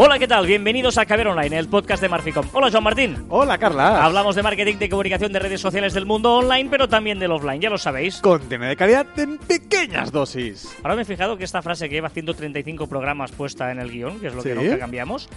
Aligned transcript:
Hola, 0.00 0.16
¿qué 0.20 0.28
tal? 0.28 0.46
Bienvenidos 0.46 0.96
a 0.96 1.06
Caber 1.06 1.26
Online, 1.26 1.58
el 1.58 1.66
podcast 1.66 2.00
de 2.00 2.08
Marficom. 2.08 2.46
Hola, 2.52 2.70
Joan 2.70 2.84
Martín. 2.84 3.26
Hola, 3.30 3.58
Carla. 3.58 4.04
Hablamos 4.04 4.36
de 4.36 4.44
marketing, 4.44 4.76
de 4.76 4.88
comunicación, 4.88 5.32
de 5.32 5.40
redes 5.40 5.60
sociales 5.60 5.92
del 5.92 6.06
mundo 6.06 6.34
online, 6.34 6.70
pero 6.70 6.88
también 6.88 7.18
del 7.18 7.32
offline, 7.32 7.60
ya 7.60 7.68
lo 7.68 7.78
sabéis. 7.78 8.18
Contenido 8.18 8.68
de 8.68 8.76
calidad 8.76 9.06
en 9.18 9.38
pequeñas 9.38 10.12
dosis. 10.12 10.72
Ahora 10.84 10.94
me 10.94 11.02
he 11.02 11.04
fijado 11.04 11.36
que 11.36 11.42
esta 11.42 11.62
frase 11.62 11.88
que 11.88 11.96
lleva 11.96 12.10
135 12.10 12.86
programas 12.86 13.32
puesta 13.32 13.72
en 13.72 13.80
el 13.80 13.90
guion, 13.90 14.20
que 14.20 14.28
es 14.28 14.34
lo 14.34 14.44
que 14.44 14.54
nunca 14.54 14.78
cambiamos, 14.78 15.28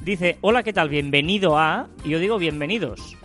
dice, 0.00 0.38
hola, 0.40 0.62
¿qué 0.62 0.72
tal? 0.72 0.88
Bienvenido 0.88 1.58
a... 1.58 1.88
Y 2.02 2.08
yo 2.08 2.18
digo 2.18 2.38
bienvenidos. 2.38 3.18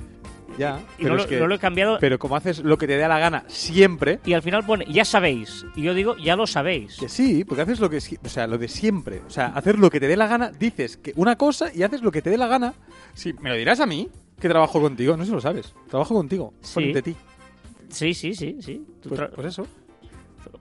Ya, 0.58 0.80
Y 0.98 1.04
pero 1.04 1.10
no, 1.10 1.16
es 1.16 1.24
lo, 1.24 1.30
que- 1.30 1.40
no 1.40 1.48
lo 1.48 1.56
he 1.56 1.60
cambiado... 1.60 1.98
Pero 2.00 2.20
como 2.20 2.36
haces 2.36 2.60
lo 2.60 2.78
que 2.78 2.86
te 2.88 2.98
dé 2.98 3.08
la 3.08 3.20
gana 3.20 3.44
siempre, 3.48 4.20
Y 4.26 4.34
al 4.34 4.42
final 4.42 4.66
pone, 4.66 4.86
ya 4.92 5.06
sabéis. 5.06 5.66
Y 5.76 5.82
yo 5.84 5.94
digo, 5.94 6.18
ya 6.18 6.36
lo 6.36 6.46
sabéis. 6.46 6.98
que 7.00 7.10
sí, 7.10 7.44
porque 7.46 7.62
haces 7.64 7.80
lo 7.80 7.90
que 7.90 7.98
o 7.98 8.30
sea, 8.30 8.48
lo 8.48 8.58
de 8.58 8.68
siempre, 8.68 9.22
o 9.26 9.30
sea, 9.30 9.48
hacer 9.48 9.80
lo 9.80 9.90
que 9.90 10.00
te 10.00 10.08
dé 10.08 10.18
la 10.18 10.28
gana, 10.28 10.52
dices 10.52 10.98
que 10.98 11.14
una 11.16 11.36
cosa 11.38 11.72
y 11.74 11.84
haces 11.84 12.02
lo 12.02 12.12
que 12.12 12.22
te 12.22 12.30
dé 12.30 12.38
la 12.38 12.48
gana. 12.48 12.74
Si 13.14 13.34
me 13.34 13.50
lo 13.50 13.56
dirás 13.56 13.80
a 13.80 13.86
mí, 13.86 14.10
que 14.40 14.50
trabajo 14.50 14.82
contigo, 14.82 15.16
no 15.18 15.24
sé 15.24 15.30
si 15.30 15.36
lo 15.36 15.42
sabes. 15.42 15.74
Trabajo 15.90 16.16
contigo, 16.16 16.54
Sí. 16.62 16.74
frente 16.74 17.00
a 17.00 17.02
ti. 17.02 17.16
Sí, 17.90 18.14
sí, 18.14 18.34
sí, 18.34 18.58
sí. 18.62 18.86
Pues, 19.08 19.22
pues 19.36 19.48
eso. 19.48 19.68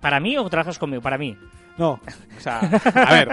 ¿Para 0.01 0.19
mí 0.21 0.37
o 0.39 0.49
trabajas 0.49 0.79
conmigo? 0.79 1.03
Para 1.03 1.19
mí. 1.19 1.37
No, 1.79 1.93
o 2.37 2.41
sea, 2.41 2.59
a 2.61 3.13
ver, 3.15 3.29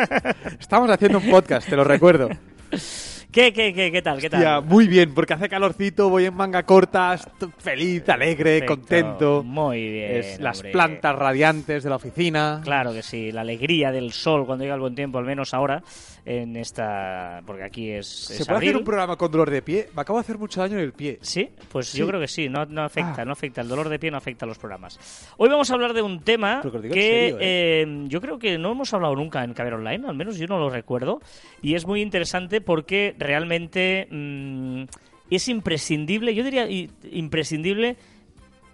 estamos 0.59 0.89
haciendo 0.89 1.17
un 1.19 1.29
podcast, 1.29 1.67
te 1.69 1.75
lo 1.75 1.83
recuerdo. 1.83 2.29
¿Qué, 3.37 3.53
qué, 3.53 3.71
qué, 3.71 3.91
qué 3.91 4.01
tal? 4.01 4.19
¿Qué 4.19 4.31
tal? 4.31 4.65
Muy 4.65 4.87
bien, 4.87 5.13
porque 5.13 5.35
hace 5.35 5.47
calorcito, 5.47 6.09
voy 6.09 6.25
en 6.25 6.33
manga 6.33 6.63
corta, 6.63 7.15
feliz, 7.59 8.09
alegre, 8.09 8.61
Perfecto. 8.61 8.75
contento. 8.75 9.43
Muy 9.43 9.91
bien. 9.91 10.11
Es 10.15 10.39
las 10.39 10.57
hombre. 10.57 10.71
plantas 10.71 11.15
radiantes 11.15 11.83
de 11.83 11.89
la 11.91 11.97
oficina. 11.97 12.61
Claro 12.63 12.93
que 12.93 13.03
sí, 13.03 13.31
la 13.31 13.41
alegría 13.41 13.91
del 13.91 14.11
sol 14.11 14.47
cuando 14.47 14.63
llega 14.63 14.73
el 14.73 14.81
buen 14.81 14.95
tiempo, 14.95 15.19
al 15.19 15.25
menos 15.25 15.53
ahora, 15.53 15.83
en 16.29 16.57
esta. 16.57 17.41
Porque 17.45 17.63
aquí 17.63 17.89
es. 17.89 18.05
¿Se 18.07 18.33
es 18.41 18.45
puede 18.45 18.57
abril. 18.57 18.69
hacer 18.69 18.77
un 18.79 18.83
programa 18.83 19.15
con 19.15 19.31
dolor 19.31 19.49
de 19.49 19.61
pie? 19.61 19.87
Me 19.95 20.01
acabo 20.01 20.19
de 20.19 20.21
hacer 20.21 20.37
mucho 20.37 20.59
daño 20.59 20.73
en 20.77 20.83
el 20.83 20.91
pie. 20.91 21.17
Sí, 21.21 21.49
pues 21.71 21.87
Sí. 21.87 21.97
yo 21.99 22.07
creo 22.07 22.19
que 22.19 22.27
sí, 22.27 22.49
no, 22.49 22.65
no 22.65 22.83
afecta, 22.83 23.21
Ah. 23.21 23.25
no 23.25 23.31
afecta. 23.31 23.61
El 23.61 23.69
dolor 23.69 23.87
de 23.87 23.97
pie 23.97 24.11
no 24.11 24.17
afecta 24.17 24.45
a 24.45 24.47
los 24.47 24.57
programas. 24.57 24.99
Hoy 25.37 25.47
vamos 25.49 25.71
a 25.71 25.73
hablar 25.73 25.93
de 25.93 26.01
un 26.01 26.19
tema 26.21 26.61
que 26.61 26.69
serio, 26.69 27.37
eh, 27.39 28.03
yo 28.07 28.19
creo 28.19 28.37
que 28.37 28.57
no 28.57 28.73
hemos 28.73 28.93
hablado 28.93 29.15
nunca 29.15 29.43
en 29.43 29.53
Caber 29.53 29.75
Online, 29.75 30.05
al 30.07 30.15
menos 30.15 30.37
yo 30.37 30.47
no 30.47 30.59
lo 30.59 30.69
recuerdo, 30.69 31.21
y 31.61 31.75
es 31.75 31.87
muy 31.87 32.01
interesante 32.01 32.59
porque 32.59 33.15
realmente 33.17 34.07
mm, 34.11 34.83
es 35.29 35.47
imprescindible, 35.47 36.35
yo 36.35 36.43
diría 36.43 36.67
imprescindible 37.11 37.95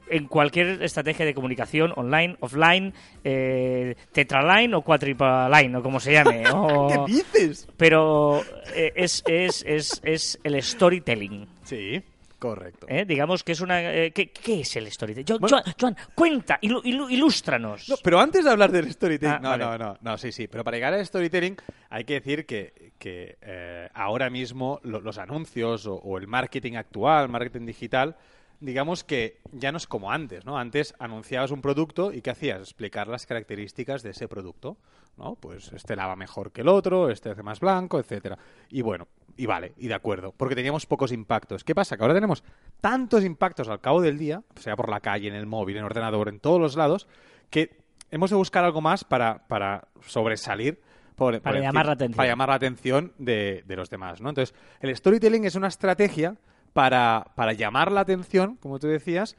en 0.10 0.28
cualquier 0.28 0.82
estrategia 0.84 1.26
de 1.26 1.34
comunicación 1.34 1.94
online, 1.96 2.36
offline, 2.42 2.94
eh, 3.24 3.96
tetraline 4.12 4.74
o 4.76 4.82
quadripaline 4.82 5.76
o 5.76 5.82
como 5.84 6.00
se 6.00 6.14
llame. 6.14 6.44
o- 6.54 6.88
¿Qué 7.08 7.12
dices? 7.14 7.68
pero 7.78 8.42
eh, 8.76 8.92
es, 8.96 9.24
es, 9.28 9.64
es, 9.68 10.02
es 10.04 10.40
el 10.44 10.62
storytelling. 10.62 11.48
Sí, 11.64 12.02
correcto. 12.40 12.86
¿eh? 12.90 13.06
Digamos 13.06 13.44
que 13.44 13.54
es 13.54 13.62
una... 13.62 13.82
eh, 13.94 14.12
¿qué, 14.12 14.30
qué 14.32 14.60
es 14.62 14.76
el 14.76 14.92
storytelling? 14.92 15.26
Jo- 15.28 15.40
Bueno. 15.40 15.58
Joan, 15.64 15.76
Joan, 15.80 15.98
cuenta, 16.14 16.60
ilu- 16.62 16.84
ilu- 16.84 17.10
ilústranos. 17.10 17.88
No, 17.88 17.96
pero 18.04 18.20
antes 18.20 18.44
de 18.44 18.52
hablar 18.52 18.72
del 18.72 18.92
storytelling, 18.92 19.36
Ah, 19.36 19.40
no, 19.42 19.50
vale. 19.50 19.64
no, 19.64 19.78
no, 19.78 19.98
no, 20.02 20.18
sí, 20.18 20.32
sí, 20.34 20.48
pero 20.48 20.64
para 20.64 20.76
llegar 20.78 20.94
al 20.94 21.06
storytelling 21.06 21.56
hay 21.90 22.04
que 22.04 22.16
decir 22.16 22.46
que, 22.46 22.92
que, 23.00 23.38
eh, 23.42 23.90
ahora 23.94 24.30
mismo 24.30 24.80
lo- 24.84 25.00
los 25.00 25.18
anuncios 25.18 25.86
o, 25.88 25.96
o 25.96 26.18
el 26.18 26.28
marketing 26.28 26.74
actual, 26.76 27.30
marketing 27.30 27.66
digital, 27.66 28.18
digamos 28.64 29.04
que 29.04 29.40
ya 29.52 29.72
no 29.72 29.78
es 29.78 29.88
como 29.88 30.12
antes, 30.12 30.46
¿no? 30.46 30.58
Antes 30.58 30.94
anunciabas 31.00 31.52
un 31.52 31.62
producto 31.62 32.12
y 32.14 32.22
¿qué 32.22 32.30
hacías? 32.32 32.60
Explicar 32.62 33.08
las 33.08 33.26
características 33.26 34.04
de 34.04 34.12
ese 34.12 34.28
producto, 34.28 34.78
¿no? 35.18 35.36
Pues 35.36 35.72
este 35.74 35.96
lava 35.96 36.16
mejor 36.16 36.52
que 36.52 36.62
el 36.62 36.68
otro, 36.70 37.10
este 37.10 37.30
hace 37.32 37.44
más 37.44 37.60
blanco, 37.60 38.00
etcétera. 38.00 38.38
Y 38.70 38.82
bueno, 38.82 39.08
y 39.36 39.46
vale, 39.46 39.74
y 39.78 39.88
de 39.88 39.94
acuerdo, 39.94 40.34
porque 40.36 40.56
teníamos 40.56 40.86
pocos 40.86 41.12
impactos. 41.12 41.64
¿Qué 41.64 41.76
pasa? 41.76 41.98
Que 41.98 42.04
ahora 42.04 42.14
tenemos 42.14 42.44
tantos 42.82 43.24
impactos 43.24 43.68
al 43.68 43.82
cabo 43.82 44.02
del 44.02 44.18
día, 44.18 44.44
sea 44.56 44.76
por 44.76 44.90
la 44.90 45.00
calle, 45.02 45.28
en 45.28 45.36
el 45.36 45.46
móvil, 45.46 45.76
en 45.76 45.80
el 45.82 45.86
ordenador, 45.86 46.30
en 46.30 46.40
todos 46.40 46.60
los 46.62 46.76
lados, 46.76 47.08
que 47.50 47.78
hemos 48.12 48.30
de 48.30 48.36
buscar 48.38 48.64
algo 48.64 48.80
más 48.82 49.04
para, 49.04 49.46
para 49.48 49.88
sobresalir. 50.06 50.80
por- 51.16 51.42
Para 51.42 51.58
por 51.58 51.64
llamar 51.64 51.86
la 51.86 51.92
atención. 51.94 52.16
Para 52.18 52.30
llamar 52.30 52.50
la 52.50 52.56
atención 52.56 53.14
de, 53.18 53.64
de 53.66 53.76
los 53.76 53.90
demás, 53.90 54.22
¿no? 54.22 54.30
Entonces, 54.30 54.56
el 54.80 54.96
storytelling 54.96 55.46
es 55.46 55.56
una 55.56 55.68
estrategia 55.68 56.38
para, 56.74 57.28
para 57.36 57.54
llamar 57.54 57.92
la 57.92 58.02
atención, 58.02 58.58
como 58.58 58.80
tú 58.80 58.88
decías, 58.88 59.36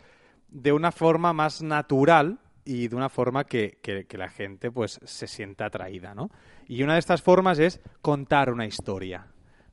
de 0.49 0.73
una 0.73 0.93
forma 0.93 1.33
más 1.33 1.63
natural 1.63 2.39
y 2.65 2.89
de 2.89 2.97
una 2.97 3.09
forma 3.09 3.45
que, 3.45 3.79
que- 3.83 4.07
la 4.17 4.29
gente 4.29 4.71
pues 4.71 5.01
se 5.05 5.27
sienta 5.27 5.67
atraída, 5.67 6.15
¿no? 6.15 6.31
Y 6.67 6.83
una 6.83 6.95
de 6.95 7.01
estas 7.01 7.21
formas 7.23 7.59
es 7.59 7.81
contar 8.01 8.51
una 8.51 8.67
historia. 8.67 9.27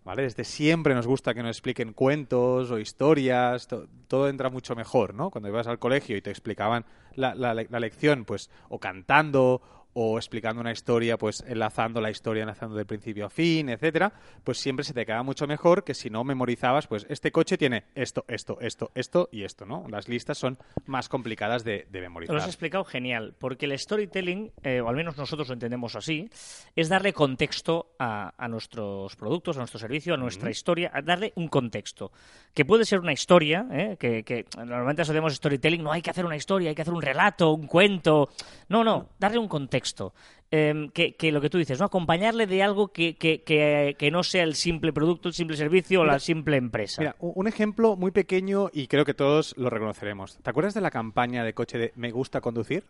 ¿Vale? 0.03 0.23
Desde 0.23 0.43
siempre 0.45 0.95
nos 0.95 1.05
gusta 1.05 1.35
que 1.35 1.43
nos 1.43 1.51
expliquen 1.55 1.93
cuentos 1.93 2.71
o 2.71 2.79
historias, 2.79 3.67
to- 3.67 3.87
todo 4.07 4.29
entra 4.29 4.49
mucho 4.49 4.75
mejor, 4.75 5.13
¿no? 5.13 5.29
Cuando 5.29 5.47
ibas 5.47 5.67
al 5.67 5.77
colegio 5.77 6.17
y 6.17 6.23
te 6.23 6.31
explicaban 6.31 6.85
la, 7.13 7.35
la 7.35 7.53
la 7.53 7.79
lección, 7.79 8.25
pues, 8.25 8.49
o 8.69 8.79
cantando 8.79 9.61
o 9.93 10.17
explicando 10.17 10.61
una 10.61 10.71
historia, 10.71 11.17
pues 11.17 11.43
enlazando 11.47 11.99
la 11.99 12.09
historia, 12.09 12.43
enlazando 12.43 12.75
de 12.75 12.85
principio 12.85 13.25
a 13.25 13.29
fin, 13.29 13.69
etcétera, 13.69 14.13
pues 14.43 14.57
siempre 14.57 14.85
se 14.85 14.93
te 14.93 15.05
queda 15.05 15.21
mucho 15.23 15.47
mejor 15.47 15.83
que 15.83 15.93
si 15.93 16.09
no 16.09 16.23
memorizabas, 16.23 16.87
pues 16.87 17.05
este 17.09 17.31
coche 17.31 17.57
tiene 17.57 17.83
esto, 17.95 18.23
esto, 18.27 18.57
esto, 18.61 18.91
esto 18.95 19.27
y 19.31 19.43
esto, 19.43 19.65
¿no? 19.65 19.85
Las 19.89 20.07
listas 20.07 20.37
son 20.37 20.57
más 20.85 21.09
complicadas 21.09 21.63
de, 21.63 21.87
de 21.89 21.99
Lo 21.99 22.03
memorizar. 22.03 22.35
has 22.37 22.47
explicado 22.47 22.85
genial, 22.85 23.35
porque 23.37 23.65
el 23.65 23.77
storytelling, 23.77 24.51
eh, 24.63 24.79
o 24.79 24.87
al 24.87 24.95
menos 24.95 25.17
nosotros 25.17 25.49
lo 25.49 25.55
entendemos 25.55 25.95
así, 25.95 26.29
es 26.75 26.87
darle 26.87 27.11
contexto 27.11 27.91
a, 27.99 28.33
a 28.37 28.47
nuestros 28.47 29.15
productos, 29.17 29.57
a 29.57 29.59
nuestro 29.59 29.79
servicio, 29.79 30.13
a 30.13 30.17
nuestra 30.17 30.49
historia, 30.49 30.89
a 30.93 31.01
darle 31.01 31.33
un 31.35 31.49
contexto. 31.49 32.11
Que 32.53 32.63
puede 32.63 32.85
ser 32.85 32.99
una 32.99 33.11
historia, 33.13 33.65
¿eh? 33.71 33.97
que, 33.99 34.23
que 34.23 34.45
normalmente 34.57 35.01
asociamos 35.01 35.33
storytelling, 35.35 35.83
no 35.83 35.91
hay 35.91 36.01
que 36.01 36.09
hacer 36.11 36.25
una 36.25 36.35
historia, 36.37 36.69
hay 36.69 36.75
que 36.75 36.81
hacer 36.81 36.93
un 36.93 37.01
relato, 37.01 37.51
un 37.51 37.67
cuento. 37.67 38.29
No, 38.69 38.83
no, 38.83 39.09
darle 39.19 39.37
un 39.37 39.47
contexto 39.47 39.80
contexto. 39.81 40.13
Em, 40.53 40.89
que, 40.89 41.15
que 41.15 41.31
lo 41.31 41.39
que 41.39 41.49
tú 41.49 41.57
dices, 41.57 41.79
¿no? 41.79 41.85
Acompañarle 41.85 42.45
de 42.45 42.61
algo 42.61 42.89
que, 42.89 43.15
que, 43.15 43.41
que, 43.41 44.11
no 44.11 44.21
sea 44.21 44.43
el 44.43 44.55
simple 44.55 44.91
producto, 44.91 45.29
el 45.29 45.33
simple 45.33 45.55
servicio 45.55 46.01
o 46.01 46.03
la 46.03 46.19
simple 46.19 46.57
empresa. 46.57 47.01
Mira, 47.01 47.15
un 47.19 47.47
ejemplo 47.47 47.95
muy 47.95 48.11
pequeño 48.11 48.69
y 48.73 48.87
creo 48.87 49.05
que 49.05 49.13
todos 49.13 49.55
lo 49.55 49.69
reconoceremos. 49.69 50.37
¿Te 50.39 50.49
acuerdas 50.49 50.73
de 50.73 50.81
la 50.81 50.91
campaña 50.91 51.45
de 51.45 51.53
coche 51.53 51.77
de 51.77 51.93
Me 51.95 52.11
gusta 52.11 52.41
conducir? 52.41 52.83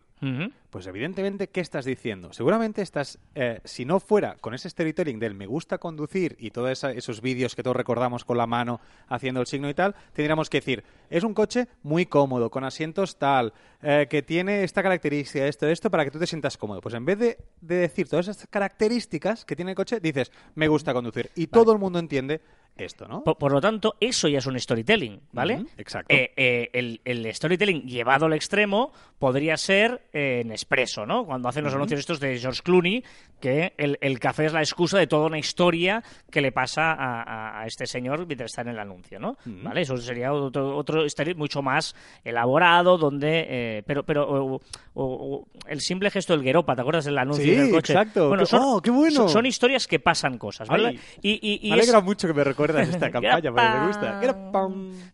Pues 0.69 0.85
evidentemente, 0.85 1.49
¿qué 1.49 1.61
estás 1.61 1.85
diciendo? 1.85 2.31
Seguramente 2.31 2.83
estás, 2.83 3.19
eh, 3.33 3.59
si 3.63 3.85
no 3.85 3.99
fuera 3.99 4.35
con 4.39 4.53
ese 4.53 4.69
storytelling 4.69 5.19
del 5.19 5.33
me 5.33 5.47
gusta 5.47 5.79
conducir 5.79 6.35
y 6.39 6.51
todos 6.51 6.83
esos 6.83 7.22
vídeos 7.22 7.55
que 7.55 7.63
todos 7.63 7.75
recordamos 7.75 8.23
con 8.23 8.38
la 8.38 8.45
mano 8.45 8.79
haciendo 9.07 9.41
el 9.41 9.47
signo 9.47 9.67
y 9.67 9.73
tal, 9.73 9.95
tendríamos 10.13 10.49
que 10.49 10.59
decir, 10.59 10.83
es 11.09 11.23
un 11.23 11.33
coche 11.33 11.67
muy 11.81 12.05
cómodo, 12.05 12.51
con 12.51 12.63
asientos 12.63 13.17
tal, 13.17 13.53
eh, 13.81 14.07
que 14.09 14.22
tiene 14.22 14.63
esta 14.63 14.83
característica, 14.83 15.47
esto, 15.47 15.67
esto, 15.67 15.89
para 15.89 16.05
que 16.05 16.11
tú 16.11 16.19
te 16.19 16.28
sientas 16.28 16.55
cómodo. 16.55 16.81
Pues 16.81 16.93
en 16.93 17.03
vez 17.03 17.17
de, 17.17 17.38
de 17.59 17.75
decir 17.75 18.07
todas 18.07 18.28
esas 18.28 18.47
características 18.47 19.45
que 19.45 19.56
tiene 19.56 19.72
el 19.72 19.75
coche, 19.75 20.00
dices, 20.00 20.31
me 20.56 20.67
gusta 20.67 20.94
conducir. 20.94 21.31
Y 21.35 21.47
todo 21.47 21.73
el 21.73 21.79
mundo 21.79 22.00
entiende 22.00 22.41
esto, 22.78 23.08
¿no? 23.08 23.24
Por, 23.24 23.38
por 23.38 23.52
lo 23.52 23.62
tanto, 23.62 23.96
eso 24.00 24.28
ya 24.28 24.40
es 24.40 24.46
un 24.48 24.59
storytelling, 24.59 25.20
¿vale? 25.34 25.66
Exacto. 25.78 26.14
Eh, 26.16 26.32
eh, 26.36 26.70
el, 26.74 27.00
el 27.06 27.32
storytelling 27.34 27.84
llevado 27.84 28.26
al 28.26 28.34
extremo 28.34 28.92
podría 29.20 29.56
ser 29.58 30.02
eh, 30.14 30.42
en 30.44 30.52
expreso, 30.52 31.06
¿no? 31.06 31.26
Cuando 31.26 31.48
hacen 31.50 31.64
los 31.64 31.74
anuncios 31.76 32.00
estos 32.00 32.20
de 32.20 32.40
George 32.40 32.62
Clooney, 32.64 33.04
que 33.40 33.74
el, 33.78 33.98
el 34.02 34.20
café 34.20 34.46
es 34.46 34.54
la 34.54 34.62
excusa 34.62 34.98
de 34.98 35.06
toda 35.08 35.28
una 35.28 35.38
historia 35.38 36.04
que 36.32 36.42
le 36.42 36.52
pasa 36.52 36.92
a, 36.94 37.62
a- 37.62 37.66
este 37.68 37.86
señor 37.86 38.26
mientras 38.26 38.52
está 38.52 38.62
en 38.62 38.70
el 38.70 38.80
anuncio, 38.80 39.20
¿no? 39.20 39.38
¿Vale? 39.46 39.82
Eso 39.82 39.98
sería 39.98 40.34
otro, 40.34 40.76
otro 40.76 41.06
story 41.06 41.36
mucho 41.36 41.62
más 41.62 41.96
elaborado, 42.24 42.98
donde... 42.98 43.46
eh, 43.50 43.84
pero 43.86 44.03
pero 44.03 44.24
o- 44.30 44.56
o- 44.56 44.62
o- 44.96 45.47
el 45.67 45.82
simple 45.82 46.09
gesto 46.09 46.34
del 46.34 46.44
Gueropa, 46.44 46.76
¿te 46.76 46.82
acuerdas 46.82 47.06
del 47.06 47.17
anuncio 47.17 47.44
Sí, 47.46 47.52
del 47.52 47.70
coche? 47.72 47.94
exacto. 47.94 48.28
Bueno, 48.28 48.46
son, 48.46 48.62
oh, 48.64 48.82
qué 48.82 48.90
bueno. 48.91 49.12
son- 49.16 49.29
son 49.29 49.46
historias 49.46 49.88
que 49.88 50.00
pasan 50.00 50.38
cosas, 50.38 50.67
¿vale? 50.67 50.88
Ay, 50.90 51.00
y, 51.22 51.32
y- 51.41 51.67
y 51.67 51.72
me 51.72 51.78
es- 51.78 51.84
alegra 51.84 52.02
mucho 52.02 52.28
que 52.28 52.34
me 52.34 52.44
recuerdas 52.67 52.90
esta 52.90 53.09
campaña, 53.11 53.52
porque 53.52 53.79
me 53.79 53.87
gusta. 53.87 54.22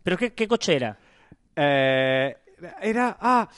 ¿Pero 0.02 0.16
qué, 0.16 0.32
qué 0.32 0.46
coche 0.48 0.76
era? 0.76 0.96
Eh, 1.56 2.36
era. 2.82 3.16
Ah, 3.20 3.48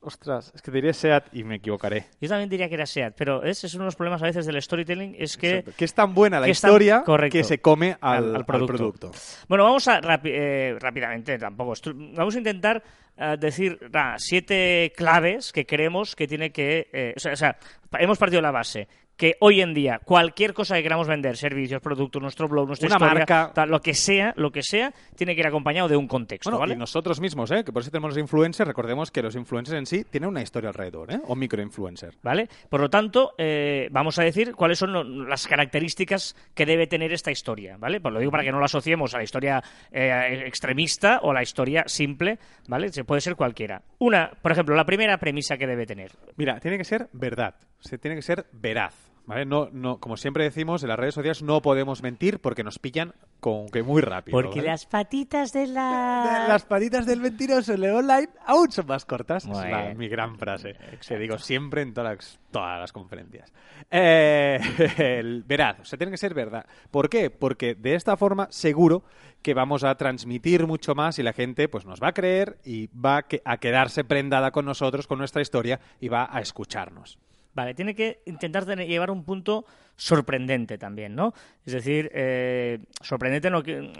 ostras, 0.00 0.52
es 0.54 0.62
que 0.62 0.70
diría 0.70 0.92
SEAT 0.92 1.26
y 1.34 1.44
me 1.44 1.56
equivocaré. 1.56 2.06
Yo 2.20 2.28
también 2.28 2.48
diría 2.48 2.68
que 2.68 2.74
era 2.74 2.86
SEAT, 2.86 3.14
pero 3.16 3.42
ese 3.42 3.66
es 3.66 3.74
uno 3.74 3.84
de 3.84 3.86
los 3.88 3.96
problemas 3.96 4.22
a 4.22 4.26
veces 4.26 4.46
del 4.46 4.60
storytelling, 4.62 5.16
es 5.18 5.36
que... 5.36 5.58
Exacto. 5.58 5.72
Que 5.76 5.84
es 5.84 5.94
tan 5.94 6.14
buena 6.14 6.40
la 6.40 6.46
es 6.48 6.60
tan- 6.60 6.70
historia 6.70 7.04
que 7.30 7.44
se 7.44 7.58
come 7.60 7.96
al, 8.00 8.16
Al- 8.16 8.28
al 8.30 8.36
al 8.36 8.44
producto. 8.44 9.10
Bueno, 9.48 9.64
vamos 9.64 9.86
a 9.88 10.00
eh, 10.24 10.76
rápidamente, 10.80 11.36
tampoco. 11.38 11.74
Vamos 12.14 12.34
a 12.34 12.38
intentar 12.38 12.82
eh, 13.16 13.36
decir 13.38 13.78
nada, 13.92 14.14
siete 14.18 14.92
claves 14.96 15.52
que 15.52 15.66
creemos 15.66 16.14
que 16.14 16.26
tiene 16.28 16.52
que... 16.52 16.88
eh, 16.92 17.14
o, 17.16 17.20
sea, 17.20 17.32
o 17.32 17.36
sea, 17.36 17.58
pa- 17.90 17.98
hemos 17.98 18.18
partido 18.18 18.40
la 18.40 18.52
base 18.52 18.86
que 19.18 19.36
hoy 19.40 19.60
en 19.60 19.74
día 19.74 20.00
cualquier 20.02 20.54
cosa 20.54 20.76
que 20.76 20.82
queramos 20.82 21.06
vender, 21.08 21.36
servicios, 21.36 21.82
productos, 21.82 22.22
nuestro 22.22 22.48
blog, 22.48 22.68
nuestra 22.68 22.86
Una 22.86 22.94
historia, 22.96 23.14
marca. 23.18 23.50
tal, 23.52 23.68
lo 23.68 23.80
que 23.80 23.92
sea, 23.92 24.32
lo 24.36 24.50
que 24.50 24.62
sea, 24.62 24.94
tiene 25.16 25.34
que 25.34 25.40
ir 25.40 25.46
acompañado 25.46 25.88
de 25.88 25.96
un 25.96 26.06
contexto, 26.08 26.48
Bueno, 26.50 26.60
¿vale? 26.60 26.74
y 26.74 26.76
nosotros 26.78 27.20
mismos, 27.20 27.50
¿eh? 27.50 27.64
que 27.64 27.72
por 27.72 27.82
eso 27.82 27.90
tenemos 27.90 28.10
los 28.12 28.18
influencers, 28.18 28.66
recordemos 28.66 29.10
que 29.10 29.20
los 29.20 29.34
influencers 29.34 29.76
en 29.76 29.86
sí 29.86 30.04
tienen 30.08 30.30
una 30.30 30.40
historia 30.40 30.68
alrededor, 30.70 31.12
¿eh? 31.12 31.20
o 31.26 31.34
microinfluencer. 31.34 32.14
¿Vale? 32.22 32.48
Por 32.70 32.80
lo 32.80 32.88
tanto, 32.88 33.32
eh, 33.36 33.88
vamos 33.90 34.18
a 34.20 34.22
decir 34.22 34.54
cuáles 34.54 34.78
son 34.78 34.92
lo- 34.92 35.02
las 35.02 35.46
características 35.48 36.36
que 36.54 36.64
debe 36.64 36.86
tener 36.86 37.12
esta 37.12 37.32
historia, 37.32 37.76
¿vale? 37.76 38.00
Pues 38.00 38.14
lo 38.14 38.20
digo 38.20 38.30
para 38.30 38.44
que 38.44 38.52
no 38.52 38.60
la 38.60 38.66
asociemos 38.66 39.14
a 39.14 39.18
la 39.18 39.24
historia 39.24 39.62
eh, 39.90 40.44
extremista 40.46 41.18
o 41.24 41.32
a 41.32 41.34
la 41.34 41.42
historia 41.42 41.82
simple, 41.88 42.38
¿vale? 42.68 42.88
Se 42.90 43.02
puede 43.02 43.20
ser 43.20 43.34
cualquiera. 43.34 43.82
Una, 43.98 44.30
por 44.40 44.52
ejemplo, 44.52 44.76
la 44.76 44.86
primera 44.86 45.18
premisa 45.18 45.56
que 45.58 45.66
debe 45.66 45.86
tener. 45.86 46.12
Mira, 46.36 46.60
tiene 46.60 46.78
que 46.78 46.84
ser 46.84 47.08
verdad, 47.12 47.56
se 47.80 47.98
tiene 47.98 48.14
que 48.14 48.22
ser 48.22 48.46
veraz. 48.52 49.07
¿Vale? 49.28 49.44
No, 49.44 49.68
no, 49.72 49.98
como 49.98 50.16
siempre 50.16 50.42
decimos, 50.44 50.82
en 50.82 50.88
las 50.88 50.98
redes 50.98 51.14
sociales 51.14 51.42
no 51.42 51.60
podemos 51.60 52.02
mentir 52.02 52.40
porque 52.40 52.64
nos 52.64 52.78
pillan 52.78 53.12
con 53.40 53.68
que 53.68 53.82
muy 53.82 54.00
rápido. 54.00 54.32
Porque 54.32 54.60
¿vale? 54.60 54.70
las 54.70 54.86
patitas 54.86 55.52
de 55.52 55.66
la... 55.66 56.46
Las 56.48 56.64
patitas 56.64 57.04
del 57.04 57.20
mentiroso 57.20 57.74
en 57.74 57.84
el 57.84 57.90
online 57.90 58.30
aún 58.46 58.72
son 58.72 58.86
más 58.86 59.04
cortas. 59.04 59.44
Muy 59.44 59.58
es 59.66 59.70
la- 59.70 59.94
mi 59.94 60.08
gran 60.08 60.38
frase. 60.38 60.76
Que 61.06 61.18
digo 61.18 61.36
siempre 61.36 61.82
en 61.82 61.92
todas 61.92 62.16
las, 62.16 62.40
todas 62.50 62.80
las 62.80 62.90
conferencias. 62.90 63.52
Eh, 63.90 64.58
el- 64.96 65.44
veraz, 65.44 65.80
o 65.80 65.84
sea, 65.84 65.98
tiene 65.98 66.10
que 66.10 66.16
ser 66.16 66.32
verdad. 66.32 66.64
¿Por 66.90 67.10
qué? 67.10 67.28
Porque 67.28 67.74
de 67.74 67.96
esta 67.96 68.16
forma 68.16 68.48
seguro 68.50 69.04
que 69.42 69.52
vamos 69.52 69.84
a 69.84 69.94
transmitir 69.96 70.66
mucho 70.66 70.94
más 70.94 71.18
y 71.18 71.22
la 71.22 71.34
gente 71.34 71.68
pues 71.68 71.84
nos 71.84 72.02
va 72.02 72.08
a 72.08 72.12
creer 72.14 72.58
y 72.64 72.86
va 72.88 73.26
a 73.44 73.56
quedarse 73.58 74.04
prendada 74.04 74.52
con 74.52 74.64
nosotros, 74.64 75.06
con 75.06 75.18
nuestra 75.18 75.42
historia 75.42 75.80
y 76.00 76.08
va 76.08 76.26
a 76.32 76.40
escucharnos. 76.40 77.18
Vale, 77.58 77.74
tiene 77.74 77.96
que 77.96 78.20
intentar 78.26 78.64
llevar 78.86 79.10
un 79.10 79.24
punto 79.24 79.64
sorprendente 79.96 80.78
también, 80.78 81.16
¿no? 81.16 81.34
Es 81.66 81.72
decir, 81.72 82.08
eh, 82.14 82.78
sorprendente 83.02 83.50
no 83.50 83.64
que, 83.64 83.90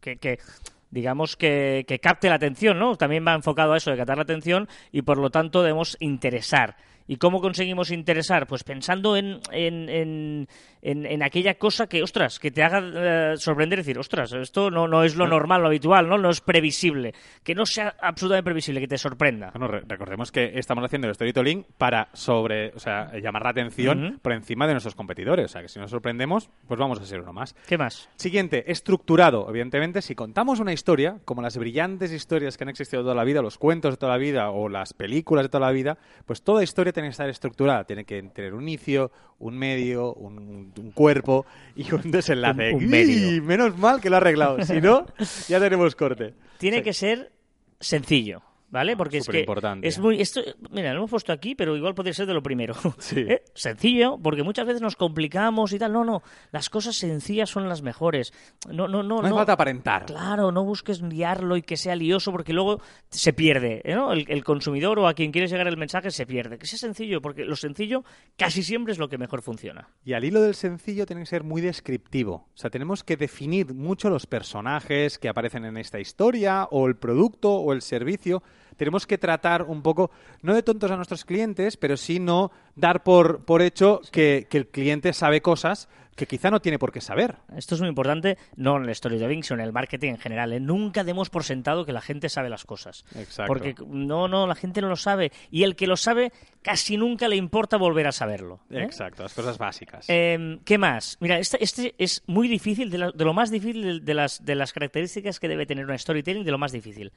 que, 0.00 0.16
que, 0.16 0.38
digamos 0.88 1.36
que, 1.36 1.84
que 1.86 1.98
capte 1.98 2.30
la 2.30 2.36
atención, 2.36 2.78
¿no? 2.78 2.96
También 2.96 3.26
va 3.26 3.34
enfocado 3.34 3.74
a 3.74 3.76
eso 3.76 3.90
de 3.90 3.98
captar 3.98 4.16
la 4.16 4.22
atención 4.22 4.70
y 4.90 5.02
por 5.02 5.18
lo 5.18 5.28
tanto 5.28 5.62
debemos 5.62 5.98
interesar. 6.00 6.76
¿Y 7.08 7.16
cómo 7.16 7.40
conseguimos 7.40 7.90
interesar? 7.90 8.46
Pues 8.46 8.62
pensando 8.62 9.16
en, 9.16 9.40
en, 9.50 9.88
en, 9.88 10.48
en- 10.82 11.06
en 11.06 11.22
aquella 11.22 11.54
cosa 11.54 11.88
que, 11.88 12.02
ostras, 12.02 12.38
que 12.38 12.50
te 12.50 12.62
haga 12.62 13.32
eh, 13.32 13.36
sorprender 13.38 13.78
y 13.78 13.82
decir, 13.82 13.98
ostras, 13.98 14.32
esto 14.34 14.70
no, 14.70 14.86
no 14.86 15.02
es 15.02 15.16
lo 15.16 15.26
normal, 15.26 15.62
lo 15.62 15.68
habitual, 15.68 16.06
¿no? 16.08 16.18
No 16.18 16.30
es 16.30 16.40
previsible. 16.40 17.14
Que 17.42 17.54
no 17.54 17.64
sea 17.66 17.96
absolutamente 18.00 18.44
previsible, 18.44 18.80
que 18.80 18.88
te 18.88 18.98
sorprenda. 18.98 19.50
Bueno, 19.52 19.68
re- 19.68 19.82
recordemos 19.88 20.30
que 20.30 20.52
estamos 20.54 20.84
haciendo 20.84 21.08
el 21.08 21.14
storytelling 21.14 21.64
para 21.78 22.08
sobre, 22.12 22.68
o 22.74 22.78
sea, 22.78 23.10
llamar 23.18 23.42
la 23.44 23.50
atención 23.50 24.18
por 24.22 24.32
encima 24.32 24.66
de 24.66 24.74
nuestros 24.74 24.94
competidores. 24.94 25.46
O 25.46 25.48
sea, 25.48 25.62
que 25.62 25.68
si 25.68 25.78
nos 25.78 25.90
sorprendemos, 25.90 26.50
pues 26.68 26.78
vamos 26.78 27.00
a 27.00 27.06
ser 27.06 27.20
uno 27.22 27.32
más. 27.32 27.54
¿Qué 27.66 27.78
más? 27.78 28.08
Siguiente, 28.16 28.70
estructurado. 28.70 29.46
Evidentemente, 29.48 30.02
si 30.02 30.14
contamos 30.14 30.60
una 30.60 30.74
historia, 30.74 31.18
como 31.24 31.40
las 31.40 31.56
brillantes 31.56 32.12
historias 32.12 32.56
que 32.58 32.64
han 32.64 32.70
existido 32.70 33.02
toda 33.02 33.14
la 33.14 33.24
vida, 33.24 33.40
los 33.40 33.56
cuentos 33.56 33.92
de 33.92 33.96
toda 33.96 34.12
la 34.12 34.18
vida 34.18 34.50
o 34.50 34.68
las 34.68 34.92
películas 34.92 35.44
de 35.46 35.48
toda 35.48 35.66
la 35.66 35.72
vida, 35.72 35.96
pues 36.26 36.42
toda 36.42 36.62
historia 36.62 36.92
tiene 36.98 37.08
que 37.08 37.12
estar 37.12 37.28
estructurada. 37.28 37.84
Tiene 37.84 38.04
que 38.04 38.22
tener 38.22 38.54
un 38.54 38.62
inicio, 38.62 39.10
un 39.38 39.56
medio, 39.56 40.12
un, 40.14 40.72
un 40.76 40.90
cuerpo 40.92 41.46
y 41.76 41.92
un 41.94 42.10
desenlace. 42.10 42.72
Un- 42.74 42.84
un. 42.84 43.46
Menos 43.46 43.78
mal 43.78 44.00
que 44.00 44.10
lo 44.10 44.16
ha 44.16 44.18
arreglado. 44.18 44.62
Si 44.64 44.80
no, 44.80 45.06
ya 45.48 45.60
tenemos 45.60 45.94
corte. 45.94 46.34
Tiene 46.58 46.82
que 46.82 46.92
ser 46.92 47.32
sencillo, 47.80 48.42
¿vale? 48.70 48.96
Porque 48.96 49.18
es 49.18 49.28
que 49.28 49.46
es 49.82 49.98
muy 49.98 50.20
esto, 50.20 50.40
mira, 50.70 50.92
lo 50.92 50.98
hemos 50.98 51.10
puesto 51.10 51.32
aquí, 51.32 51.54
pero 51.54 51.76
igual 51.76 51.94
podría 51.94 52.14
ser 52.14 52.26
de 52.26 52.34
lo 52.34 52.42
primero. 52.42 52.74
Sí. 52.98 53.20
¿Eh? 53.20 53.42
Sencillo, 53.54 54.18
porque 54.22 54.42
muchas 54.42 54.66
veces 54.66 54.82
nos 54.82 54.96
complicamos 54.96 55.72
y 55.72 55.78
tal. 55.78 55.92
No, 55.92 56.04
no, 56.04 56.22
las 56.50 56.68
cosas 56.68 56.96
sencillas 56.96 57.48
son 57.48 57.68
las 57.68 57.80
mejores. 57.80 58.32
No, 58.68 58.86
no, 58.86 59.02
no, 59.02 59.22
No 59.22 59.26
hace 59.26 59.34
falta 59.34 59.52
aparentar. 59.52 60.06
Claro, 60.06 60.52
no 60.52 60.64
busques 60.64 61.00
liarlo 61.00 61.56
y 61.56 61.62
que 61.62 61.76
sea 61.76 61.96
lioso 61.96 62.32
porque 62.32 62.52
luego 62.52 62.82
se 63.08 63.32
pierde, 63.32 63.80
¿eh? 63.84 63.94
¿no? 63.94 64.12
El, 64.12 64.26
el 64.28 64.44
consumidor 64.44 64.98
o 64.98 65.06
a 65.06 65.14
quien 65.14 65.32
quieres 65.32 65.50
llegar 65.50 65.68
el 65.68 65.76
mensaje 65.76 66.10
se 66.10 66.26
pierde. 66.26 66.58
Que 66.58 66.66
sea 66.66 66.78
sencillo, 66.78 67.22
porque 67.22 67.44
lo 67.44 67.56
sencillo 67.56 68.04
casi 68.36 68.62
siempre 68.62 68.92
es 68.92 68.98
lo 68.98 69.08
que 69.08 69.16
mejor 69.16 69.42
funciona. 69.42 69.88
Y 70.04 70.12
al 70.12 70.24
hilo 70.24 70.42
del 70.42 70.54
sencillo 70.54 71.06
tiene 71.06 71.22
que 71.22 71.26
ser 71.26 71.44
muy 71.44 71.62
descriptivo. 71.62 72.48
O 72.52 72.56
sea, 72.56 72.70
tenemos 72.70 73.04
que 73.04 73.16
definir 73.16 73.72
mucho 73.74 74.10
los 74.10 74.26
personajes 74.26 75.18
que 75.18 75.28
aparecen 75.28 75.64
en 75.64 75.76
esta 75.76 76.00
historia, 76.00 76.66
o 76.70 76.86
el 76.86 76.96
producto, 76.96 77.54
o 77.54 77.72
el 77.72 77.82
servicio. 77.82 78.42
Tenemos 78.78 79.06
que 79.06 79.18
tratar 79.18 79.64
un 79.64 79.82
poco, 79.82 80.10
no 80.40 80.54
de 80.54 80.62
tontos 80.62 80.90
a 80.90 80.96
nuestros 80.96 81.26
clientes, 81.26 81.76
pero 81.76 81.98
sí 81.98 82.18
no 82.18 82.50
dar 82.74 83.02
por, 83.02 83.44
por 83.44 83.60
hecho 83.60 84.00
que, 84.10 84.46
que 84.48 84.56
el 84.56 84.68
cliente 84.68 85.12
sabe 85.12 85.42
cosas 85.42 85.88
que 86.16 86.26
quizá 86.26 86.50
no 86.50 86.58
tiene 86.60 86.80
por 86.80 86.90
qué 86.90 87.00
saber. 87.00 87.36
Esto 87.56 87.76
es 87.76 87.80
muy 87.80 87.88
importante, 87.88 88.38
no 88.56 88.76
en 88.76 88.88
el 88.88 88.94
storytelling, 88.94 89.44
sino 89.44 89.60
en 89.60 89.66
el 89.66 89.72
marketing 89.72 90.08
en 90.10 90.18
general. 90.18 90.52
¿eh? 90.52 90.58
Nunca 90.58 91.04
demos 91.04 91.30
por 91.30 91.44
sentado 91.44 91.84
que 91.86 91.92
la 91.92 92.00
gente 92.00 92.28
sabe 92.28 92.48
las 92.50 92.64
cosas. 92.64 93.04
Exacto. 93.14 93.46
Porque 93.46 93.76
no, 93.86 94.26
no, 94.26 94.48
la 94.48 94.56
gente 94.56 94.80
no 94.80 94.88
lo 94.88 94.96
sabe. 94.96 95.30
Y 95.52 95.62
el 95.62 95.76
que 95.76 95.86
lo 95.86 95.96
sabe, 95.96 96.32
casi 96.60 96.96
nunca 96.96 97.28
le 97.28 97.36
importa 97.36 97.76
volver 97.76 98.08
a 98.08 98.12
saberlo. 98.12 98.58
¿eh? 98.68 98.82
Exacto, 98.82 99.22
las 99.22 99.32
cosas 99.32 99.58
básicas. 99.58 100.06
Eh, 100.08 100.58
¿Qué 100.64 100.76
más? 100.76 101.18
Mira, 101.20 101.38
este, 101.38 101.62
este 101.62 101.94
es 101.98 102.24
muy 102.26 102.48
difícil, 102.48 102.90
de, 102.90 102.98
la- 102.98 103.12
de 103.12 103.24
lo 103.24 103.32
más 103.32 103.52
difícil 103.52 103.82
de, 103.82 104.00
de 104.00 104.14
las, 104.14 104.44
de 104.44 104.56
las 104.56 104.72
características 104.72 105.38
que 105.38 105.46
debe 105.46 105.66
tener 105.66 105.84
una 105.84 105.96
storytelling, 105.96 106.42
de 106.42 106.50
lo 106.50 106.58
más 106.58 106.72
difícil. 106.72 107.12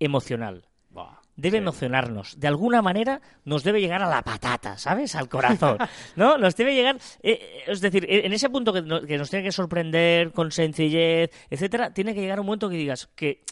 Emocional. 0.00 0.64
Debe 1.36 1.58
emocionarnos. 1.58 2.40
De 2.40 2.46
alguna 2.48 2.80
manera 2.80 3.20
nos 3.44 3.62
debe 3.62 3.80
llegar 3.80 4.02
a 4.02 4.08
la 4.08 4.22
patata, 4.22 4.78
¿sabes? 4.78 5.14
Al 5.14 5.28
corazón. 5.28 5.76
¿No? 6.16 6.38
Nos 6.38 6.56
debe 6.56 6.74
llegar. 6.74 6.96
eh, 7.22 7.32
eh, 7.40 7.62
es 7.66 7.80
decir, 7.82 8.06
en 8.08 8.32
ese 8.32 8.48
punto 8.48 8.72
que, 8.72 8.80
no- 8.82 9.02
que 9.02 9.18
nos 9.18 9.28
tiene 9.28 9.44
que 9.44 9.52
sorprender, 9.52 10.32
con 10.32 10.50
sencillez, 10.50 11.30
etcétera, 11.50 11.92
tiene 11.92 12.14
que 12.14 12.20
llegar 12.22 12.40
un 12.40 12.46
momento 12.46 12.70
que 12.70 12.76
digas 12.76 13.08
que. 13.14 13.42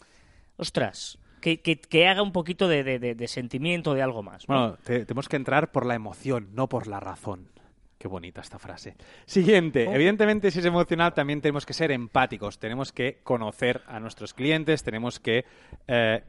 Ostras. 0.57 1.17
Que, 1.41 1.61
que- 1.61 1.79
que 1.79 2.07
haga 2.07 2.23
un 2.23 2.31
poquito 2.31 2.67
de, 2.67 2.83
de- 2.83 2.97
de- 2.97 3.13
de 3.13 3.27
sentimiento, 3.27 3.93
de 3.93 4.01
algo 4.01 4.23
más. 4.23 4.49
¿no? 4.49 4.55
Bueno, 4.59 4.77
te- 4.83 5.05
tenemos 5.05 5.29
que 5.29 5.35
entrar 5.35 5.71
por 5.71 5.85
la 5.85 5.93
emoción, 5.93 6.49
no 6.53 6.67
por 6.67 6.87
la 6.87 6.99
razón. 6.99 7.49
Qué 7.97 8.07
bonita 8.07 8.41
esta 8.41 8.59
frase. 8.59 8.95
Siguiente. 9.25 9.87
Oh. 9.87 9.93
Evidentemente, 9.93 10.51
si 10.51 10.59
es 10.59 10.65
emocional, 10.65 11.13
también 11.13 11.41
tenemos 11.41 11.65
que 11.65 11.73
ser 11.73 11.91
empáticos. 11.91 12.59
Tenemos 12.59 12.91
que 12.91 13.19
conocer 13.23 13.81
a 13.87 13.99
nuestros 13.99 14.33
clientes, 14.33 14.83
tenemos 14.83 15.19
que 15.19 15.45
eh, 15.87 16.23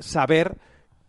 saber 0.00 0.56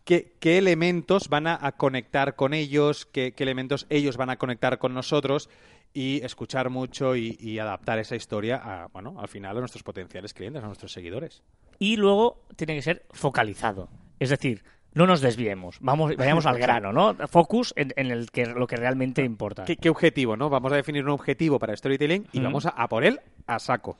qué, 0.04 0.34
qué 0.40 0.58
elementos 0.58 1.30
van 1.30 1.48
a, 1.48 1.58
a 1.62 1.72
conectar 1.74 2.36
con 2.36 2.54
ellos, 2.54 3.06
qué, 3.06 3.32
qué 3.34 3.44
elementos 3.44 3.88
ellos 3.90 4.18
van 4.18 4.30
a 4.30 4.38
conectar 4.38 4.78
con 4.80 4.94
nosotros 4.94 5.50
y 5.94 6.24
escuchar 6.24 6.70
mucho 6.70 7.16
y, 7.16 7.38
y 7.40 7.60
adaptar 7.60 8.00
esa 8.00 8.16
historia 8.16 8.58
a, 8.58 8.88
bueno, 8.88 9.16
al 9.20 9.28
final 9.28 9.58
a 9.58 9.60
nuestros 9.60 9.84
potenciales 9.84 10.34
clientes, 10.34 10.64
a 10.64 10.68
nuestros 10.68 10.92
seguidores. 10.94 11.42
y 11.80 11.98
luego 11.98 12.44
tiene 12.56 12.76
que 12.76 12.82
ser 12.82 13.06
focalizado. 13.12 13.90
Es 14.20 14.30
decir, 14.30 14.64
no 14.94 15.06
nos 15.08 15.22
desviemos, 15.22 15.78
vamos, 15.80 16.16
vayamos 16.18 16.46
al 16.46 16.58
grano, 16.60 16.92
¿no? 16.92 17.16
Focus 17.28 17.74
en, 17.76 17.94
en 17.96 18.12
el 18.12 18.30
que 18.32 18.46
lo 18.46 18.68
que 18.68 18.76
realmente 18.76 19.24
importa. 19.24 19.66
¿Qué, 19.66 19.78
qué 19.78 19.90
objetivo, 19.90 20.36
no? 20.36 20.50
Vamos 20.50 20.72
a 20.72 20.76
definir 20.76 21.04
un 21.04 21.12
objetivo 21.12 21.60
para 21.60 21.76
storytelling 21.76 22.28
y 22.32 22.40
vamos 22.40 22.66
a, 22.66 22.70
a 22.70 22.88
por 22.88 23.04
él 23.04 23.20
a 23.48 23.60
saco. 23.60 23.98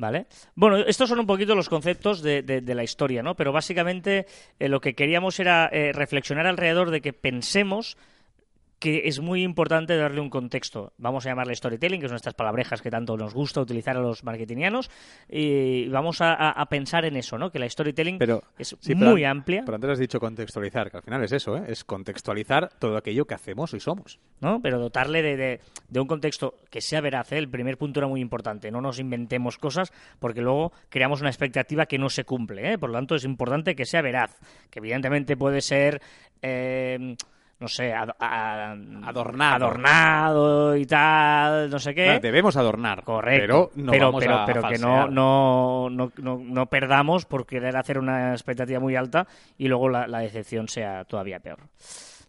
¿Vale? 0.00 0.26
Bueno, 0.54 0.76
estos 0.76 1.08
son 1.08 1.18
un 1.18 1.26
poquito 1.26 1.56
los 1.56 1.68
conceptos 1.68 2.22
de, 2.22 2.42
de- 2.42 2.60
de 2.60 2.74
la 2.76 2.84
historia, 2.84 3.20
¿no? 3.20 3.34
Pero 3.34 3.50
básicamente 3.50 4.26
eh, 4.60 4.68
lo 4.68 4.80
que 4.80 4.94
queríamos 4.94 5.40
era 5.40 5.68
eh, 5.72 5.90
reflexionar 5.92 6.46
alrededor 6.46 6.92
de 6.92 7.00
que 7.00 7.12
pensemos 7.12 7.96
que 8.78 9.02
es 9.08 9.20
muy 9.20 9.42
importante 9.42 9.96
darle 9.96 10.20
un 10.20 10.30
contexto. 10.30 10.92
Vamos 10.98 11.26
a 11.26 11.30
llamarle 11.30 11.54
storytelling, 11.56 12.00
que 12.00 12.06
son 12.08 12.16
estas 12.16 12.34
palabrejas 12.34 12.80
que 12.80 12.90
tanto 12.90 13.16
nos 13.16 13.34
gusta 13.34 13.60
utilizar 13.60 13.96
a 13.96 14.00
los 14.00 14.22
marketingianos, 14.22 14.88
y 15.28 15.88
vamos 15.88 16.20
a, 16.20 16.32
a- 16.34 16.50
a 16.50 16.66
pensar 16.66 17.04
en 17.04 17.16
eso, 17.16 17.38
¿no? 17.38 17.50
Que 17.50 17.58
la 17.58 17.68
storytelling 17.68 18.18
Pero 18.18 18.42
es 18.58 18.76
sí, 18.78 18.94
muy 18.94 19.24
amplia. 19.24 19.62
Pero 19.64 19.74
antes 19.74 19.90
has 19.90 19.98
dicho 19.98 20.20
contextualizar, 20.20 20.90
que 20.90 20.96
al 20.98 21.02
final 21.02 21.24
es 21.24 21.32
eso, 21.32 21.56
¿eh? 21.56 21.64
Es 21.68 21.82
contextualizar 21.84 22.68
todo 22.78 22.96
aquello 22.96 23.24
que 23.26 23.34
hacemos 23.34 23.74
y 23.74 23.80
somos. 23.80 24.20
¿no? 24.40 24.60
Pero 24.62 24.78
dotarle 24.78 25.22
de, 25.22 25.36
de- 25.36 25.60
de 25.88 26.00
un 26.00 26.06
contexto 26.06 26.54
que 26.70 26.80
sea 26.80 27.00
veraz. 27.00 27.32
¿eh? 27.32 27.38
El 27.38 27.48
primer 27.48 27.78
punto 27.78 27.98
era 28.00 28.06
muy 28.06 28.20
importante. 28.20 28.70
No 28.70 28.80
nos 28.80 29.00
inventemos 29.00 29.58
cosas 29.58 29.92
porque 30.20 30.40
luego 30.40 30.72
creamos 30.88 31.20
una 31.20 31.30
expectativa 31.30 31.86
que 31.86 31.98
no 31.98 32.08
se 32.10 32.24
cumple. 32.24 32.72
¿eh? 32.72 32.78
Por 32.78 32.90
lo 32.90 32.94
tanto, 32.96 33.16
es 33.16 33.24
importante 33.24 33.74
que 33.74 33.84
sea 33.86 34.02
veraz. 34.02 34.38
Que 34.70 34.78
evidentemente 34.78 35.36
puede 35.36 35.60
ser... 35.60 36.00
eh, 36.42 37.16
no 37.60 37.66
sé, 37.68 37.92
ad- 37.92 38.10
a- 38.20 38.72
Adornado. 39.04 39.66
adornado 39.66 40.76
y 40.76 40.86
tal, 40.86 41.68
no 41.70 41.78
sé 41.78 41.94
qué. 41.94 42.04
Claro, 42.04 42.20
debemos 42.20 42.56
adornar. 42.56 43.02
Correcto. 43.02 43.70
Pero 43.74 43.84
no 43.84 43.92
pero, 43.92 44.06
vamos 44.06 44.22
pero- 44.22 44.34
a 44.38 44.46
pero 44.46 44.62
que 44.68 44.78
no, 44.78 45.08
no, 45.08 45.90
no, 45.90 46.12
no, 46.18 46.38
no 46.42 46.66
perdamos 46.66 47.24
por 47.26 47.46
querer 47.46 47.76
hacer 47.76 47.98
una 47.98 48.32
expectativa 48.32 48.78
muy 48.80 48.94
alta 48.96 49.26
y 49.56 49.66
luego 49.68 49.88
la, 49.88 50.06
la 50.06 50.20
decepción 50.20 50.68
sea 50.68 51.04
todavía 51.04 51.40
peor. 51.40 51.58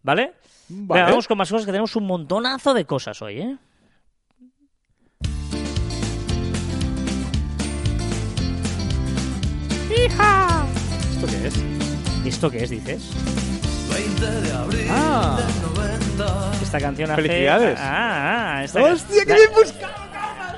¿Vale? 0.02 0.34
Vale. 0.70 1.02
Venga, 1.02 1.10
vamos 1.12 1.28
con 1.28 1.38
más 1.38 1.50
cosas, 1.50 1.66
que 1.66 1.72
tenemos 1.72 1.96
un 1.96 2.06
montonazo 2.08 2.74
de 2.74 2.86
cosas 2.86 3.22
hoy, 3.22 3.42
¿eh? 3.42 3.58
¡Hija! 9.96 10.66
¿Esto 11.12 11.28
qué 11.28 11.48
es? 11.48 11.56
¿Esto 12.26 12.50
qué 12.52 12.64
es, 12.64 12.70
dices? 12.70 13.12
20 14.20 14.42
de 14.42 14.54
abril 14.54 14.88
Ah. 14.90 15.38
del 15.38 15.74
90. 15.74 16.52
Esta 16.62 16.80
canción 16.80 17.12
hace... 17.12 17.22
¡Felicidades! 17.22 17.80
Ah, 17.82 18.58
ah, 18.58 18.64
esta 18.64 18.84
¡Hostia, 18.84 19.24
que 19.26 19.30
la- 19.32 19.36
bien 19.36 19.50
buscado! 19.56 20.10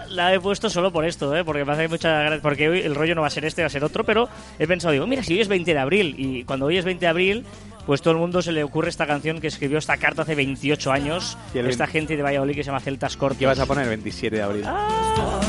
La 0.10 0.34
he 0.34 0.40
puesto 0.42 0.70
solo 0.70 0.92
por 0.92 1.06
esto, 1.06 1.34
¿eh? 1.38 1.46
porque 1.46 1.64
me 1.64 1.72
hace 1.72 1.88
mucha 1.88 2.10
gracia. 2.24 2.42
Porque 2.42 2.68
hoy 2.68 2.82
el 2.82 2.96
rollo 2.96 3.16
no 3.16 3.22
va 3.22 3.28
a 3.28 3.30
ser 3.30 3.46
este, 3.46 3.62
va 3.62 3.68
a 3.68 3.70
ser 3.70 3.84
otro. 3.86 4.04
Pero 4.04 4.28
he 4.60 4.68
pensado, 4.68 4.92
digo, 4.92 5.08
mira, 5.08 5.24
si 5.24 5.34
hoy 5.36 5.40
es 5.40 5.48
20 5.48 5.74
de 5.74 5.80
abril. 5.80 6.16
Y 6.18 6.44
cuando 6.44 6.66
hoy 6.66 6.78
es 6.78 6.84
20 6.84 7.00
de 7.06 7.10
abril, 7.10 7.46
pues 7.86 8.02
todo 8.02 8.14
el 8.16 8.20
mundo 8.20 8.42
se 8.42 8.52
le 8.52 8.62
ocurre 8.62 8.90
esta 8.90 9.08
canción 9.08 9.40
que 9.40 9.48
escribió 9.48 9.78
esta 9.78 9.96
carta 9.96 10.24
hace 10.24 10.36
28 10.36 10.92
años. 10.92 11.38
Y 11.54 11.60
el 11.60 11.68
Esta 11.68 11.86
20 11.86 11.92
gente 12.00 12.18
de 12.18 12.24
Valladolid 12.24 12.56
que 12.56 12.64
se 12.64 12.68
llama 12.68 12.82
Celtas 12.82 13.16
Cortos. 13.16 13.38
¿Qué 13.38 13.46
vas 13.46 13.60
a 13.60 13.66
poner 13.66 13.84
el 13.84 13.90
27 13.92 14.36
de 14.36 14.42
abril? 14.42 14.64
Ah. 14.68 15.40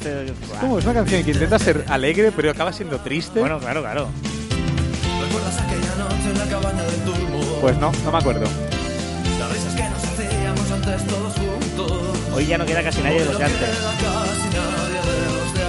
Este- 0.00 0.32
Como 0.60 0.78
es 0.78 0.84
una 0.84 0.94
canción 0.94 1.22
que 1.22 1.30
intenta 1.32 1.58
ser 1.58 1.84
alegre, 1.88 2.32
pero 2.32 2.50
acaba 2.50 2.72
siendo 2.72 2.98
triste. 3.00 3.38
Bueno, 3.40 3.58
claro, 3.58 3.82
claro. 3.82 4.08
¿Recuerdas 5.20 5.58
aquella 5.60 5.94
noche 5.96 6.30
en 6.32 6.38
la 6.38 6.46
cabaña 6.46 6.82
del? 6.84 7.00
Pues 7.60 7.76
no, 7.76 7.92
no 8.04 8.12
me 8.12 8.18
acuerdo. 8.18 8.46
Las 9.38 9.52
risas 9.52 9.74
que 9.74 9.82
nos 9.82 10.02
hacíamos 10.04 10.70
antes 10.70 11.06
todos 11.06 11.34
juntos. 11.34 11.92
Hoy 12.34 12.46
ya 12.46 12.56
no 12.56 12.64
queda 12.64 12.82
casi 12.82 13.02
nadie 13.02 13.18
de 13.20 13.24
los 13.26 13.36
de 13.38 13.44
antes. 13.44 13.60
queda 13.60 13.92
casi 14.00 14.48
nadie 14.56 15.00
de 15.04 15.20
los 15.36 15.52
de 15.54 15.64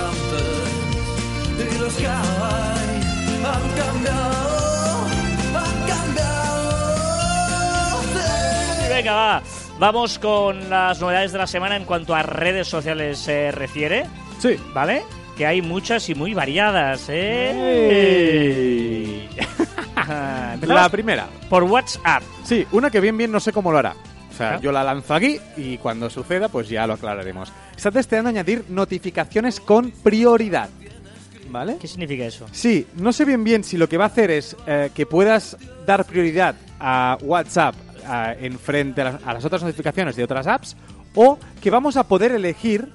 antes. 1.68 1.76
Y 1.76 1.78
los 1.80 1.94
que 1.94 2.08
hay 2.08 2.14
han 3.44 3.70
cambiado, 3.76 5.06
han 5.58 5.88
cambiado. 5.90 8.02
Sí. 8.14 8.88
Venga, 8.94 9.14
va. 9.14 9.44
Vamos 9.82 10.20
con 10.20 10.70
las 10.70 11.02
novedades 11.02 11.32
de 11.32 11.40
la 11.40 11.48
semana 11.48 11.76
en 11.76 11.86
cuanto 11.86 12.14
a 12.14 12.22
redes 12.22 12.68
sociales 12.68 13.18
se 13.18 13.50
refiere, 13.52 14.06
Sí. 14.38 14.56
¿vale? 14.76 15.02
Que 15.36 15.48
hay 15.48 15.64
muchas 15.64 16.08
y 16.08 16.14
muy 16.14 16.36
variadas, 16.36 17.06
¿eh? 17.10 18.38
La 20.62 20.88
primera. 20.90 21.26
por 21.50 21.64
WhatsApp. 21.64 22.22
Sí, 22.44 22.64
una 22.72 22.92
que 22.92 23.00
bien 23.00 23.18
bien 23.18 23.32
no 23.32 23.40
sé 23.40 23.52
cómo 23.52 23.72
lo 23.72 23.80
hará. 23.80 23.96
O 24.32 24.34
sea, 24.38 24.60
yo 24.60 24.72
la 24.72 24.84
lanzo 24.84 25.16
aquí 25.16 25.40
y 25.58 25.80
cuando 25.80 26.12
suceda, 26.12 26.48
pues 26.48 26.70
ya 26.70 26.86
lo 26.86 26.94
aclararemos. 26.94 27.52
Está 27.76 27.90
testeando 27.90 28.30
añadir 28.30 28.66
notificaciones 28.70 29.60
con 29.60 29.90
prioridad. 29.90 30.70
¿Vale? 31.50 31.78
¿Qué 31.82 31.88
significa 31.88 32.24
eso? 32.26 32.46
Sí, 32.52 32.86
no 32.98 33.12
sé 33.12 33.26
bien 33.26 33.44
bien 33.44 33.64
si 33.64 33.78
lo 33.78 33.90
que 33.90 33.98
va 33.98 34.04
a 34.04 34.08
hacer 34.10 34.30
es 34.30 34.56
eh, 34.68 34.92
que 34.94 35.08
puedas 35.08 35.58
dar 35.88 36.06
prioridad 36.06 36.54
a 36.80 37.18
WhatsApp 37.24 37.74
a- 38.06 38.34
en 38.34 38.58
frente 38.60 39.02
a 39.02 39.06
las, 39.06 39.24
a 39.28 39.34
las 39.34 39.46
otras 39.46 39.64
notificaciones 39.64 40.16
de 40.16 40.24
otras 40.24 40.48
apps 40.48 40.76
o 41.16 41.38
que 41.62 41.70
vamos 41.70 41.98
a 41.98 42.08
poder 42.08 42.32
elegir 42.32 42.88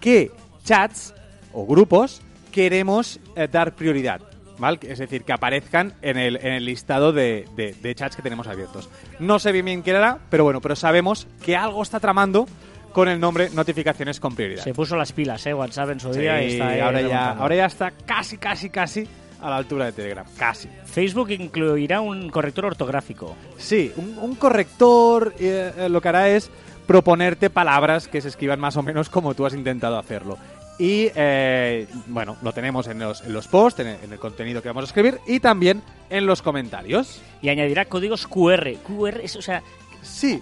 qué 0.00 0.30
chats 0.64 1.14
o 1.52 1.66
grupos 1.66 2.22
queremos 2.52 3.20
eh, 3.36 3.48
dar 3.50 3.74
prioridad. 3.74 4.20
¿Vale? 4.58 4.78
Es 4.82 4.98
decir, 4.98 5.22
que 5.24 5.32
aparezcan 5.32 5.94
en 6.02 6.18
el, 6.18 6.36
en 6.36 6.52
el 6.52 6.66
listado 6.66 7.12
de, 7.14 7.46
de- 7.56 7.72
de 7.80 7.94
chats 7.94 8.14
que 8.14 8.20
tenemos 8.20 8.46
abiertos. 8.46 8.90
No 9.18 9.38
sé 9.38 9.52
bien 9.52 9.64
bien 9.64 9.82
qué 9.82 9.96
hará, 9.96 10.18
pero 10.28 10.44
bueno, 10.44 10.60
pero 10.60 10.76
sabemos 10.76 11.26
que 11.42 11.56
algo 11.56 11.82
está 11.82 11.98
tramando 11.98 12.46
con 12.92 13.08
el 13.08 13.18
nombre 13.18 13.48
notificaciones 13.54 14.20
con 14.20 14.34
prioridad. 14.34 14.62
Se 14.64 14.74
puso 14.74 14.96
las 14.96 15.12
pilas, 15.12 15.46
¿eh? 15.46 15.54
WhatsApp 15.54 15.90
en 15.90 16.00
su 16.00 16.12
Sí, 16.12 16.20
día 16.20 16.42
y 16.42 16.52
está 16.52 16.68
ahí 16.68 16.80
ahora, 16.80 17.00
ya, 17.00 17.30
ahora 17.30 17.54
ya 17.56 17.64
está 17.66 17.90
casi, 18.04 18.36
casi, 18.36 18.68
casi 18.68 19.08
a 19.42 19.50
la 19.50 19.56
altura 19.56 19.86
de 19.86 19.92
Telegram. 19.92 20.24
Casi. 20.36 20.68
Facebook 20.84 21.30
incluirá 21.30 22.00
un 22.00 22.30
corrector 22.30 22.66
ortográfico. 22.66 23.36
Sí, 23.58 23.92
un, 23.96 24.16
un 24.18 24.34
corrector 24.34 25.34
eh, 25.38 25.72
eh, 25.76 25.88
lo 25.88 26.00
que 26.00 26.08
hará 26.08 26.28
es 26.28 26.50
proponerte 26.86 27.50
palabras 27.50 28.08
que 28.08 28.20
se 28.20 28.28
escriban 28.28 28.58
más 28.60 28.76
o 28.76 28.82
menos 28.82 29.08
como 29.08 29.34
tú 29.34 29.46
has 29.46 29.54
intentado 29.54 29.98
hacerlo. 29.98 30.36
Y 30.78 31.08
eh, 31.14 31.86
bueno, 32.06 32.36
lo 32.42 32.52
tenemos 32.52 32.86
en 32.88 32.98
los, 33.00 33.20
en 33.20 33.32
los 33.34 33.46
posts, 33.48 33.80
en 33.80 33.88
el, 33.88 33.96
en 34.04 34.12
el 34.14 34.18
contenido 34.18 34.62
que 34.62 34.68
vamos 34.68 34.84
a 34.84 34.86
escribir 34.86 35.18
y 35.26 35.38
también 35.40 35.82
en 36.08 36.24
los 36.26 36.40
comentarios. 36.42 37.20
Y 37.42 37.50
añadirá 37.50 37.84
códigos 37.84 38.26
QR. 38.26 38.74
QR, 38.86 39.20
es, 39.22 39.36
o 39.36 39.42
sea, 39.42 39.62
Sí, 40.02 40.40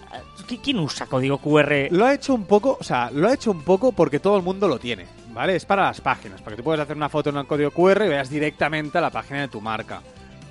¿qui- 0.49 0.61
¿quién 0.63 0.79
usa 0.79 1.07
código 1.07 1.39
QR? 1.39 1.89
lo 1.91 2.07
ha 2.07 2.15
hecho 2.15 2.33
un 2.33 2.45
poco, 2.45 2.79
o 2.81 2.85
sea, 2.85 3.11
lo 3.13 3.27
ha 3.29 3.35
hecho 3.35 3.51
un 3.51 3.63
poco 3.65 3.91
porque 3.91 4.21
todo 4.21 4.37
el 4.37 4.45
mundo 4.45 4.69
lo 4.69 4.79
tiene, 4.79 5.07
¿vale? 5.39 5.55
Es 5.55 5.65
para 5.65 5.85
las 5.85 6.01
páginas, 6.01 6.43
para 6.43 6.57
que 6.57 6.63
tú 6.63 6.65
puedas 6.65 6.81
hacer 6.81 6.97
una 6.97 7.09
foto 7.09 7.31
en 7.31 7.37
un 7.37 7.47
código 7.47 7.71
QR 7.71 8.03
y 8.05 8.09
veas 8.09 8.29
directamente 8.29 8.99
a 8.99 9.01
la 9.01 9.11
página 9.11 9.43
de 9.43 9.47
tu 9.49 9.61
marca. 9.61 10.03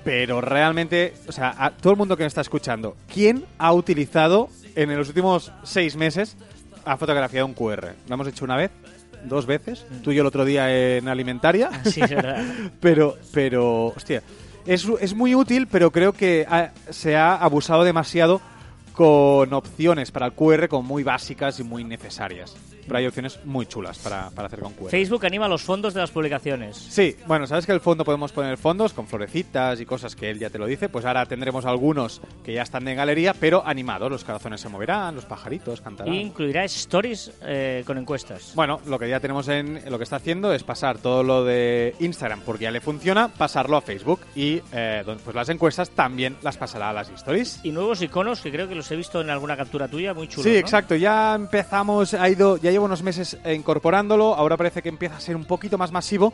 Pero 0.02 0.40
realmente, 0.40 1.12
o 1.28 1.32
sea, 1.32 1.54
a 1.58 1.70
todo 1.72 1.92
el 1.92 1.98
mundo 1.98 2.16
que 2.16 2.22
me 2.22 2.26
está 2.28 2.40
escuchando, 2.40 2.96
¿quién 3.12 3.44
ha 3.58 3.74
utilizado 3.74 4.48
en 4.74 4.96
los 4.96 5.08
últimos 5.08 5.52
seis 5.62 5.94
meses 5.94 6.38
ha 6.86 6.96
fotografiado 6.96 7.44
un 7.46 7.52
QR? 7.52 7.92
¿Lo 8.08 8.14
hemos 8.14 8.28
hecho 8.28 8.46
una 8.46 8.56
vez? 8.56 8.70
¿Dos 9.24 9.44
veces? 9.44 9.84
Tú 10.02 10.10
y 10.10 10.14
yo 10.14 10.22
el 10.22 10.26
otro 10.28 10.46
día 10.46 10.74
en 10.96 11.06
Alimentaria. 11.08 11.68
Sí, 11.84 12.00
es 12.00 12.08
verdad. 12.08 12.42
pero, 12.80 13.18
pero, 13.34 13.88
hostia, 13.88 14.22
es, 14.64 14.86
es 15.02 15.14
muy 15.14 15.34
útil, 15.34 15.66
pero 15.66 15.90
creo 15.90 16.14
que 16.14 16.46
ha- 16.48 16.70
se 16.88 17.14
ha 17.14 17.34
abusado 17.34 17.84
demasiado 17.84 18.40
con 18.94 19.52
opciones 19.52 20.10
para 20.12 20.24
el 20.26 20.32
QR 20.32 20.68
como 20.68 20.82
muy 20.88 21.02
básicas 21.02 21.60
y 21.60 21.62
muy 21.64 21.84
necesarias. 21.84 22.56
Pero 22.88 22.98
hay 22.98 23.06
opciones 23.06 23.38
muy 23.44 23.66
chulas 23.66 23.98
para, 23.98 24.30
para 24.30 24.46
hacer 24.46 24.60
con 24.60 24.72
QR. 24.72 24.90
Facebook 24.90 25.24
anima 25.26 25.48
los 25.48 25.62
fondos 25.62 25.94
de 25.94 26.00
las 26.00 26.10
publicaciones. 26.10 26.76
Sí, 26.76 27.16
bueno, 27.26 27.46
sabes 27.46 27.66
que 27.66 27.72
el 27.72 27.80
fondo 27.80 28.04
podemos 28.04 28.32
poner 28.32 28.56
fondos 28.56 28.92
con 28.92 29.06
florecitas 29.06 29.80
y 29.80 29.86
cosas 29.86 30.16
que 30.16 30.30
él 30.30 30.38
ya 30.38 30.50
te 30.50 30.58
lo 30.58 30.66
dice. 30.66 30.88
Pues 30.88 31.04
ahora 31.04 31.26
tendremos 31.26 31.64
algunos 31.66 32.20
que 32.44 32.52
ya 32.52 32.62
están 32.62 32.86
en 32.88 32.96
galería, 32.96 33.34
pero 33.34 33.62
animados. 33.64 34.10
Los 34.10 34.24
corazones 34.24 34.60
se 34.60 34.68
moverán, 34.68 35.14
los 35.14 35.26
pajaritos 35.26 35.80
cantarán. 35.80 36.12
Y 36.12 36.20
incluirá 36.20 36.64
stories 36.64 37.32
eh, 37.42 37.82
con 37.86 37.98
encuestas. 37.98 38.52
Bueno, 38.54 38.80
lo 38.86 38.98
que 38.98 39.08
ya 39.08 39.20
tenemos 39.20 39.48
en 39.48 39.80
lo 39.88 39.98
que 39.98 40.04
está 40.04 40.16
haciendo 40.16 40.52
es 40.52 40.62
pasar 40.62 40.98
todo 40.98 41.22
lo 41.22 41.44
de 41.44 41.94
Instagram, 42.00 42.40
porque 42.44 42.64
ya 42.64 42.70
le 42.70 42.80
funciona, 42.80 43.28
pasarlo 43.28 43.76
a 43.76 43.80
Facebook 43.80 44.20
y 44.34 44.60
eh, 44.72 45.04
pues 45.24 45.34
las 45.34 45.48
encuestas 45.48 45.90
también 45.90 46.36
las 46.42 46.56
pasará 46.56 46.90
a 46.90 46.92
las 46.92 47.10
stories. 47.10 47.60
Y 47.62 47.72
nuevos 47.72 48.02
iconos 48.02 48.40
que 48.40 48.50
creo 48.50 48.68
que 48.68 48.74
los 48.74 48.90
he 48.90 48.96
visto 48.96 49.20
en 49.20 49.30
alguna 49.30 49.56
captura 49.56 49.88
tuya, 49.88 50.14
muy 50.14 50.28
chulos. 50.28 50.44
Sí, 50.44 50.52
¿no? 50.52 50.58
exacto. 50.58 50.94
Ya 50.94 51.34
empezamos, 51.34 52.14
ha 52.14 52.28
ido, 52.28 52.56
ya 52.56 52.70
llevo 52.78 52.86
unos 52.86 53.02
meses 53.02 53.36
eh, 53.44 53.54
incorporándolo. 53.54 54.34
Ahora 54.34 54.56
parece 54.56 54.82
que 54.82 54.88
empieza 54.88 55.16
a 55.16 55.20
ser 55.20 55.34
un 55.36 55.44
poquito 55.44 55.76
más 55.76 55.90
masivo. 55.90 56.32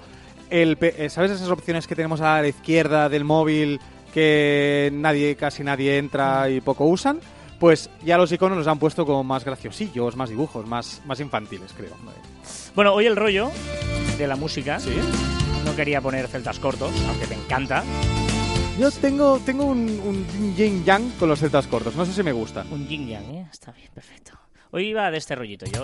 El, 0.50 0.76
eh, 0.80 1.08
¿Sabes 1.08 1.30
esas 1.30 1.48
opciones 1.48 1.86
que 1.86 1.96
tenemos 1.96 2.20
a 2.20 2.42
la 2.42 2.48
izquierda 2.48 3.08
del 3.08 3.24
móvil 3.24 3.80
que 4.12 4.90
nadie, 4.92 5.36
casi 5.36 5.64
nadie 5.64 5.96
entra 5.96 6.50
y 6.50 6.60
poco 6.60 6.84
usan? 6.84 7.18
Pues 7.58 7.88
ya 8.04 8.18
los 8.18 8.30
iconos 8.30 8.58
los 8.58 8.66
han 8.66 8.78
puesto 8.78 9.06
como 9.06 9.24
más 9.24 9.44
graciosillos, 9.44 10.16
más 10.16 10.28
dibujos, 10.28 10.66
más, 10.66 11.00
más 11.06 11.18
infantiles, 11.20 11.72
creo. 11.74 11.96
Bueno, 12.74 12.92
hoy 12.92 13.06
el 13.06 13.16
rollo 13.16 13.50
de 14.18 14.26
la 14.28 14.36
música. 14.36 14.78
Sí. 14.78 14.94
No 15.64 15.74
quería 15.74 16.02
poner 16.02 16.28
celtas 16.28 16.58
cortos, 16.58 16.92
aunque 17.08 17.26
me 17.26 17.36
encanta. 17.36 17.82
Yo 18.78 18.90
tengo, 18.90 19.40
tengo 19.46 19.64
un, 19.64 19.88
un 20.04 20.54
yin 20.56 20.84
yang 20.84 21.10
con 21.12 21.30
los 21.30 21.40
celtas 21.40 21.66
cortos. 21.68 21.96
No 21.96 22.04
sé 22.04 22.12
si 22.12 22.22
me 22.22 22.32
gusta. 22.32 22.66
Un 22.70 22.86
yin 22.86 23.08
yang, 23.08 23.24
¿eh? 23.30 23.48
Está 23.50 23.72
bien, 23.72 23.88
perfecto. 23.94 24.43
Hoy 24.74 24.86
iba 24.88 25.08
de 25.12 25.18
este 25.18 25.36
rollito. 25.36 25.66
Yo. 25.66 25.80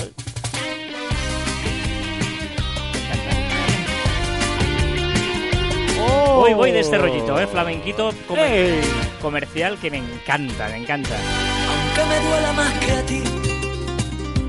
Hoy 6.33 6.55
voy 6.55 6.73
de 6.73 6.81
este 6.81 6.97
rollito, 6.99 7.39
¿eh? 7.39 7.47
Flamenquito 7.47 8.11
comer- 8.27 8.47
¡Ey! 8.53 8.81
comercial 9.21 9.79
que 9.79 9.91
me 9.91 9.99
encanta, 9.99 10.69
me 10.69 10.79
encanta. 10.79 11.11
Aunque 11.69 12.05
me 12.15 12.29
duela 12.29 12.53
más 12.55 12.73
que 12.79 12.93
a 12.93 13.03
ti, 13.07 13.23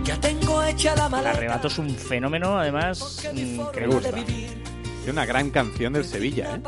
ya 0.04 0.18
tengo 0.20 0.64
hecha 0.64 0.96
la 0.96 1.20
El 1.20 1.28
arrebato 1.28 1.68
es 1.68 1.78
un 1.78 1.90
fenómeno, 1.96 2.58
además, 2.58 3.22
mm, 3.34 3.62
que 3.74 3.86
gusta. 3.88 4.10
Es 4.20 5.10
una 5.12 5.26
gran 5.26 5.50
canción 5.50 5.94
del 5.94 6.06
Sevilla, 6.06 6.56
¿eh? 6.56 6.62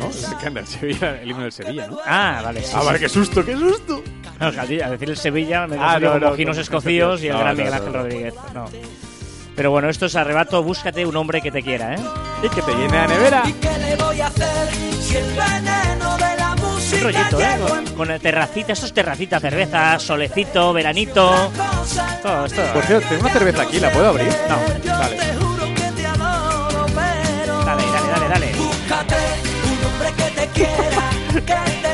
¿No? 0.00 0.12
Se 0.12 0.34
canta 0.36 0.60
el 0.60 0.66
Sevilla, 0.66 1.20
el 1.20 1.30
himno 1.30 1.42
del 1.42 1.52
Sevilla, 1.52 1.88
¿no? 1.88 1.98
Ah, 2.06 2.40
vale, 2.42 2.62
sí. 2.62 2.70
Ah, 2.74 2.80
sí. 2.80 2.86
vale, 2.86 2.98
qué 3.00 3.08
susto, 3.08 3.44
qué 3.44 3.56
susto. 3.56 4.02
No, 4.54 4.60
a 4.62 4.90
decir 4.90 5.08
el 5.10 5.16
Sevilla 5.16 5.66
me 5.66 5.76
Ah, 5.78 5.98
no, 6.00 6.18
no, 6.18 6.30
mojinos 6.30 6.56
no, 6.56 6.62
escocíos 6.62 7.22
y 7.22 7.28
el 7.28 7.36
gran 7.38 7.56
no, 7.56 7.58
Miguel 7.58 7.74
Ángel 7.74 7.92
no. 7.92 7.98
Rodríguez. 7.98 8.34
No. 8.54 8.64
Pero 9.54 9.70
bueno, 9.70 9.88
esto 9.90 10.06
es 10.06 10.16
arrebato, 10.16 10.62
búscate 10.62 11.04
un 11.04 11.14
hombre 11.16 11.40
que 11.42 11.50
te 11.50 11.62
quiera, 11.62 11.94
¿eh? 11.94 11.98
Y 12.42 12.48
que 12.48 12.62
te 12.62 12.72
llene 12.72 12.96
la 12.96 13.06
nevera. 13.06 13.42
¿Y 13.46 13.52
qué 13.52 13.78
le 13.78 13.96
voy 13.96 14.20
a 14.20 14.26
hacer 14.28 14.68
si 15.00 15.16
el 15.16 15.26
veneno 15.34 16.16
de 16.16 16.36
la 16.38 16.54
Un 16.54 16.60
música 16.74 17.02
rollito, 17.04 17.40
¿eh? 17.40 17.56
Con, 17.68 17.84
con 17.94 18.10
el 18.10 18.20
terracita, 18.20 18.72
esto 18.72 18.86
es 18.86 18.94
terracita, 18.94 19.38
cerveza, 19.40 19.98
solecito, 19.98 20.72
veranito. 20.72 21.52
Todo 22.22 22.46
esto. 22.46 22.62
Por 22.72 22.82
cierto, 22.84 23.06
tengo 23.10 23.20
una 23.24 23.32
cerveza 23.32 23.62
aquí, 23.62 23.78
¿la 23.78 23.90
puedo 23.90 24.08
abrir? 24.08 24.28
No, 24.48 24.56
Yo 24.84 24.90
vale. 24.98 25.16
te 25.16 25.34
juro 25.34 25.64
que 25.74 25.92
te 26.00 26.06
adoro, 26.06 26.86
pero 26.86 27.64
Dale, 27.64 27.82
dale, 27.92 28.08
dale, 28.08 28.28
dale. 28.28 28.52
búscate 28.56 29.16
un 29.66 29.86
hombre 29.86 30.12
que 30.16 30.40
te 30.40 30.46
quiera, 30.48 31.10
que 31.32 31.40
te 31.82 31.91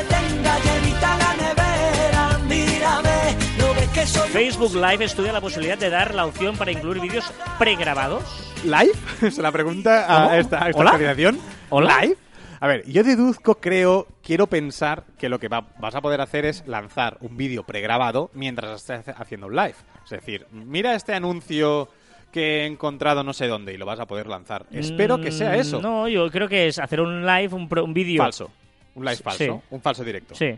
Facebook 4.39 4.73
Live 4.75 5.03
estudia 5.03 5.33
la 5.33 5.41
posibilidad 5.41 5.77
de 5.77 5.89
dar 5.89 6.15
la 6.15 6.25
opción 6.25 6.55
para 6.55 6.71
incluir 6.71 7.01
vídeos 7.01 7.29
pregrabados. 7.57 8.23
¿Live? 8.63 8.93
Se 9.31 9.41
la 9.41 9.51
pregunta 9.51 10.05
¿Cómo? 10.07 10.29
a 10.29 10.37
esta, 10.37 10.63
a 10.63 10.69
esta 10.69 10.79
¿Hola? 10.79 10.91
actualización. 10.91 11.39
¿Hola? 11.69 12.01
¿Live? 12.01 12.15
A 12.61 12.67
ver, 12.67 12.85
yo 12.89 13.03
deduzco, 13.03 13.55
creo, 13.55 14.07
quiero 14.23 14.47
pensar 14.47 15.03
que 15.17 15.27
lo 15.27 15.39
que 15.39 15.49
va- 15.49 15.67
vas 15.79 15.93
a 15.95 15.99
poder 15.99 16.21
hacer 16.21 16.45
es 16.45 16.65
lanzar 16.67 17.17
un 17.19 17.35
vídeo 17.35 17.63
pregrabado 17.63 18.31
mientras 18.33 18.79
estés 18.89 19.13
haciendo 19.17 19.47
un 19.47 19.57
live. 19.57 19.75
Es 20.05 20.09
decir, 20.09 20.47
mira 20.51 20.95
este 20.95 21.13
anuncio 21.13 21.89
que 22.31 22.61
he 22.61 22.65
encontrado 22.65 23.23
no 23.23 23.33
sé 23.33 23.47
dónde 23.47 23.73
y 23.73 23.77
lo 23.77 23.85
vas 23.85 23.99
a 23.99 24.05
poder 24.05 24.27
lanzar. 24.27 24.65
Espero 24.71 25.19
que 25.19 25.31
sea 25.33 25.55
eso. 25.57 25.79
Mm, 25.79 25.83
No, 25.83 26.07
yo 26.07 26.29
creo 26.31 26.47
que 26.47 26.67
es 26.67 26.79
hacer 26.79 27.01
un 27.01 27.25
live, 27.25 27.53
un, 27.53 27.67
pro- 27.67 27.83
un 27.83 27.93
vídeo. 27.93 28.23
Falso. 28.23 28.51
Un 28.95 29.05
live 29.05 29.17
falso. 29.17 29.37
Sí. 29.43 29.51
Un 29.71 29.81
falso 29.81 30.03
directo. 30.03 30.35
Sí. 30.35 30.57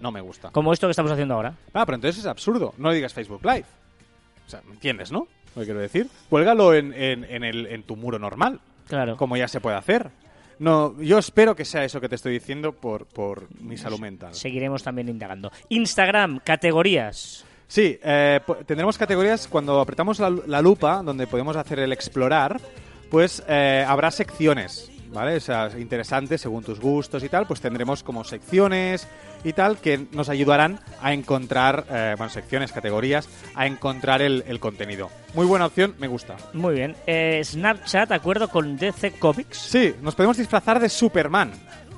No 0.00 0.12
me 0.12 0.20
gusta. 0.20 0.50
Como 0.50 0.72
esto 0.72 0.86
que 0.86 0.92
estamos 0.92 1.10
haciendo 1.10 1.34
ahora. 1.34 1.54
Ah, 1.72 1.84
pero 1.84 1.96
entonces 1.96 2.20
es 2.20 2.26
absurdo. 2.26 2.72
No 2.78 2.90
le 2.90 2.96
digas 2.96 3.12
Facebook 3.12 3.44
Live. 3.44 3.64
O 4.46 4.50
sea, 4.50 4.60
¿me 4.66 4.74
entiendes, 4.74 5.10
no? 5.10 5.26
Lo 5.56 5.60
que 5.62 5.64
quiero 5.66 5.80
decir. 5.80 6.06
Cuélgalo 6.30 6.72
en, 6.74 6.92
en, 6.94 7.24
en 7.24 7.42
el, 7.42 7.66
en 7.66 7.82
tu 7.82 7.96
muro 7.96 8.18
normal, 8.18 8.60
Claro. 8.86 9.16
como 9.16 9.36
ya 9.36 9.48
se 9.48 9.60
puede 9.60 9.76
hacer. 9.76 10.10
No, 10.60 11.00
yo 11.00 11.18
espero 11.18 11.56
que 11.56 11.64
sea 11.64 11.84
eso 11.84 12.00
que 12.00 12.08
te 12.08 12.14
estoy 12.14 12.34
diciendo 12.34 12.72
por, 12.72 13.06
por 13.06 13.48
mi 13.60 13.76
salud 13.76 13.98
mental. 13.98 14.34
Seguiremos 14.34 14.84
también 14.84 15.08
indagando. 15.08 15.50
Instagram, 15.70 16.38
categorías. 16.44 17.44
Sí, 17.66 17.98
eh, 18.04 18.38
tendremos 18.66 18.96
categorías 18.98 19.48
cuando 19.48 19.80
apretamos 19.80 20.20
la, 20.20 20.30
la 20.46 20.62
lupa, 20.62 21.02
donde 21.02 21.26
podemos 21.26 21.56
hacer 21.56 21.80
el 21.80 21.92
explorar, 21.92 22.60
pues 23.10 23.42
eh, 23.48 23.84
habrá 23.88 24.10
secciones, 24.12 24.91
¿vale? 25.12 25.36
O 25.36 25.40
sea, 25.40 25.70
interesantes 25.78 26.40
según 26.40 26.64
tus 26.64 26.80
gustos 26.80 27.22
y 27.22 27.28
tal, 27.28 27.46
pues 27.46 27.60
tendremos 27.60 28.02
como 28.02 28.24
secciones 28.24 29.06
y 29.44 29.52
tal 29.52 29.78
que 29.78 30.06
nos 30.12 30.28
ayudarán 30.28 30.80
a 31.00 31.12
encontrar, 31.12 31.84
eh, 31.90 32.14
bueno, 32.16 32.32
secciones, 32.32 32.72
categorías, 32.72 33.28
a 33.54 33.66
encontrar 33.66 34.22
el, 34.22 34.44
el 34.46 34.60
contenido. 34.60 35.10
Muy 35.34 35.46
buena 35.46 35.66
opción, 35.66 35.94
me 35.98 36.08
gusta. 36.08 36.36
Muy 36.52 36.74
bien. 36.74 36.96
Eh, 37.06 37.40
Snapchat, 37.44 38.10
acuerdo 38.12 38.48
con 38.48 38.76
DC 38.76 39.12
Comics. 39.12 39.58
Sí, 39.58 39.94
nos 40.02 40.14
podemos 40.14 40.36
disfrazar 40.36 40.80
de 40.80 40.88
Superman. 40.88 41.52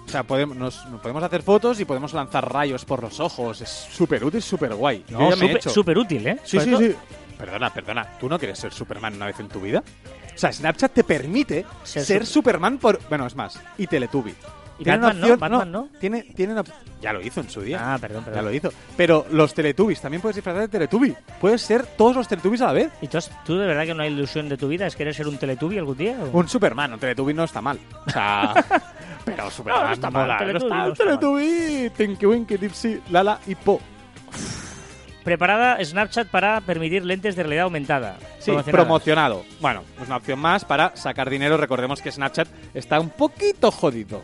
O 0.07 0.09
sea, 0.09 0.23
podemos, 0.23 0.57
nos, 0.57 0.87
nos 0.91 1.01
podemos 1.01 1.23
hacer 1.23 1.43
fotos 1.43 1.81
y 1.81 1.85
podemos 1.85 2.13
lanzar 2.13 2.53
rayos 2.53 2.85
por 2.85 3.03
los 3.03 3.21
ojos. 3.21 3.61
Es 3.61 3.71
súper 3.71 4.23
útil, 4.25 4.43
súper 4.43 4.75
guay. 4.75 5.05
No, 5.09 5.33
he 5.33 5.37
súper 5.37 5.63
súper 5.63 5.99
útil, 5.99 6.27
¿eh? 6.27 6.39
Sí, 6.45 6.61
sí, 6.61 6.77
sí. 6.77 6.95
Perdona, 7.39 7.73
perdona. 7.73 8.07
¿Tú 8.21 8.29
no 8.29 8.39
quieres 8.39 8.59
ser 8.59 8.73
Superman 8.73 9.15
una 9.15 9.27
vez 9.27 9.41
en 9.41 9.49
tu 9.49 9.61
vida? 9.61 9.83
O 10.35 10.39
sea, 10.39 10.53
Snapchat 10.53 10.93
te 10.93 11.05
permite 11.05 11.65
Ser 11.85 12.05
ser, 12.05 12.23
Sup- 12.23 12.27
Superman 12.27 12.79
por... 12.79 13.01
Bueno, 13.09 13.27
es 13.27 13.35
más. 13.37 13.61
Y 13.79 13.87
Teletubby. 13.87 14.35
Y 14.77 14.83
Tiene 14.83 14.99
Batman, 14.99 15.17
una 15.17 15.27
opción- 15.35 15.39
¿no? 15.53 15.59
Batman, 15.59 15.73
¿no? 15.73 15.89
Tiene, 16.01 16.23
tiene 16.35 16.53
una... 16.55 16.65
Ya 17.01 17.13
lo 17.13 17.21
hizo 17.23 17.41
en 17.43 17.49
su 17.51 17.61
día. 17.61 17.79
Ah, 17.95 17.99
perdón, 17.99 18.23
Ya 18.25 18.33
perdón. 18.33 18.45
lo 18.47 18.53
hizo. 18.53 18.73
Pero 18.97 19.27
los 19.31 19.55
Teletubbies, 19.55 20.01
también 20.01 20.21
puedes 20.21 20.35
disfrazar 20.35 20.63
de 20.63 20.69
Teletubby. 20.69 21.15
Puedes 21.41 21.63
ser 21.63 21.87
todos 21.87 22.17
los 22.17 22.27
Teletubbies 22.27 22.61
a 22.63 22.67
la 22.67 22.73
vez. 22.73 22.91
¿Y 23.01 23.07
tú, 23.07 23.19
has- 23.19 23.31
tú 23.45 23.57
de 23.57 23.67
verdad 23.67 23.85
que 23.85 23.93
una 23.93 24.07
ilusión 24.09 24.49
de 24.49 24.57
tu 24.57 24.67
vida 24.67 24.87
es 24.87 24.97
querer 24.97 25.15
ser 25.15 25.29
un 25.29 25.39
Teletubby 25.39 25.79
algún 25.79 25.97
día? 25.97 26.17
o? 26.21 26.37
Un 26.37 26.49
Superman, 26.49 26.93
un 26.95 26.99
Teletubby 26.99 27.33
no 27.35 27.45
está 27.45 27.61
mal. 27.61 27.79
O 28.07 28.11
sea... 28.11 28.53
pero 29.25 29.49
Superman 29.51 29.83
No, 29.83 29.89
no 29.89 29.95
está 29.95 30.11
mal. 30.11 30.39
Teletubby 30.39 30.71
No 30.71 30.77
no 30.87 30.93
está-. 30.93 31.05
Teletubby, 31.05 31.91
Tinky 31.97 32.27
Winky, 32.27 32.57
Dipsy, 32.57 33.01
Lala 33.11 33.39
y 33.47 33.55
Po. 33.55 33.81
Preparada 35.25 35.83
Snapchat 35.83 36.29
para 36.29 36.61
permitir 36.61 37.05
lentes 37.05 37.35
de 37.35 37.43
realidad 37.43 37.65
aumentada. 37.65 38.19
Sí, 38.39 38.53
promocionado. 38.71 39.45
Bueno, 39.61 39.83
es 40.01 40.07
una 40.07 40.19
opción 40.19 40.39
más 40.39 40.65
para 40.67 40.95
sacar 40.97 41.31
dinero. 41.31 41.57
Recordemos 41.57 42.03
que 42.03 42.13
Snapchat 42.13 42.47
está 42.75 43.01
un 43.01 43.09
poquito 43.11 43.71
jodido. 43.71 44.23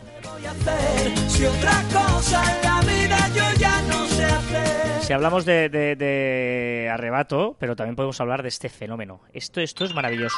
si 5.01 5.13
hablamos 5.13 5.45
de, 5.45 5.69
de- 5.69 5.95
de 5.95 6.89
arrebato, 6.93 7.55
pero 7.59 7.75
también 7.75 7.95
podemos 7.95 8.19
hablar 8.21 8.43
de 8.43 8.49
este 8.49 8.69
fenómeno. 8.69 9.21
Esto, 9.33 9.59
esto 9.61 9.85
es 9.85 9.93
maravilloso. 9.93 10.37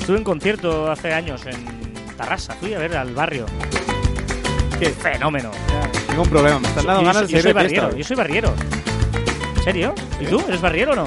Estuve 0.00 0.18
en 0.18 0.24
concierto 0.24 0.90
hace 0.90 1.12
años 1.12 1.44
en 1.46 1.64
Tarrasa. 2.16 2.54
Fui 2.54 2.74
a 2.74 2.78
ver 2.78 2.96
al 2.96 3.14
barrio. 3.14 3.46
¡Qué 4.80 4.90
fenómeno! 5.02 5.50
Tengo 6.08 6.22
un 6.22 6.28
problema, 6.28 6.58
me 6.58 6.66
están 6.68 6.86
dando 6.86 7.02
Yo- 7.02 7.06
ganas 7.06 7.22
yo, 7.22 7.26
de 7.28 7.32
ir 7.36 7.42
soy 7.42 7.52
fiesta. 7.52 7.62
barriero, 7.62 7.96
yo 7.96 8.04
soy 8.04 8.16
barriero. 8.16 8.54
¿En 9.58 9.62
serio? 9.64 9.94
¿Y 10.20 10.24
tú? 10.26 10.42
¿Eres 10.48 10.60
barriero 10.60 10.92
o 10.92 10.96
no? 10.96 11.06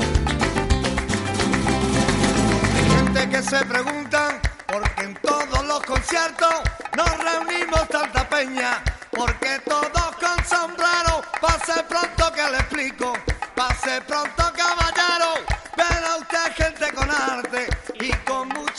gente 2.96 3.30
que 3.30 3.42
se 3.42 3.66
preguntan 3.66 4.40
por 4.68 4.82
qué 4.96 5.04
en 5.04 5.14
todos 5.16 5.66
los 5.68 5.80
conciertos 5.82 6.54
nos 6.96 7.10
reunimos 7.24 7.88
tanta 7.90 8.28
peña. 8.30 8.82
Porque 9.12 9.60
todos 9.66 10.16
con 10.20 10.46
sombrero, 10.46 11.22
pase 11.40 11.84
pronto 11.88 12.32
que 12.34 12.50
le 12.52 12.58
explico. 12.58 13.14
Pase 13.56 14.02
pronto 14.08 14.44
caballero, 14.58 15.34
verá 15.78 16.16
usted 16.20 16.54
gente 16.66 16.92
con 16.94 17.08
arte 17.12 17.68
y 18.02 18.10
con 18.28 18.48
mucho 18.50 18.73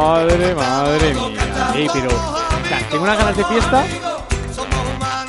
Madre, 0.00 0.54
madre 0.54 1.14
mía. 1.14 1.72
Ey, 1.74 1.86
pero 1.92 2.08
o 2.08 2.68
sea, 2.68 2.78
tengo 2.90 3.02
unas 3.04 3.18
ganas 3.18 3.36
de 3.36 3.44
fiesta. 3.44 3.84
Somos 4.54 4.70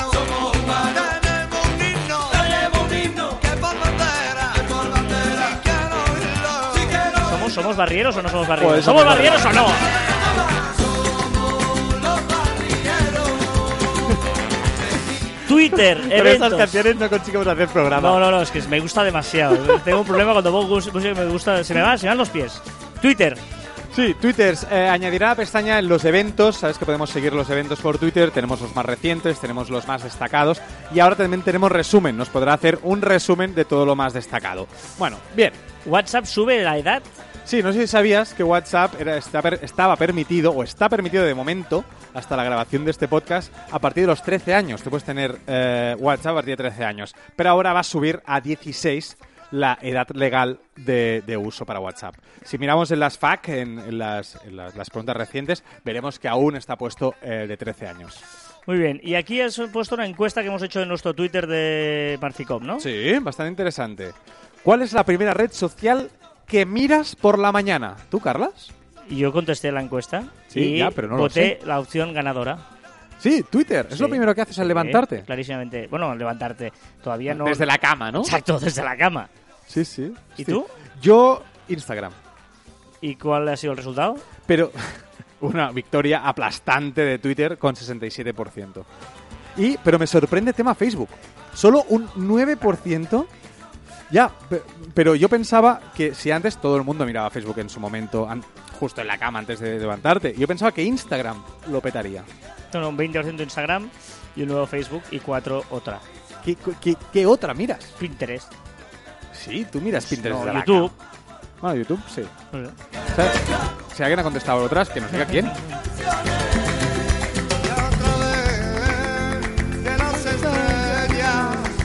somos 0.08 0.56
humanos. 0.56 1.22
Tenemos 1.22 1.66
un 1.66 1.82
himno, 1.86 2.20
tenemos 2.32 2.80
un 2.88 2.98
himno. 2.98 3.40
Que 3.42 3.48
por 3.50 3.76
bandera, 3.80 4.54
que 4.56 4.62
por 4.62 4.90
bandera. 4.92 5.48
Si 5.52 5.60
quiero 5.68 5.96
oírlo, 6.14 6.74
si 6.74 6.80
quiero 6.88 7.30
¿Somos, 7.30 7.54
¿Somos 7.54 7.76
barrieros 7.76 8.16
o 8.16 8.22
no 8.22 8.30
somos 8.30 8.48
barrieros? 8.48 8.72
Joder, 8.72 8.84
¿Somos 8.84 9.06
barrieros 9.06 9.46
o 9.46 9.52
no? 9.52 9.66
Twitter, 15.48 15.98
estas 16.06 16.20
eventos. 16.20 16.54
canciones 16.56 16.96
no 16.96 17.10
conseguimos 17.10 17.48
hacer 17.48 17.68
programa. 17.68 18.08
No, 18.08 18.20
no, 18.20 18.32
no, 18.32 18.42
es 18.42 18.52
que 18.52 18.62
me 18.64 18.80
gusta 18.80 19.04
demasiado. 19.04 19.58
Tengo 19.84 20.00
un 20.00 20.08
problema 20.08 20.32
cuando 20.32 20.52
pongo 20.52 20.76
música 20.76 21.02
que 21.02 21.14
me 21.14 21.26
gusta, 21.26 21.64
se 21.64 21.74
me 21.74 21.82
van, 21.82 22.00
se 22.00 22.06
me 22.06 22.10
van 22.10 22.18
los 22.18 22.30
pies. 22.30 22.62
Twitter, 23.02 23.38
Sí, 23.94 24.14
Twitter 24.14 24.56
eh, 24.72 24.88
añadirá 24.88 25.30
la 25.30 25.36
pestaña 25.36 25.78
en 25.78 25.90
los 25.90 26.06
eventos. 26.06 26.56
Sabes 26.58 26.78
que 26.78 26.86
podemos 26.86 27.10
seguir 27.10 27.34
los 27.34 27.50
eventos 27.50 27.82
por 27.82 27.98
Twitter. 27.98 28.32
Tenemos 28.32 28.62
los 28.62 28.74
más 28.74 28.86
recientes, 28.86 29.40
tenemos 29.40 29.70
los 29.70 29.86
más 29.86 30.02
destacados. 30.04 30.62
Y 30.94 31.02
ahora 31.02 31.18
también 31.18 31.42
tenemos 31.42 31.70
resumen. 31.70 32.16
Nos 32.16 32.30
podrá 32.30 32.54
hacer 32.54 32.80
un 32.84 33.02
resumen 33.02 33.54
de 33.54 33.66
todo 33.66 33.86
lo 33.86 33.96
más 33.98 34.14
destacado. 34.14 34.68
Bueno, 34.98 35.18
bien. 35.36 35.52
WhatsApp 35.86 36.24
sube 36.26 36.64
la 36.64 36.78
edad. 36.78 37.04
Sí, 37.44 37.62
no 37.62 37.74
sé 37.74 37.82
si 37.82 37.88
sabías 37.88 38.34
que 38.34 38.44
WhatsApp 38.44 38.94
era- 39.02 39.18
estaba 39.18 39.96
permitido, 39.98 40.52
o 40.52 40.64
está 40.64 40.88
permitido 40.88 41.26
de 41.26 41.34
momento, 41.34 41.84
hasta 42.14 42.38
la 42.38 42.44
grabación 42.44 42.86
de 42.86 42.92
este 42.92 43.08
podcast, 43.08 43.52
a 43.72 43.80
partir 43.80 44.04
de 44.04 44.08
los 44.08 44.22
13 44.22 44.54
años. 44.54 44.82
Tú 44.84 44.90
puedes 44.92 45.04
tener 45.04 45.38
eh, 45.48 45.96
WhatsApp 46.00 46.32
a 46.32 46.36
partir 46.36 46.56
de 46.56 46.64
13 46.70 46.86
años. 46.86 47.14
Pero 47.36 47.50
ahora 47.50 47.74
va 47.74 47.80
a 47.82 47.84
subir 47.84 48.22
a 48.26 48.40
16 48.40 49.18
la 49.52 49.78
edad 49.82 50.08
legal 50.14 50.60
de, 50.76 51.24
de 51.26 51.38
uso 51.38 51.66
para 51.66 51.80
WhatsApp. 51.80 52.16
Si 52.44 52.58
miramos 52.58 52.90
en 52.92 53.00
las 53.00 53.18
FAQ, 53.18 53.50
en, 53.50 53.80
en 53.80 53.98
las, 53.98 54.40
en 54.46 54.56
las- 54.56 54.76
las 54.76 54.90
preguntas 54.90 55.16
recientes, 55.18 55.64
veremos 55.84 56.20
que 56.20 56.28
aún 56.28 56.56
está 56.56 56.78
puesto 56.78 57.16
eh, 57.22 57.46
de 57.48 57.58
13 57.58 57.88
años. 57.88 58.20
Muy 58.68 58.78
bien, 58.78 59.00
y 59.04 59.16
aquí 59.16 59.42
has 59.42 59.60
puesto 59.74 59.96
una 59.96 60.06
encuesta 60.06 60.42
que 60.42 60.48
hemos 60.48 60.62
hecho 60.64 60.82
en 60.82 60.88
nuestro 60.88 61.14
Twitter 61.14 61.48
de 61.48 62.18
Marficom, 62.22 62.64
¿no? 62.66 62.80
Sí, 62.80 63.12
bastante 63.20 63.50
interesante. 63.50 64.12
¿Cuál 64.64 64.84
es 64.84 64.94
la 64.94 65.04
primera 65.04 65.34
red 65.34 65.52
social 65.52 66.10
que 66.46 66.66
miras 66.66 67.16
por 67.16 67.40
la 67.40 67.52
mañana? 67.52 67.98
¿Tú, 68.10 68.20
Carlas? 68.20 68.72
Y 69.10 69.18
yo 69.18 69.32
contesté 69.34 69.72
la 69.72 69.82
encuesta 69.82 70.26
Sí, 70.48 70.60
y 70.76 70.78
ya, 70.78 70.92
pero 70.92 71.08
no 71.08 71.16
lo 71.18 71.24
voté 71.24 71.60
la 71.66 71.80
opción 71.80 72.14
ganadora. 72.14 72.60
Sí, 73.22 73.46
Twitter. 73.50 73.88
Es 73.90 73.98
Sí. 73.98 74.02
lo 74.04 74.10
primero 74.10 74.34
que 74.34 74.42
haces 74.42 74.58
al 74.60 74.66
Sí, 74.66 74.68
levantarte. 74.70 75.22
clarísimamente. 75.24 75.88
Bueno, 75.88 76.14
levantarte. 76.16 76.74
Todavía 77.04 77.34
no. 77.36 77.46
Desde 77.46 77.66
la 77.66 77.78
cama, 77.78 78.12
¿no? 78.12 78.22
Exacto, 78.22 78.60
desde 78.60 78.84
la 78.84 78.98
cama. 78.98 79.30
Sí, 79.68 79.86
sí. 79.86 80.14
¿Y 80.38 80.44
Sí. 80.44 80.52
tú? 80.52 80.66
Yo, 81.02 81.44
Instagram. 81.68 82.12
¿Y 83.00 83.16
cuál 83.16 83.48
ha 83.50 83.56
sido 83.58 83.72
el 83.74 83.78
resultado? 83.78 84.16
Pero 84.48 84.72
una 85.42 85.72
victoria 85.72 86.28
aplastante 86.28 87.02
de 87.02 87.20
Twitter 87.20 87.58
con 87.58 87.76
67%. 87.76 88.86
Y, 89.58 89.78
pero 89.78 90.00
me 90.00 90.08
sorprende 90.08 90.54
tema 90.54 90.74
Facebook. 90.76 91.10
Solo 91.54 91.84
un 91.90 92.08
9%. 92.16 93.28
Ya, 94.12 94.30
pe- 94.50 94.62
pero 94.94 95.16
yo 95.16 95.30
pensaba 95.30 95.80
que 95.96 96.14
si 96.14 96.32
antes 96.32 96.58
todo 96.58 96.76
el 96.78 96.84
mundo 96.84 97.06
miraba 97.06 97.30
Facebook 97.30 97.60
en 97.60 97.70
su 97.70 97.80
momento, 97.80 98.28
justo 98.80 99.02
en 99.02 99.08
la 99.08 99.18
cama 99.18 99.40
antes 99.40 99.60
de 99.60 99.80
levantarte, 99.80 100.34
yo 100.38 100.48
pensaba 100.48 100.72
que 100.72 100.84
Instagram 100.84 101.42
lo 101.70 101.80
petaría. 101.82 102.24
Bueno, 102.72 102.90
un 102.90 102.98
20% 102.98 103.40
Instagram 103.42 103.90
y 104.36 104.42
un 104.44 104.48
nuevo 104.50 104.66
Facebook 104.68 105.04
y 105.12 105.20
cuatro 105.20 105.64
otra. 105.72 106.00
¿Qué, 106.44 106.56
qué- 106.82 106.96
qué 107.12 107.26
otra 107.26 107.54
miras? 107.54 107.84
Pinterest. 108.00 108.52
Sí, 109.34 109.66
tú 109.72 109.82
miras 109.82 110.06
Pinterest. 110.06 110.40
No, 110.40 110.46
de 110.46 110.54
la 110.54 110.60
YouTube. 110.66 110.92
cama. 110.98 111.10
Bueno, 111.62 111.76
YouTube, 111.78 112.02
sí. 112.08 112.24
No. 112.52 112.60
O 112.60 113.16
sea, 113.16 113.32
si 113.96 114.04
alguien 114.04 114.20
ha 114.20 114.24
contestado 114.24 114.64
otras, 114.64 114.90
que 114.90 115.02
nos 115.02 115.12
diga 115.12 115.26
quién. 115.26 115.52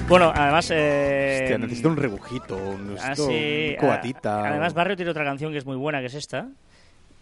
Bueno, 0.09 0.33
además. 0.35 0.68
Eh, 0.72 1.40
Hostia, 1.42 1.59
necesito 1.59 1.88
un 1.88 1.96
rebujito, 1.96 2.57
un, 2.57 2.96
ah, 3.03 3.11
esto, 3.12 3.27
sí, 3.27 3.70
un 3.81 3.87
coatita. 3.87 4.40
ah, 4.44 4.49
Además, 4.51 4.72
Barrio 4.72 4.94
tiene 4.96 5.11
otra 5.11 5.25
canción 5.25 5.51
que 5.53 5.59
es 5.59 5.66
muy 5.66 5.77
buena, 5.77 6.01
que 6.01 6.07
es 6.07 6.14
esta. 6.14 6.46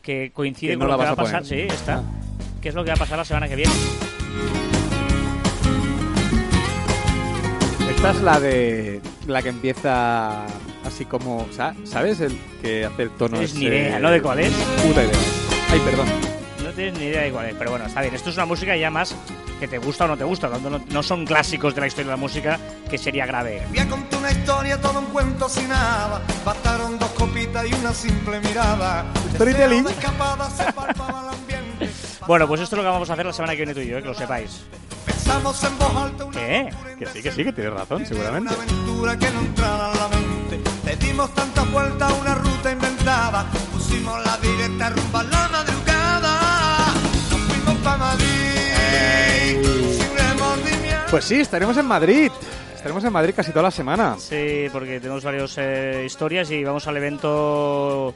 Que 0.02 0.30
coincide 0.34 0.72
Que 0.72 0.76
no 0.76 0.80
con 0.80 0.88
la 0.90 0.96
lo 0.96 0.98
que 0.98 1.04
va 1.04 1.10
a 1.10 1.12
a 1.12 1.16
pasar. 1.16 1.42
poner. 1.42 1.68
Sí, 1.68 1.74
esta. 1.74 1.94
Ah. 1.96 2.02
Que 2.64 2.70
es 2.70 2.74
lo 2.74 2.82
que 2.82 2.90
va 2.92 2.94
a 2.94 2.98
pasar 2.98 3.18
la 3.18 3.26
semana 3.26 3.46
que 3.46 3.56
viene. 3.56 3.72
Esta 7.94 8.10
es 8.10 8.22
la 8.22 8.40
de 8.40 9.02
la 9.26 9.42
que 9.42 9.50
empieza 9.50 10.46
así 10.86 11.04
como, 11.04 11.46
sa- 11.52 11.74
¿sabes? 11.84 12.20
El 12.20 12.38
que 12.62 12.86
hace 12.86 13.02
el 13.02 13.10
tono 13.10 13.32
No 13.36 13.42
tienes 13.42 13.54
ni 13.56 13.66
idea, 13.66 13.98
¿no? 13.98 14.10
De 14.10 14.22
cuál 14.22 14.40
es. 14.40 14.50
Puta 14.82 15.04
idea. 15.04 15.12
Ay, 15.72 15.80
perdón. 15.80 16.06
No 16.64 16.70
tienes 16.70 16.98
ni 16.98 17.04
idea 17.04 17.20
de 17.22 17.30
cuál 17.32 17.46
es. 17.50 17.54
Pero 17.54 17.70
bueno, 17.72 17.84
está 17.84 18.00
bien. 18.00 18.14
Esto 18.14 18.30
es 18.30 18.36
una 18.36 18.46
música 18.46 18.74
ya 18.76 18.90
más 18.90 19.14
que 19.60 19.68
te 19.68 19.76
gusta 19.76 20.06
o 20.06 20.08
no 20.08 20.16
te 20.16 20.24
gusta, 20.24 20.48
no, 20.48 20.78
no 20.88 21.02
son 21.02 21.24
clásicos 21.26 21.74
de 21.74 21.82
la 21.82 21.86
historia 21.86 22.06
de 22.06 22.10
la 22.12 22.16
música, 22.16 22.58
que 22.90 22.96
sería 22.98 23.24
grave. 23.26 23.62
Voy 23.68 23.78
a 23.78 23.88
contar 23.88 24.18
una 24.20 24.30
historia, 24.32 24.80
todo 24.80 24.98
un 25.00 25.06
cuento 25.06 25.48
sin 25.50 25.68
nada. 25.68 26.20
Bastaron 26.44 26.98
dos 26.98 27.10
copitas 27.10 27.64
y 27.70 27.74
una 27.74 27.92
simple 27.92 28.40
mirada. 28.40 29.04
Storytelling. 29.34 29.84
Bueno, 32.26 32.48
pues 32.48 32.60
esto 32.62 32.76
es 32.76 32.78
lo 32.78 32.82
que 32.82 32.92
vamos 32.92 33.10
a 33.10 33.12
hacer 33.12 33.26
la 33.26 33.32
semana 33.32 33.52
que 33.52 33.58
viene 33.58 33.74
tú 33.74 33.80
y 33.80 33.88
yo, 33.88 33.98
eh, 33.98 34.02
que 34.02 34.08
lo 34.08 34.14
sepáis. 34.14 34.64
Pensamos 35.04 35.62
en 35.62 35.78
voz 35.78 35.94
alta 35.94 36.24
una 36.24 36.40
¿Qué? 36.40 36.70
Que 36.98 37.06
sí, 37.06 37.22
que 37.22 37.32
sí, 37.32 37.44
que 37.44 37.52
tienes 37.52 37.72
razón, 37.72 38.06
seguramente. 38.06 38.54
Una 38.54 38.62
aventura 38.62 39.18
que 39.18 39.30
no 39.30 39.40
entrara 39.40 39.92
en 39.92 39.98
la 39.98 40.08
mente. 40.08 40.60
Le 40.84 40.96
dimos 40.96 41.34
tantas 41.34 41.70
vueltas 41.70 42.10
a 42.10 42.14
una 42.14 42.34
ruta 42.34 42.72
inventada. 42.72 43.46
Pusimos 43.72 44.24
la 44.24 44.38
directa 44.38 44.90
rumba 44.90 45.20
a 45.20 45.24
la 45.24 45.48
madrugada. 45.48 46.94
Nos 47.30 47.40
fuimos 47.40 47.76
pa' 47.82 47.96
Madrid. 47.98 49.66
Sin 49.92 50.16
remordimiento. 50.16 51.10
Pues 51.10 51.24
sí, 51.26 51.40
estaremos 51.40 51.76
en 51.76 51.86
Madrid. 51.86 52.32
Estaremos 52.84 53.04
en 53.04 53.12
Madrid 53.14 53.32
casi 53.34 53.50
toda 53.50 53.62
la 53.62 53.70
semana. 53.70 54.16
Sí, 54.18 54.66
porque 54.70 55.00
tenemos 55.00 55.24
varias 55.24 55.56
eh, 55.56 56.02
historias 56.04 56.50
y 56.50 56.62
vamos 56.62 56.86
al 56.86 56.94
evento 56.98 58.12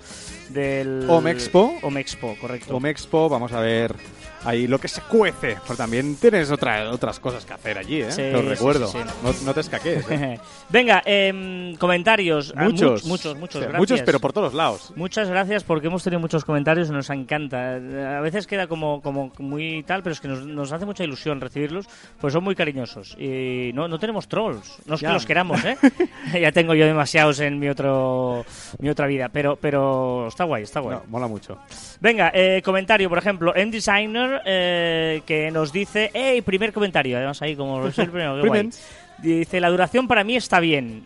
del... 0.51 1.09
Omexpo. 1.09 1.79
Omexpo, 1.81 2.37
correcto. 2.39 2.77
Omexpo, 2.77 3.31
vamos 3.31 3.51
a 3.55 3.61
ver 3.61 3.95
ahí 4.45 4.67
lo 4.67 4.79
que 4.79 4.89
se 4.89 5.01
cuece. 5.03 5.57
Pero 5.63 5.77
también 5.77 6.17
tienes 6.17 6.51
otra, 6.51 6.91
otras 6.91 7.19
cosas 7.21 7.45
que 7.45 7.53
hacer 7.55 7.79
allí, 7.79 8.03
¿eh? 8.03 8.11
Sí, 8.11 8.17
Te 8.23 8.33
lo 8.33 8.43
recuerdo. 8.43 8.87
sí, 8.89 8.99
sí. 8.99 9.11
No, 9.23 9.33
no 9.47 9.55
te 9.55 9.61
escaques, 9.61 10.11
¿eh? 10.11 10.39
Venga, 10.71 11.03
em, 11.05 11.77
comentarios. 11.77 12.53
Ah, 12.57 12.65
Muchos. 12.65 13.05
mu- 13.05 13.11
muchos, 13.11 13.37
muchos. 13.37 13.57
O 13.57 13.59
sea, 13.61 13.69
gracias. 13.69 13.79
muchos, 13.91 14.03
pero 14.05 14.21
por 14.21 14.33
todos 14.33 14.55
lados. 14.55 14.93
Muchas 14.97 15.29
gracias 15.29 15.65
porque 15.65 15.87
hemos 15.89 16.03
tenido 16.05 16.21
muchos 16.21 16.45
comentarios 16.45 16.89
y 16.89 16.93
nos 16.93 17.11
encanta. 17.11 17.75
A 17.77 18.21
veces 18.21 18.47
queda 18.47 18.67
como, 18.67 19.01
como 19.03 19.33
muy 19.39 19.83
tal, 19.85 20.03
pero 20.03 20.13
es 20.13 20.21
que 20.21 20.29
nos, 20.29 20.45
nos 20.45 20.73
hace 20.73 20.85
mucha 20.87 21.05
ilusión 21.05 21.41
recibirlos, 21.41 21.87
pues 22.21 22.33
son 22.33 22.45
muy 22.45 22.55
cariñosos. 22.55 23.17
Y 23.19 23.71
no, 23.75 23.89
no 23.89 23.99
tenemos 23.99 24.29
trolls, 24.29 24.79
no 24.87 24.95
es 24.95 25.01
Ya. 25.01 25.09
que 25.09 25.15
los 25.15 25.27
queramos, 25.27 25.65
¿eh? 25.65 25.77
ya 26.41 26.53
tengo 26.53 26.75
yo 26.75 26.87
demasiados 26.87 27.41
en 27.41 27.59
mi, 27.59 27.69
otro, 27.69 28.45
mi 28.79 28.89
otra 28.91 29.07
vida, 29.07 29.29
pero, 29.31 29.57
pero 29.57 30.29
está 30.29 30.45
guay, 30.45 30.63
está 30.65 30.81
guay. 30.81 30.97
No, 30.99 31.03
mola 31.09 31.27
mucho. 31.27 31.59
Venga, 32.01 32.31
eh, 32.35 32.63
comentario, 32.65 33.09
por 33.09 33.19
ejemplo, 33.19 33.55
en 33.57 33.71
Designer 33.71 34.28
eh, 34.45 35.23
que 35.27 35.51
nos 35.51 35.73
dice, 35.73 36.11
hey, 36.15 36.43
primer 36.43 36.73
comentario, 36.73 37.17
además 37.17 37.41
ahí 37.43 37.57
como 37.57 37.87
es 37.87 37.99
el 37.99 38.11
primero, 38.11 38.41
qué 38.41 38.49
guay. 38.49 38.71
Dice, 39.19 39.61
la 39.61 39.69
duración 39.71 40.07
para 40.07 40.25
mí 40.25 40.37
está 40.37 40.61
bien. 40.61 41.05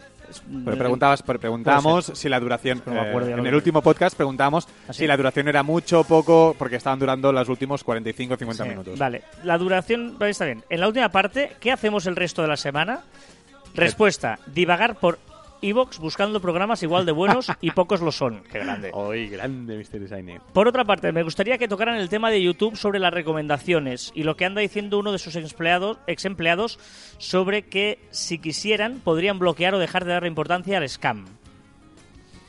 Pero 0.65 0.79
preguntabas, 0.79 1.23
pero 1.23 1.39
preguntamos 1.39 2.11
si 2.15 2.29
la 2.29 2.41
duración. 2.41 2.83
No 2.87 2.95
me 2.95 3.01
acuerdo 3.01 3.29
ya 3.29 3.37
eh, 3.37 3.39
en 3.39 3.47
el 3.47 3.55
último 3.55 3.83
podcast 3.83 4.17
preguntamos 4.17 4.67
¿Ah, 4.89 4.93
sí? 4.93 5.01
si 5.01 5.07
la 5.07 5.17
duración 5.17 5.49
era 5.49 5.63
mucho 5.63 6.01
o 6.01 6.05
poco, 6.05 6.55
porque 6.59 6.77
estaban 6.77 6.99
durando 6.99 7.33
los 7.33 7.49
últimos 7.49 7.85
45 7.85 8.35
o 8.35 8.37
50 8.39 8.63
Sí, 8.65 8.69
minutos. 8.71 8.99
Vale, 8.99 9.23
la 9.45 9.59
duración 9.59 10.17
está 10.21 10.47
bien. 10.47 10.65
En 10.71 10.81
la 10.81 10.89
última 10.89 11.11
parte, 11.11 11.53
¿qué 11.61 11.71
hacemos 11.71 12.07
el 12.07 12.17
resto 12.17 12.41
de 12.43 12.49
la 12.49 12.57
semana? 12.57 13.01
Respuesta, 13.75 14.39
divagar 14.47 14.97
por 14.97 15.19
Evox 15.63 15.99
buscando 15.99 16.41
programas 16.41 16.83
igual 16.83 17.07
de 17.07 17.13
buenos 17.13 17.51
y 17.61 17.71
pocos 17.73 18.01
lo 18.01 18.13
son. 18.13 18.43
Qué 18.51 18.59
grande. 18.59 18.91
Hoy, 18.93 19.29
grande 19.29 19.79
Mr. 19.79 20.01
Designer. 20.01 20.41
Por 20.53 20.69
otra 20.69 20.85
parte, 20.85 21.13
me 21.13 21.23
gustaría 21.23 21.57
que 21.57 21.69
tocaran 21.69 21.97
el 21.97 22.09
tema 22.09 22.31
de 22.31 22.43
YouTube 22.43 22.77
sobre 22.77 22.99
las 22.99 23.15
recomendaciones 23.15 24.13
y 24.15 24.25
lo 24.25 24.37
que 24.37 24.45
anda 24.45 24.61
diciendo 24.61 24.99
uno 24.99 25.13
de 25.13 25.19
sus 25.19 25.37
empleados, 25.37 25.99
ex 26.07 26.25
empleados 26.25 26.79
sobre 27.19 27.63
que 27.63 27.99
si 28.11 28.39
quisieran 28.39 29.01
podrían 29.03 29.39
bloquear 29.39 29.75
o 29.75 29.79
dejar 29.79 30.05
de 30.05 30.13
darle 30.13 30.29
importancia 30.29 30.79
al 30.79 30.89
scam. 30.89 31.25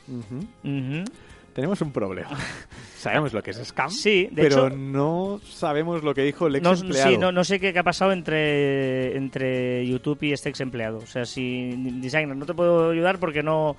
Ujú. 0.08 0.46
Ujú. 0.64 1.04
Tenemos 1.54 1.80
un 1.80 1.92
problema. 1.92 2.30
Sabemos 2.98 3.32
lo 3.32 3.42
que 3.42 3.50
es 3.52 3.58
scam, 3.64 3.90
Sí, 3.90 4.28
de 4.32 4.42
pero 4.42 4.66
hecho- 4.68 4.76
no 4.76 5.40
sabemos 5.44 6.02
lo 6.02 6.14
que 6.14 6.22
dijo 6.22 6.46
el 6.46 6.56
ex 6.56 6.64
No, 6.64 6.72
empleado. 6.72 7.10
sí, 7.10 7.18
no, 7.18 7.32
no 7.32 7.44
sé 7.44 7.60
qué, 7.60 7.72
qué 7.72 7.78
ha 7.78 7.82
pasado 7.84 8.12
entre, 8.12 9.16
entre 9.16 9.86
YouTube 9.86 10.22
y 10.22 10.32
este 10.32 10.48
ex 10.48 10.60
empleado. 10.60 10.98
O 10.98 11.06
sea, 11.06 11.24
si 11.26 11.74
Designer 12.00 12.34
no 12.36 12.46
te 12.46 12.54
puedo 12.54 12.90
ayudar 12.90 13.18
porque 13.18 13.42
no. 13.42 13.76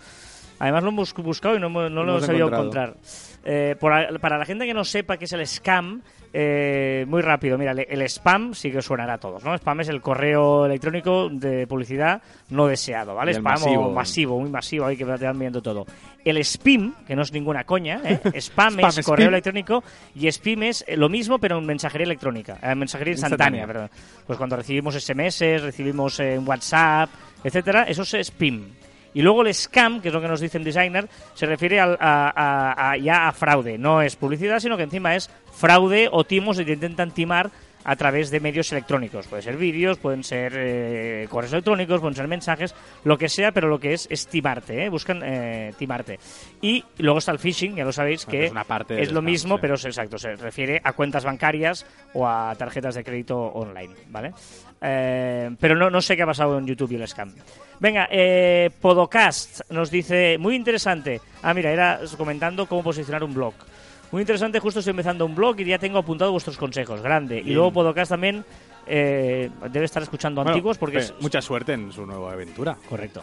Además 0.59 0.83
lo 0.83 0.89
hemos 0.89 1.13
buscado 1.15 1.57
y 1.57 1.59
no, 1.59 1.69
no 1.69 1.89
lo 1.89 2.01
hemos 2.03 2.23
he 2.23 2.27
sabido 2.27 2.47
encontrar. 2.47 2.95
Eh, 3.43 3.75
por 3.79 3.91
para 4.21 4.37
la 4.37 4.45
gente 4.45 4.65
que 4.65 4.73
no 4.73 4.85
sepa 4.85 5.17
qué 5.17 5.25
es 5.25 5.33
el 5.33 5.45
scam, 5.45 6.01
eh, 6.37 7.05
muy 7.07 7.21
rápido, 7.21 7.57
mira, 7.57 7.71
el, 7.71 8.01
spam 8.01 8.53
sí 8.53 8.69
que 8.69 8.81
suenará 8.81 9.13
a 9.13 9.17
todos, 9.17 9.41
¿no? 9.45 9.55
Spam 9.55 9.79
es 9.79 9.87
el 9.87 10.01
correo 10.01 10.65
electrónico 10.65 11.29
de 11.29 11.65
publicidad 11.65 12.21
no 12.49 12.67
deseado, 12.67 13.15
¿vale? 13.15 13.33
Spam 13.33 13.63
o 13.77 13.91
masivo. 13.91 14.41
muy 14.41 14.49
masivo, 14.49 14.85
ahí 14.85 14.97
que 14.97 15.05
te 15.05 15.25
van 15.25 15.39
viendo 15.39 15.61
todo. 15.61 15.85
El 16.25 16.37
spam, 16.39 16.93
que 17.07 17.15
no 17.15 17.21
es 17.21 17.31
ninguna 17.31 17.63
coña, 17.63 18.01
¿eh? 18.03 18.19
Spam, 18.41 18.73
Spam, 18.73 18.89
es 18.89 19.05
correo 19.05 19.29
electrónico 19.29 19.81
y 20.13 20.27
spam 20.27 20.63
es 20.63 20.83
eh, 20.87 20.97
lo 20.97 21.07
mismo 21.07 21.39
pero 21.39 21.57
en 21.57 21.65
mensajería 21.65 22.03
electrónica, 22.03 22.59
en 22.61 22.79
mensajería 22.79 23.13
instantánea, 23.13 23.61
Instantánea. 23.61 23.89
perdón. 23.89 24.23
Pues 24.27 24.37
cuando 24.37 24.57
recibimos 24.57 24.95
SMS, 24.95 25.39
recibimos 25.61 26.19
eh, 26.19 26.33
en 26.33 26.45
WhatsApp, 26.45 27.11
etcétera, 27.45 27.83
eso 27.83 28.01
es 28.01 28.13
spam. 28.27 28.71
Y 29.15 29.21
luego 29.23 29.41
el 29.41 29.51
scam, 29.53 30.01
que 30.01 30.09
es 30.09 30.13
lo 30.13 30.21
que 30.21 30.27
nos 30.27 30.39
dice 30.41 30.59
el 30.59 30.63
designer, 30.63 31.09
se 31.33 31.47
refiere 31.47 31.79
al- 31.79 31.97
a, 31.99 32.95
ya 33.01 33.27
a 33.27 33.31
fraude. 33.31 33.77
No 33.79 34.01
es 34.03 34.15
publicidad, 34.15 34.59
sino 34.59 34.77
que 34.77 34.83
encima 34.83 35.15
es 35.15 35.31
fraude 35.53 36.09
o 36.11 36.23
timos 36.25 36.59
y 36.59 36.65
te 36.65 36.73
intentan 36.73 37.09
timar 37.11 37.49
a 37.85 37.95
través 37.95 38.31
de 38.31 38.39
medios 38.39 38.71
electrónicos. 38.71 39.27
Pueden 39.27 39.43
ser 39.43 39.57
vídeos, 39.57 39.97
pueden 39.99 40.23
ser 40.23 40.53
eh, 40.57 41.27
correos 41.29 41.53
electrónicos, 41.53 42.01
pueden 42.01 42.15
ser 42.15 42.27
mensajes, 42.27 42.75
lo 43.03 43.17
que 43.17 43.29
sea, 43.29 43.51
pero 43.51 43.69
lo 43.69 43.79
que 43.79 43.93
es 43.93 44.07
es 44.09 44.27
timarte, 44.27 44.83
¿eh? 44.83 44.89
buscan 44.89 45.21
eh, 45.23 45.73
timarte. 45.77 46.19
Y 46.61 46.83
luego 46.97 47.19
está 47.19 47.31
el 47.31 47.39
phishing, 47.39 47.75
ya 47.75 47.85
lo 47.85 47.93
sabéis, 47.93 48.25
que 48.25 48.45
Es 48.45 48.51
una 48.51 48.63
parte 48.63 49.01
es 49.01 49.11
lo 49.11 49.21
mismo, 49.21 49.55
sí. 49.55 49.61
pero 49.61 49.75
es 49.75 49.85
exacto, 49.85 50.17
se 50.17 50.35
refiere 50.35 50.81
a 50.83 50.93
cuentas 50.93 51.23
bancarias 51.23 51.85
o 52.13 52.27
a 52.27 52.55
tarjetas 52.55 52.95
de 52.95 53.03
crédito 53.03 53.37
online, 53.37 53.93
¿vale? 54.09 54.33
Eh, 54.81 55.55
pero 55.59 55.75
no, 55.75 55.89
no 55.89 56.01
sé 56.01 56.15
qué 56.15 56.23
ha 56.23 56.27
pasado 56.27 56.57
en 56.57 56.67
YouTube 56.67 56.91
y 56.91 56.95
el 56.95 57.07
scam. 57.07 57.33
Venga, 57.79 58.07
eh, 58.09 58.69
Podocast 58.81 59.61
nos 59.69 59.91
dice, 59.91 60.37
muy 60.37 60.55
interesante. 60.55 61.21
Ah, 61.43 61.53
mira, 61.53 61.71
era 61.71 61.99
comentando 62.17 62.65
cómo 62.67 62.83
posicionar 62.83 63.23
un 63.23 63.33
blog. 63.33 63.53
Muy 64.15 64.21
interesante, 64.21 64.61
justo 64.61 64.79
estoy 64.79 64.91
empezando 64.91 65.25
un 65.25 65.35
blog 65.35 65.59
y 65.59 65.65
ya 65.65 65.77
tengo 65.77 65.97
apuntado 65.97 66.31
vuestros 66.31 66.55
consejos. 66.55 67.01
Grande. 67.01 67.37
Y 67.37 67.49
luego 67.49 67.73
Podocast 67.73 68.11
también 68.11 68.45
eh, 68.87 69.49
debe 69.69 69.83
estar 69.83 70.01
escuchando 70.01 70.39
Bueno, 70.39 70.51
antiguos 70.51 70.77
porque 70.77 70.99
eh, 70.99 71.01
es, 71.01 71.13
mucha 71.19 71.41
suerte 71.41 71.73
en 71.73 71.91
su 71.91 72.05
nueva 72.05 72.31
aventura. 72.31 72.77
Correcto. 72.87 73.21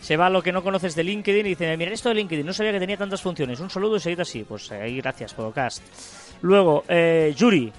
Se 0.00 0.18
va 0.18 0.26
a 0.26 0.28
lo 0.28 0.42
que 0.42 0.52
no 0.52 0.62
conoces 0.62 0.94
de 0.96 1.02
LinkedIn 1.02 1.46
y 1.46 1.48
dice, 1.48 1.74
mira, 1.78 1.92
esto 1.92 2.10
de 2.10 2.16
LinkedIn, 2.16 2.44
no 2.44 2.52
sabía 2.52 2.72
que 2.72 2.78
tenía 2.78 2.98
tantas 2.98 3.22
funciones. 3.22 3.58
Un 3.58 3.70
saludo 3.70 3.96
y 3.96 4.00
seguid 4.00 4.20
así. 4.20 4.44
Pues 4.44 4.70
eh, 4.70 4.82
ahí, 4.82 4.98
gracias, 4.98 5.32
podcast. 5.32 5.82
Luego, 6.42 6.84
eh, 6.88 7.32
Yuri. 7.34 7.72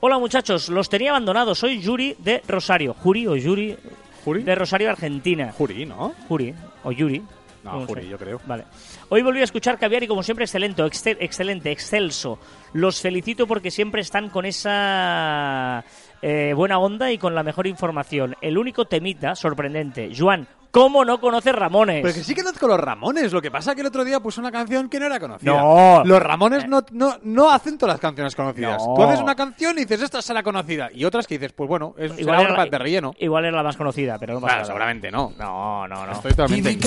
Hola 0.00 0.18
muchachos, 0.18 0.70
los 0.70 0.88
tenía 0.88 1.10
abandonados. 1.10 1.58
Soy 1.58 1.78
Yuri 1.78 2.16
de 2.20 2.40
Rosario. 2.48 2.94
Juri 2.94 3.26
o 3.26 3.36
Yuri 3.36 3.76
¿Juri? 4.24 4.44
de 4.44 4.54
Rosario, 4.54 4.88
Argentina. 4.88 5.52
Juri, 5.52 5.84
¿no? 5.84 6.14
Juri 6.26 6.54
o 6.84 6.90
Yuri. 6.90 7.22
No, 7.72 7.80
sé. 7.80 7.86
Juri, 7.86 8.08
yo 8.08 8.18
creo. 8.18 8.40
Vale. 8.46 8.64
Hoy 9.08 9.22
volví 9.22 9.40
a 9.40 9.44
escuchar 9.44 9.78
Caviar 9.78 10.02
y 10.02 10.06
como 10.08 10.22
siempre 10.22 10.44
excelente, 10.44 10.82
excel- 10.82 11.16
excelente, 11.20 11.70
excelso. 11.70 12.38
Los 12.72 13.00
felicito 13.00 13.46
porque 13.46 13.70
siempre 13.70 14.00
están 14.02 14.28
con 14.30 14.44
esa 14.46 15.84
eh, 16.22 16.52
buena 16.54 16.78
onda 16.78 17.10
y 17.12 17.18
con 17.18 17.34
la 17.34 17.42
mejor 17.42 17.66
información. 17.66 18.36
El 18.40 18.58
único 18.58 18.84
temita 18.86 19.34
sorprendente. 19.34 20.10
Juan, 20.16 20.46
¿cómo 20.70 21.04
no 21.04 21.20
conoces 21.20 21.54
Ramones? 21.54 22.02
Pero 22.02 22.14
que 22.14 22.24
sí 22.24 22.34
que 22.34 22.42
conozco 22.42 22.66
los 22.66 22.78
Ramones. 22.80 23.32
Lo 23.32 23.42
que 23.42 23.50
pasa 23.50 23.74
que 23.74 23.80
el 23.82 23.86
otro 23.88 24.04
día 24.04 24.20
puse 24.20 24.40
una 24.40 24.50
canción 24.52 24.88
que 24.88 24.98
no 25.00 25.06
era 25.06 25.18
conocida. 25.20 25.52
No. 25.52 26.02
Los 26.04 26.22
Ramones 26.22 26.68
no, 26.68 26.84
no, 26.92 27.16
no 27.22 27.50
hacen 27.50 27.78
todas 27.78 27.94
las 27.94 28.00
canciones 28.00 28.34
conocidas. 28.34 28.82
No. 28.86 28.94
Tú 28.94 29.02
haces 29.04 29.20
una 29.20 29.34
canción 29.34 29.76
y 29.78 29.82
dices, 29.82 30.02
esta 30.02 30.22
será 30.22 30.42
conocida. 30.42 30.88
Y 30.92 31.04
otras 31.04 31.26
que 31.26 31.38
dices, 31.38 31.52
pues 31.52 31.68
bueno, 31.68 31.94
es 31.98 32.12
será 32.12 32.40
era 32.42 32.52
una 32.54 32.66
de 32.66 32.78
relleno. 32.78 33.14
igual 33.18 33.44
era 33.44 33.56
la 33.56 33.62
más 33.62 33.76
conocida, 33.76 34.18
pero 34.18 34.34
no 34.34 34.40
pasa 34.40 34.48
Claro, 34.48 34.60
nada. 34.62 34.66
seguramente 34.66 35.10
no. 35.10 35.32
No, 35.38 35.88
no, 35.88 36.06
no. 36.06 36.12
Estoy 36.12 36.32
totalmente 36.32 36.78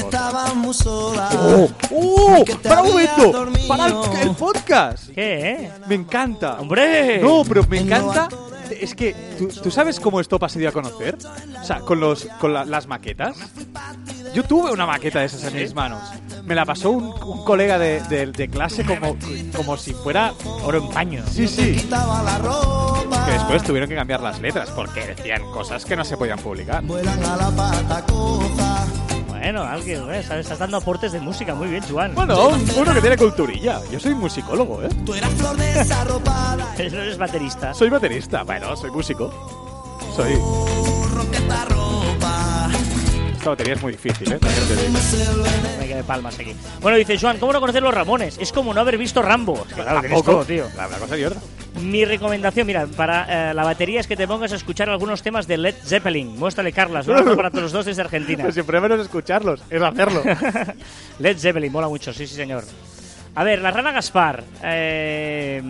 muy 0.55 0.73
sola. 0.73 1.29
¡Oh! 1.33 1.69
¡Oh! 1.91 2.43
que 2.45 2.55
te 2.55 2.69
¡Para 2.69 2.81
un 2.81 2.89
momento! 2.89 3.51
¡Para 3.67 3.85
el, 3.87 3.93
el 4.29 4.35
podcast! 4.35 5.09
¿Qué, 5.13 5.39
eh? 5.51 5.71
Me 5.87 5.95
encanta. 5.95 6.59
¡Hombre! 6.59 7.19
No, 7.19 7.43
pero 7.47 7.63
me 7.67 7.79
encanta. 7.79 8.27
Es 8.79 8.95
que, 8.95 9.13
¿tú, 9.37 9.47
tú 9.47 9.71
sabes 9.71 9.99
cómo 9.99 10.19
esto 10.19 10.39
se 10.47 10.59
dio 10.59 10.69
a 10.69 10.71
conocer? 10.71 11.17
O 11.61 11.63
sea, 11.65 11.79
con, 11.79 11.99
los, 11.99 12.25
con 12.39 12.53
la- 12.53 12.65
las 12.65 12.87
maquetas. 12.87 13.35
Yo 14.33 14.43
tuve 14.43 14.71
una 14.71 14.85
maqueta 14.85 15.19
de 15.19 15.25
esas 15.25 15.43
en 15.43 15.55
mis 15.55 15.73
manos. 15.73 16.01
Me 16.45 16.55
la 16.55 16.65
pasó 16.65 16.89
un, 16.91 17.03
un 17.23 17.43
colega 17.43 17.77
de, 17.77 18.01
de- 18.03 18.27
de 18.27 18.47
clase 18.47 18.83
como, 18.85 19.15
como 19.55 19.77
si 19.77 19.93
fuera 19.93 20.33
Oro 20.63 20.77
en 20.79 20.89
paño. 20.89 21.23
Sí, 21.29 21.47
sí. 21.47 21.75
Que 23.25 23.31
después 23.31 23.63
tuvieron 23.63 23.89
que 23.89 23.95
cambiar 23.95 24.21
las 24.21 24.39
letras 24.39 24.69
porque 24.71 25.05
decían 25.15 25.41
cosas 25.51 25.83
que 25.85 25.95
no 25.95 26.03
se 26.05 26.17
podían 26.17 26.39
publicar. 26.39 26.83
Vuelan 26.83 27.23
a 27.23 27.35
la 27.37 27.49
pata 27.51 28.05
coja. 28.05 28.80
Bueno, 29.41 29.63
alguien, 29.63 30.07
eh, 30.11 30.19
estás 30.19 30.37
estás 30.37 30.59
dando 30.59 30.77
aportes 30.77 31.11
de 31.13 31.19
música. 31.19 31.55
Muy 31.55 31.67
bien, 31.67 31.81
Juan. 31.89 32.13
Bueno, 32.13 32.49
uno 32.77 32.93
que 32.93 33.01
tiene 33.01 33.17
culturilla. 33.17 33.81
Yo 33.91 33.99
soy 33.99 34.13
musicólogo, 34.13 34.83
¿eh? 34.83 34.89
Tú 35.03 35.15
eras 35.15 35.31
flor 35.31 35.57
desarropada. 35.57 36.71
Pero 36.77 36.97
no 36.97 37.01
eres 37.01 37.17
baterista. 37.17 37.73
Soy 37.73 37.89
baterista. 37.89 38.43
Bueno, 38.43 38.75
soy 38.77 38.91
músico. 38.91 39.33
Soy. 40.15 40.33
Esta 43.33 43.49
batería 43.49 43.73
es 43.73 43.81
muy 43.81 43.93
difícil, 43.93 44.31
¿eh? 44.31 44.37
También 44.37 44.67
te 44.67 44.75
digo. 44.75 44.99
Me 45.79 45.87
quedé 45.87 46.03
palmas 46.03 46.37
aquí. 46.37 46.55
Bueno, 46.79 46.97
dice 46.99 47.17
Joan, 47.19 47.39
¿cómo 47.39 47.51
no 47.51 47.59
conocer 47.59 47.81
los 47.81 47.93
Ramones? 47.95 48.37
Es 48.39 48.51
como 48.51 48.75
no 48.75 48.81
haber 48.81 48.99
visto 48.99 49.23
Rambo. 49.23 49.55
Es 49.67 49.73
que, 49.73 49.81
claro, 49.81 50.01
tienes 50.01 50.17
Tampoco. 50.19 50.31
todo, 50.37 50.45
tío. 50.45 50.65
La, 50.77 50.87
la 50.87 50.97
cosa 50.99 51.17
y 51.17 51.23
otra. 51.23 51.41
Mi 51.79 52.03
recomendación, 52.05 52.67
mira, 52.67 52.85
para 52.85 53.51
eh, 53.51 53.53
la 53.53 53.63
batería 53.63 54.01
es 54.01 54.07
que 54.07 54.17
te 54.17 54.27
pongas 54.27 54.51
a 54.51 54.55
escuchar 54.57 54.89
algunos 54.89 55.23
temas 55.23 55.47
de 55.47 55.57
Led 55.57 55.75
Zeppelin. 55.83 56.37
Muéstrale, 56.37 56.73
Carlas. 56.73 57.07
Un 57.07 57.15
abrazo 57.15 57.35
para 57.37 57.49
todos 57.49 57.63
los 57.63 57.71
dos 57.71 57.85
desde 57.85 58.01
Argentina. 58.01 58.43
Pues 58.43 58.53
siempre 58.55 58.79
menos 58.81 58.99
escucharlos, 58.99 59.63
es 59.69 59.81
hacerlo. 59.81 60.21
Led 61.19 61.37
Zeppelin, 61.37 61.71
mola 61.71 61.87
mucho, 61.87 62.11
sí, 62.13 62.27
sí, 62.27 62.35
señor. 62.35 62.63
A 63.33 63.45
ver, 63.45 63.61
la 63.61 63.71
rana 63.71 63.93
Gaspar 63.93 64.43
eh, 64.61 65.61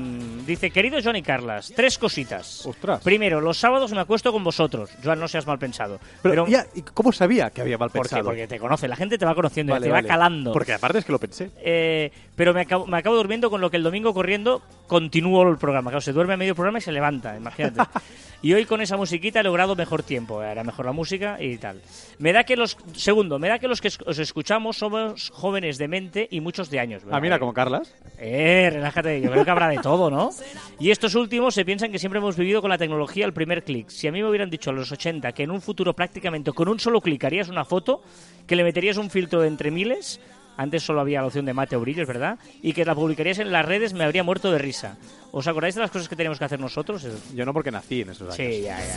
dice, 0.48 0.72
querido 0.72 0.98
Johnny 1.04 1.22
Carlas, 1.22 1.72
tres 1.76 2.00
cositas. 2.00 2.66
Ostras. 2.66 3.02
Primero, 3.04 3.40
los 3.40 3.58
sábados 3.60 3.92
me 3.92 4.00
acuesto 4.00 4.32
con 4.32 4.44
vosotros. 4.44 4.90
Joan, 5.04 5.20
no 5.20 5.28
seas 5.28 5.46
mal 5.46 5.60
pensado. 5.60 6.00
Pero, 6.24 6.48
ya, 6.48 6.66
¿y 6.74 6.82
¿cómo 6.82 7.12
sabía 7.12 7.52
que 7.52 7.62
había 7.62 7.78
mal 7.78 7.92
¿Por 7.92 8.02
qué? 8.02 8.10
pensado? 8.10 8.24
Porque 8.26 8.48
te 8.48 8.58
conoce, 8.58 8.88
la 8.88 8.96
gente 8.96 9.20
te 9.20 9.26
va 9.26 9.36
conociendo, 9.36 9.74
Vale, 9.74 9.86
te 9.86 9.92
vale. 9.92 10.08
va 10.08 10.12
calando. 10.12 10.52
Porque 10.54 10.74
aparte 10.74 10.98
es 10.98 11.06
que 11.06 11.12
lo 11.12 11.20
pensé. 11.20 11.52
Eh, 11.64 12.12
pero 12.36 12.52
me 12.56 12.62
acabo, 12.62 12.88
me 12.88 12.98
acabo 12.98 13.16
durmiendo 13.16 13.52
con 13.52 13.62
lo 13.62 13.70
que 13.70 13.78
el 13.78 13.84
domingo 13.84 14.12
corriendo 14.12 14.64
continúo 14.92 15.50
el 15.50 15.58
programa. 15.58 15.90
Claro, 15.90 16.02
se 16.02 16.12
duerme 16.12 16.34
a 16.34 16.38
medio 16.38 16.54
programa 16.54 16.80
y 16.80 16.82
se 16.82 16.92
levanta, 16.92 17.38
imagínate. 17.38 17.80
y 18.42 18.52
hoy 18.52 18.66
con 18.66 18.82
esa 18.82 18.98
musiquita 18.98 19.40
he 19.40 19.44
logrado 19.44 19.74
mejor 19.74 20.04
tiempo. 20.04 20.44
Era 20.44 20.66
mejor 20.66 20.86
la 20.86 20.92
música 20.92 21.42
y 21.42 21.58
tal. 21.60 21.82
Me 22.20 22.34
da 22.34 22.44
que 22.44 22.58
los. 22.58 22.76
Segundo, 22.94 23.40
me 23.40 23.48
da 23.48 23.58
que 23.58 23.70
los 23.70 23.80
que 23.80 23.88
os 23.88 24.20
escuchamos 24.20 24.76
somos 24.76 25.30
jóvenes 25.30 25.78
de 25.78 25.88
mente 25.88 26.28
y 26.30 26.42
muchos 26.42 26.70
de 26.70 26.82
años. 26.82 27.04
Ah, 27.10 27.22
mira, 27.22 27.40
como 27.40 27.54
Carlas. 27.54 27.96
Eh, 28.20 28.70
relájate, 28.70 29.22
yo 29.22 29.32
creo 29.32 29.46
que 29.46 29.52
habrá 29.52 29.70
de 29.70 29.78
todo, 29.78 30.10
¿no? 30.10 30.32
Y 30.78 30.92
estos 30.92 31.16
últimos 31.16 31.54
se 31.54 31.64
piensan 31.64 31.90
que 31.90 32.00
siempre 32.00 32.20
hemos 32.20 32.36
vivido 32.36 32.60
con 32.60 32.70
la 32.70 32.78
tecnología 32.78 33.24
al 33.24 33.32
primer 33.32 33.64
clic. 33.64 33.88
Si 33.88 34.10
a 34.10 34.12
mí 34.12 34.22
me 34.22 34.28
hubieran 34.28 34.50
dicho 34.50 34.72
a 34.72 34.74
los 34.74 34.92
80 34.92 35.32
que 35.32 35.44
en 35.44 35.52
un 35.52 35.62
futuro 35.62 35.94
prácticamente 35.94 36.52
con 36.52 36.68
un 36.68 36.82
solo 36.82 37.00
clic 37.00 37.24
harías 37.24 37.48
una 37.48 37.64
foto, 37.64 38.04
que 38.46 38.58
le 38.58 38.66
meterías 38.66 38.98
un 38.98 39.10
filtro 39.10 39.40
de 39.40 39.48
entre 39.48 39.72
miles, 39.72 40.20
antes 40.58 40.84
solo 40.84 41.02
había 41.02 41.22
la 41.22 41.28
opción 41.28 41.46
de 41.46 41.54
mate 41.54 41.76
o 41.76 41.80
brillos, 41.80 42.08
¿verdad? 42.08 42.38
Y 42.62 42.74
que 42.74 42.86
la 42.86 42.96
publicarías 42.96 43.40
en 43.40 43.52
las 43.52 43.66
redes, 43.66 43.94
me 43.94 44.04
habría 44.04 44.24
muerto 44.24 44.52
de 44.52 44.58
risa. 44.58 44.98
¿Os 45.32 45.48
acordáis 45.48 45.76
de 45.76 45.82
las 45.82 45.92
cosas 45.92 46.10
que 46.10 46.16
tenemos 46.16 46.38
que 46.40 46.46
hacer 46.46 46.60
nosotros? 46.60 47.06
Yo 47.34 47.46
no 47.46 47.54
porque 47.54 47.72
nací 47.72 48.02
en 48.02 48.10
esos 48.10 48.24
años. 48.24 48.36
Sí, 48.36 48.62
ya, 48.62 48.78
ya. 48.80 48.96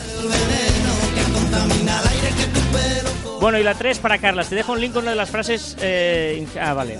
Bueno, 3.40 3.58
y 3.58 3.62
la 3.62 3.74
3 3.74 3.98
para 3.98 4.18
Carlas. 4.18 4.48
Te 4.48 4.54
dejo 4.54 4.72
un 4.72 4.80
link 4.80 4.92
con 4.92 5.02
una 5.02 5.10
de 5.12 5.16
las 5.16 5.30
frases. 5.30 5.76
eh, 5.80 6.46
ah, 6.60 6.74
vale. 6.74 6.98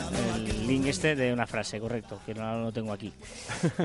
El 0.65 0.71
link 0.71 0.87
este 0.87 1.15
de 1.15 1.31
una 1.31 1.47
frase, 1.47 1.79
correcto. 1.79 2.19
Que 2.25 2.33
no 2.35 2.59
lo 2.63 2.73
tengo 2.73 2.91
aquí. 2.93 3.13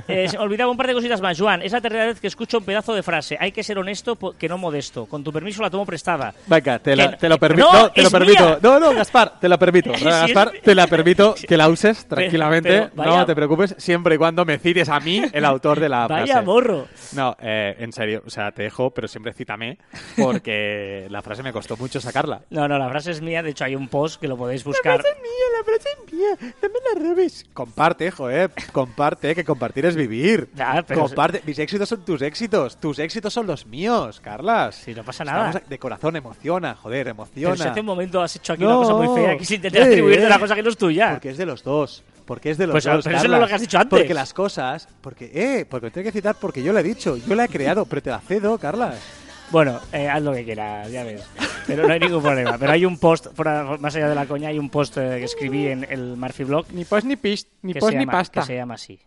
Eh, 0.08 0.28
olvidaba 0.40 0.72
un 0.72 0.78
par 0.78 0.88
de 0.88 0.94
cositas 0.94 1.20
más. 1.22 1.38
Joan, 1.40 1.62
es 1.62 1.72
la 1.72 1.82
tercera 1.82 2.06
vez 2.06 2.20
que 2.20 2.28
escucho 2.28 2.58
un 2.60 2.64
pedazo 2.64 2.94
de 2.94 3.04
frase. 3.04 3.38
Hay 3.40 3.52
que 3.52 3.64
ser 3.64 3.78
honesto, 3.78 4.18
que 4.38 4.48
no 4.48 4.58
modesto. 4.58 5.06
Con 5.06 5.24
tu 5.24 5.32
permiso 5.32 5.62
la 5.62 5.70
tomo 5.70 5.86
prestada. 5.86 6.34
Venga, 6.48 6.80
te, 6.80 6.96
la- 6.96 7.18
te 7.18 7.28
lo 7.30 7.36
que- 7.36 7.40
permito. 7.40 7.72
no, 7.72 7.92
te 7.92 8.02
lo 8.02 8.08
es 8.08 8.14
permito. 8.14 8.46
mía. 8.46 8.60
No, 8.62 8.80
no, 8.80 8.94
Gaspar, 8.94 9.40
te 9.40 9.50
lo 9.50 9.60
permito. 9.60 9.94
Sí, 9.98 10.04
Gaspar, 10.06 10.52
es- 10.56 10.62
te 10.62 10.74
la 10.76 10.88
permito 10.88 11.36
que 11.48 11.58
la 11.58 11.68
uses 11.70 12.06
tranquilamente. 12.08 12.70
pero 12.70 12.92
vaya- 12.96 13.18
no 13.18 13.26
te 13.26 13.36
preocupes, 13.36 13.76
siempre 13.78 14.16
y 14.16 14.18
cuando 14.18 14.46
me 14.46 14.58
cites 14.58 14.88
a 14.90 15.00
mí, 15.00 15.22
el 15.34 15.46
autor 15.46 15.80
de 15.80 15.90
la 15.90 16.08
Vaya 16.08 16.26
frase. 16.26 16.46
morro. 16.46 16.88
No, 17.14 17.36
eh, 17.42 17.76
en 17.80 17.92
serio, 17.92 18.24
o 18.26 18.30
sea, 18.30 18.52
te 18.52 18.64
dejo, 18.64 18.90
pero 18.92 19.08
siempre 19.08 19.34
cítame, 19.34 19.78
porque 20.18 21.08
la 21.10 21.22
frase 21.22 21.44
me 21.44 21.52
costó 21.52 21.76
mucho 21.78 22.00
sacarla. 22.00 22.42
No, 22.50 22.68
no, 22.68 22.78
la 22.78 22.90
frase 22.90 23.12
es 23.12 23.22
mía. 23.22 23.44
De 23.44 23.50
hecho, 23.52 23.64
hay 23.66 23.76
un 23.76 23.88
post 23.88 24.20
que 24.22 24.28
lo 24.28 24.38
podéis 24.38 24.64
buscar. 24.64 24.98
mía, 25.04 25.58
la 25.58 25.64
frase 25.64 25.90
es 26.08 26.14
mía, 26.14 26.54
no 26.62 26.69
la 26.94 27.10
robes. 27.10 27.46
Comparte, 27.54 28.12
joder, 28.12 28.52
comparte, 28.72 29.34
que 29.36 29.44
compartir 29.44 29.86
es 29.86 29.96
vivir. 29.96 30.50
Pero- 30.88 31.02
Comparte, 31.02 31.42
mis 31.46 31.58
éxitos 31.60 31.90
son 31.90 32.04
tus 32.06 32.22
éxitos, 32.22 32.78
tus 32.80 33.00
éxitos 33.00 33.34
son 33.34 33.48
los 33.48 33.66
míos, 33.66 34.20
Carlas. 34.20 34.76
Sí, 34.76 34.94
no 34.94 35.04
pasa 35.04 35.24
nada. 35.24 35.48
Estamos 35.50 35.70
de 35.70 35.80
corazón, 35.80 36.16
emociona, 36.16 36.76
joder, 36.76 37.06
Pero 37.06 37.12
emociona. 37.16 37.56
si 37.56 37.64
hace 37.64 37.80
un 37.80 37.86
momento 37.86 38.22
has 38.22 38.36
hecho 38.36 38.54
aquí 38.54 38.64
No. 38.64 38.80
una 38.80 38.88
cosa 38.90 38.94
muy 38.94 39.20
fea, 39.22 39.38
que 39.38 39.46
se 39.46 39.56
intenta 39.56 39.80
Eh, 39.80 39.84
atribuirte 39.84 40.26
una 40.26 40.40
cosa 40.40 40.56
que 40.56 40.64
no 40.64 40.70
es 40.70 40.78
tuya. 40.78 41.12
Porque 41.12 41.30
es 41.30 41.38
de 41.38 41.46
los 41.46 41.64
dos. 41.64 42.04
Porque 42.26 42.52
es 42.52 42.58
de 42.60 42.68
los 42.68 42.74
Pues, 42.76 42.84
dos. 42.84 43.04
pero 43.04 43.18
eso 43.18 43.28
no 43.28 43.36
es 43.36 43.42
lo 43.42 43.48
que 43.48 43.54
has 43.56 43.62
dicho 43.62 43.78
antes. 43.80 43.90
Porque 44.00 44.14
las 44.14 44.34
cosas. 44.34 44.88
Porque, 45.02 45.32
eh, 45.34 45.66
porque 45.68 45.88
me 45.88 45.92
tengo 45.92 46.06
que 46.06 46.12
citar 46.12 46.36
porque 46.40 46.62
yo 46.62 46.72
lo 46.74 46.80
he 46.80 46.84
dicho. 46.84 47.18
Yo 47.18 47.34
la 47.36 47.46
he 47.46 47.50
creado, 47.50 47.86
pero 47.86 48.04
te 48.04 48.12
la 48.12 48.20
cedo, 48.20 48.58
Carlas. 48.60 48.96
Bueno, 49.52 49.80
eh, 49.92 50.08
haz 50.08 50.22
lo 50.22 50.32
que 50.34 50.44
quieras, 50.46 50.92
ya 50.92 51.04
ves. 51.04 51.24
Pero 51.66 51.88
no 51.88 51.94
hay 51.94 52.00
ningún 52.00 52.22
problema. 52.22 52.58
Pero 52.58 52.72
hay 52.72 52.86
un 52.86 52.98
post, 53.00 53.28
fuera- 53.36 53.78
más 53.80 53.96
allá 53.96 54.10
de 54.10 54.16
la 54.16 54.26
coña, 54.26 54.50
hay 54.50 54.60
un 54.60 54.70
post 54.70 54.98
eh, 54.98 55.18
que 55.20 55.24
escribí 55.26 55.68
en 55.68 55.86
el 55.90 56.18
Murphy 56.18 56.44
Blog 56.44 56.66
Ni 56.74 56.86
pos 56.86 57.04
ni 57.04 57.16
pis, 57.16 57.48
ni 57.62 57.74
que, 57.74 57.80
pos 57.80 57.90
se 57.90 57.96
ni 57.96 58.02
llama, 58.06 58.12
pasta. 58.12 58.42
que 58.42 58.46
se 58.48 58.56
llama 58.56 58.74
así. 58.76 59.00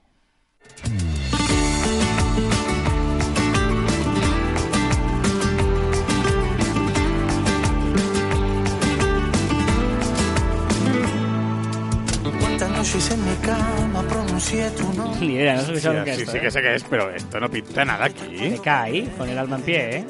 Noches 12.92 13.10
en 13.10 13.24
mi 13.24 13.34
cama 13.36 14.02
pronuncié 14.02 14.70
tu 14.72 14.82
nombre. 14.92 15.20
Ni 15.26 15.34
idea, 15.34 15.54
no 15.54 15.62
sé 15.62 15.80
Sí, 15.80 15.88
nunca 15.88 16.04
sí, 16.14 16.20
esto, 16.20 16.32
sí 16.32 16.36
¿eh? 16.36 16.40
que 16.42 16.50
sé 16.50 16.60
que 16.60 16.74
es, 16.74 16.84
pero 16.84 17.10
esto 17.10 17.40
no 17.40 17.48
pinta 17.50 17.84
nada 17.86 18.04
aquí. 18.04 18.36
Me 18.50 18.58
cae 18.58 19.08
con 19.16 19.28
el 19.30 19.38
alma 19.38 19.56
en 19.56 19.62
pie, 19.62 19.96
¿eh? 19.96 20.04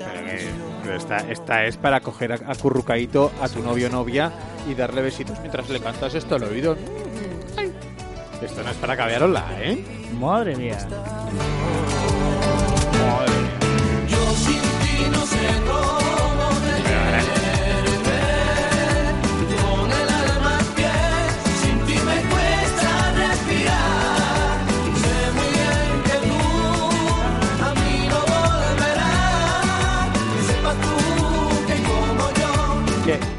Pero, 0.83 0.97
esta, 0.97 1.19
esta 1.19 1.65
es 1.65 1.77
para 1.77 2.01
coger 2.01 2.33
a- 2.33 2.41
acurrucadito 2.51 3.31
a 3.41 3.49
tu 3.49 3.61
novio 3.63 3.87
o 3.87 3.91
novia 3.91 4.33
y 4.69 4.75
darle 4.75 5.01
besitos 5.03 5.39
mientras 5.39 5.69
le 5.71 5.79
cantas 5.79 6.13
esto 6.17 6.35
al 6.35 6.43
oído. 6.43 6.77
Ay. 7.57 7.73
Esto 8.43 8.65
no 8.65 8.71
es 8.71 8.77
para 8.79 8.97
caviarosla, 8.97 9.45
¿eh? 9.61 9.85
Madre 10.19 10.57
mía. 10.57 10.79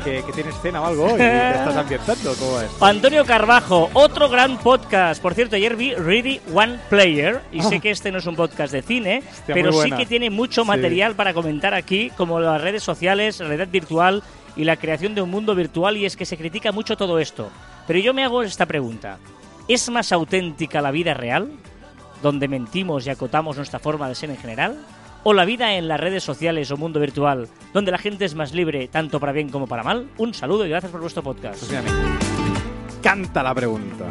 Que, 0.03 0.23
que 0.23 0.31
tienes 0.33 0.55
cena 0.61 0.81
o 0.81 0.85
algo 0.85 1.07
y 1.15 1.17
te 1.17 1.49
estás 1.51 1.75
ambientando? 1.75 2.33
¿Cómo 2.35 2.59
es? 2.61 2.69
Antonio 2.81 3.25
Carbajo, 3.25 3.89
otro 3.93 4.29
gran 4.29 4.57
podcast. 4.57 5.21
Por 5.21 5.33
cierto, 5.33 5.55
ayer 5.55 5.75
vi 5.75 5.93
Ready 5.95 6.41
One 6.53 6.79
Player 6.89 7.41
y 7.51 7.61
sé 7.61 7.79
que 7.79 7.91
este 7.91 8.11
no 8.11 8.17
es 8.19 8.25
un 8.25 8.35
podcast 8.35 8.73
de 8.73 8.81
cine, 8.81 9.23
pero 9.47 9.71
sí 9.73 9.91
que 9.91 10.05
tiene 10.05 10.29
mucho 10.29 10.61
Sí. 10.63 10.67
material 10.67 11.15
para 11.15 11.33
comentar 11.33 11.73
aquí, 11.73 12.11
como 12.17 12.39
las 12.39 12.61
redes 12.61 12.83
sociales, 12.83 13.39
realidad 13.39 13.67
virtual 13.71 14.21
y 14.55 14.63
la 14.65 14.77
creación 14.77 15.15
de 15.15 15.21
un 15.21 15.29
mundo 15.31 15.55
virtual. 15.55 15.97
Y 15.97 16.05
es 16.05 16.15
que 16.15 16.25
se 16.25 16.37
critica 16.37 16.71
mucho 16.71 16.95
todo 16.97 17.19
esto. 17.19 17.49
Pero 17.87 17.99
yo 17.99 18.13
me 18.13 18.23
hago 18.23 18.43
esta 18.43 18.65
pregunta: 18.65 19.17
¿es 19.67 19.89
más 19.89 20.11
auténtica 20.11 20.81
la 20.81 20.91
vida 20.91 21.13
real, 21.13 21.49
donde 22.21 22.47
mentimos 22.47 23.05
y 23.05 23.09
acotamos 23.09 23.57
nuestra 23.57 23.79
forma 23.79 24.07
de 24.07 24.15
ser 24.15 24.29
en 24.29 24.37
general? 24.37 24.77
¿O 25.25 25.33
la 25.33 25.45
vida 25.45 25.75
en 25.75 25.88
las 25.88 25.99
redes 25.99 26.23
sociales 26.23 26.69
o 26.71 26.77
mundo 26.77 26.99
virtual, 26.99 27.47
donde 27.73 27.91
la 27.91 27.97
gente 27.97 28.25
es 28.25 28.36
más 28.36 28.53
libre 28.53 28.88
tanto 28.89 29.19
para 29.19 29.31
bien 29.31 29.49
como 29.49 29.67
para 29.67 29.81
mal? 29.83 30.07
Un 30.17 30.33
saludo 30.33 30.65
y 30.65 30.69
gracias 30.69 30.91
por 30.91 30.99
vuestro 31.01 31.23
podcast. 31.23 31.63
Pues 31.65 31.81
canta 33.01 33.41
la 33.41 33.55
pregunta. 33.55 34.05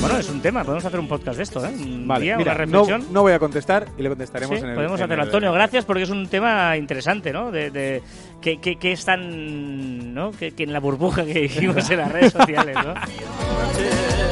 Bueno, 0.00 0.18
es 0.18 0.28
un 0.28 0.40
tema, 0.40 0.64
podemos 0.64 0.84
hacer 0.84 0.98
un 0.98 1.06
podcast 1.08 1.36
de 1.36 1.42
esto, 1.44 1.64
¿eh? 1.64 1.70
Un 1.74 2.06
Vale, 2.08 2.24
día, 2.24 2.36
mira, 2.36 2.52
una 2.54 2.66
no, 2.66 2.80
reflexión. 2.84 3.12
no 3.12 3.22
voy 3.22 3.32
a 3.32 3.38
contestar 3.38 3.86
y 3.96 4.02
le 4.02 4.08
contestaremos 4.08 4.58
Sí, 4.58 4.64
en 4.64 4.70
el 4.70 4.74
podemos 4.74 4.98
en 5.00 5.04
hacerlo. 5.04 5.22
el- 5.22 5.28
Antonio, 5.28 5.52
gracias 5.52 5.84
porque 5.84 6.02
es 6.02 6.10
un 6.10 6.26
tema 6.26 6.76
interesante, 6.76 7.32
¿no? 7.32 7.50
De, 7.52 7.70
de 7.70 8.02
que, 8.40 8.58
que, 8.58 8.76
que 8.76 8.92
es 8.92 9.04
tan, 9.04 10.12
¿no? 10.12 10.32
Que, 10.32 10.52
que 10.52 10.64
en 10.64 10.72
la 10.72 10.80
burbuja 10.80 11.24
que 11.24 11.34
dijimos 11.42 11.88
en 11.88 11.98
las 11.98 12.10
redes 12.12 12.32
sociales, 12.32 12.74
¿no? 12.84 12.94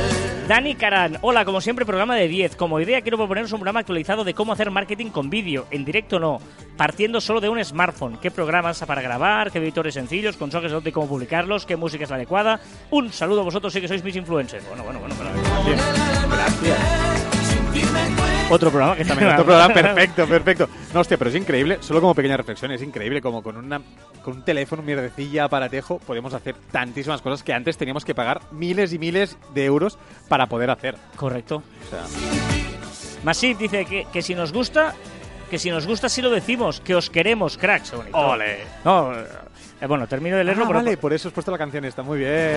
Dani 0.50 0.74
Caran, 0.74 1.18
hola, 1.20 1.44
como 1.44 1.60
siempre, 1.60 1.86
programa 1.86 2.16
de 2.16 2.26
10. 2.26 2.56
Como 2.56 2.80
idea 2.80 3.02
quiero 3.02 3.16
proponeros 3.16 3.52
un 3.52 3.60
programa 3.60 3.78
actualizado 3.78 4.24
de 4.24 4.34
cómo 4.34 4.52
hacer 4.52 4.68
marketing 4.72 5.10
con 5.10 5.30
vídeo, 5.30 5.68
en 5.70 5.84
directo 5.84 6.18
no, 6.18 6.40
partiendo 6.76 7.20
solo 7.20 7.40
de 7.40 7.48
un 7.48 7.64
smartphone. 7.64 8.18
¿Qué 8.20 8.32
programas 8.32 8.80
para 8.84 9.00
grabar? 9.00 9.52
¿Qué 9.52 9.60
editores 9.60 9.94
sencillos? 9.94 10.36
¿Consejos 10.36 10.82
de 10.82 10.90
cómo 10.90 11.06
publicarlos? 11.06 11.66
¿Qué 11.66 11.76
música 11.76 12.02
es 12.02 12.10
la 12.10 12.16
adecuada? 12.16 12.58
Un 12.90 13.12
saludo 13.12 13.42
a 13.42 13.44
vosotros, 13.44 13.72
sí 13.72 13.80
que 13.80 13.86
sois 13.86 14.02
mis 14.02 14.16
influencers. 14.16 14.66
Bueno, 14.66 14.82
bueno, 14.82 14.98
bueno, 14.98 15.14
bueno. 15.14 15.30
Otro 18.50 18.70
programa 18.70 18.96
que 18.96 19.04
también 19.04 19.30
Otro 19.32 19.44
programa 19.44 19.72
perfecto, 19.72 20.26
perfecto. 20.26 20.68
No, 20.92 21.00
hostia, 21.00 21.16
pero 21.16 21.30
es 21.30 21.36
increíble, 21.36 21.78
solo 21.80 22.00
como 22.00 22.14
pequeña 22.14 22.36
reflexión, 22.36 22.72
es 22.72 22.82
increíble 22.82 23.22
como 23.22 23.42
con 23.42 23.56
una 23.56 23.80
con 24.22 24.36
un 24.36 24.42
teléfono, 24.44 24.80
un 24.80 24.86
mierdecilla, 24.86 25.44
aparatejo, 25.44 25.98
podemos 26.00 26.34
hacer 26.34 26.54
tantísimas 26.70 27.22
cosas 27.22 27.42
que 27.42 27.54
antes 27.54 27.78
teníamos 27.78 28.04
que 28.04 28.14
pagar 28.14 28.42
miles 28.50 28.92
y 28.92 28.98
miles 28.98 29.38
de 29.54 29.64
euros 29.64 29.98
para 30.28 30.46
poder 30.46 30.70
hacer. 30.70 30.96
Correcto. 31.16 31.62
O 31.86 31.90
sea, 31.90 32.04
Masip 33.24 33.58
dice 33.58 33.86
que, 33.86 34.06
que 34.12 34.22
si 34.22 34.34
nos 34.34 34.52
gusta, 34.52 34.94
que 35.50 35.58
si 35.58 35.70
nos 35.70 35.86
gusta 35.86 36.08
sí 36.08 36.20
lo 36.20 36.30
decimos, 36.30 36.80
que 36.80 36.94
os 36.94 37.08
queremos, 37.08 37.56
cracks. 37.56 37.94
¡Ole! 38.12 38.58
No, 38.84 39.12
eh, 39.80 39.86
bueno, 39.86 40.06
termino 40.06 40.36
de 40.36 40.44
leerlo, 40.44 40.64
Ah, 40.66 40.72
vale, 40.72 40.96
por 40.96 41.12
eso 41.12 41.28
has 41.28 41.34
puesto 41.34 41.50
la 41.50 41.58
canción 41.58 41.84
esta, 41.84 42.02
muy 42.02 42.18
bien. 42.18 42.56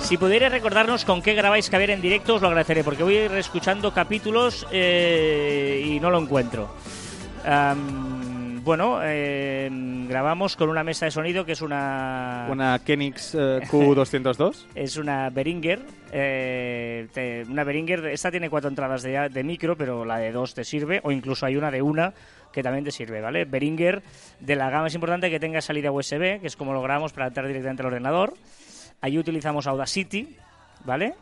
si 0.00 0.16
pudierais 0.16 0.52
recordarnos 0.52 1.04
con 1.04 1.22
qué 1.22 1.34
grabáis 1.34 1.70
caber 1.70 1.90
en 1.90 2.00
directo, 2.00 2.34
os 2.34 2.42
lo 2.42 2.48
agradeceré, 2.48 2.82
porque 2.84 3.02
voy 3.02 3.16
a 3.16 3.24
ir 3.26 3.32
escuchando 3.32 3.92
capítulos 3.94 4.66
eh, 4.72 5.82
y 5.86 6.00
no 6.00 6.10
lo 6.10 6.18
encuentro. 6.18 6.68
Bueno, 8.62 8.98
eh, 9.02 9.70
grabamos 10.06 10.54
con 10.54 10.68
una 10.68 10.84
mesa 10.84 11.06
de 11.06 11.10
sonido 11.10 11.46
que 11.46 11.52
es 11.52 11.62
una... 11.62 12.46
Una 12.50 12.78
Kenix 12.78 13.34
eh, 13.34 13.60
Q202. 13.70 14.66
Es 14.74 14.98
una 14.98 15.30
Behringer, 15.30 15.80
eh, 16.12 17.08
te- 17.12 17.44
una 17.48 17.64
Behringer, 17.64 18.04
esta 18.06 18.30
tiene 18.30 18.50
cuatro 18.50 18.68
entradas 18.68 19.02
de, 19.02 19.30
de 19.30 19.44
micro, 19.44 19.76
pero 19.76 20.04
la 20.04 20.18
de 20.18 20.30
dos 20.30 20.52
te 20.52 20.64
sirve, 20.64 21.00
o 21.04 21.10
incluso 21.10 21.46
hay 21.46 21.56
una 21.56 21.70
de 21.70 21.80
una 21.80 22.12
que 22.52 22.62
también 22.62 22.84
te 22.84 22.90
sirve, 22.90 23.20
¿vale? 23.20 23.44
Behringer, 23.44 24.02
de 24.40 24.56
la 24.56 24.70
gama 24.70 24.88
es 24.88 24.94
importante 24.94 25.30
que 25.30 25.40
tenga 25.40 25.60
salida 25.60 25.90
USB, 25.90 26.40
que 26.40 26.46
es 26.46 26.56
como 26.56 26.72
lo 26.72 26.82
grabamos 26.82 27.12
para 27.12 27.26
adaptar 27.26 27.46
directamente 27.46 27.82
al 27.82 27.86
ordenador. 27.86 28.34
Ahí 29.00 29.18
utilizamos 29.18 29.66
Audacity, 29.66 30.36
¿vale? 30.84 31.14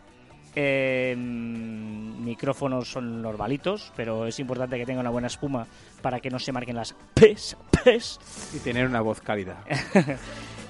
Eh, 0.55 1.15
mm, 1.17 2.25
micrófonos 2.25 2.91
son 2.91 3.23
normalitos, 3.23 3.93
pero 3.95 4.27
es 4.27 4.39
importante 4.41 4.77
que 4.79 4.87
tenga 4.87 5.01
una 5.01 5.11
buena 5.11 5.29
espuma 5.29 5.67
para 6.03 6.21
que 6.21 6.31
no 6.31 6.39
se 6.39 6.53
marquen 6.53 6.77
las 6.77 6.95
pes, 7.15 7.57
pes. 7.85 8.19
Y 8.55 8.59
tener 8.59 8.87
una 8.87 9.01
voz 9.01 9.21
cálida. 9.21 9.65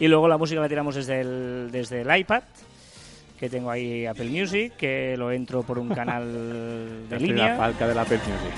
Y 0.01 0.07
luego 0.07 0.29
la 0.29 0.39
música 0.39 0.61
la 0.61 0.69
tiramos 0.69 0.95
desde 0.95 1.21
el, 1.21 1.71
desde 1.73 2.03
el 2.03 2.17
iPad, 2.19 2.43
que 3.39 3.49
tengo 3.49 3.71
ahí 3.71 4.05
Apple 4.07 4.29
Music, 4.29 4.73
que 4.77 5.17
lo 5.17 5.31
entro 5.33 5.63
por 5.63 5.79
un 5.79 5.89
canal 5.89 6.25
de 7.09 7.11
La 7.11 7.19
línea. 7.19 7.57
falca 7.57 7.87
de 7.87 7.95
la 7.95 8.03
Apple 8.03 8.19
Music. 8.19 8.55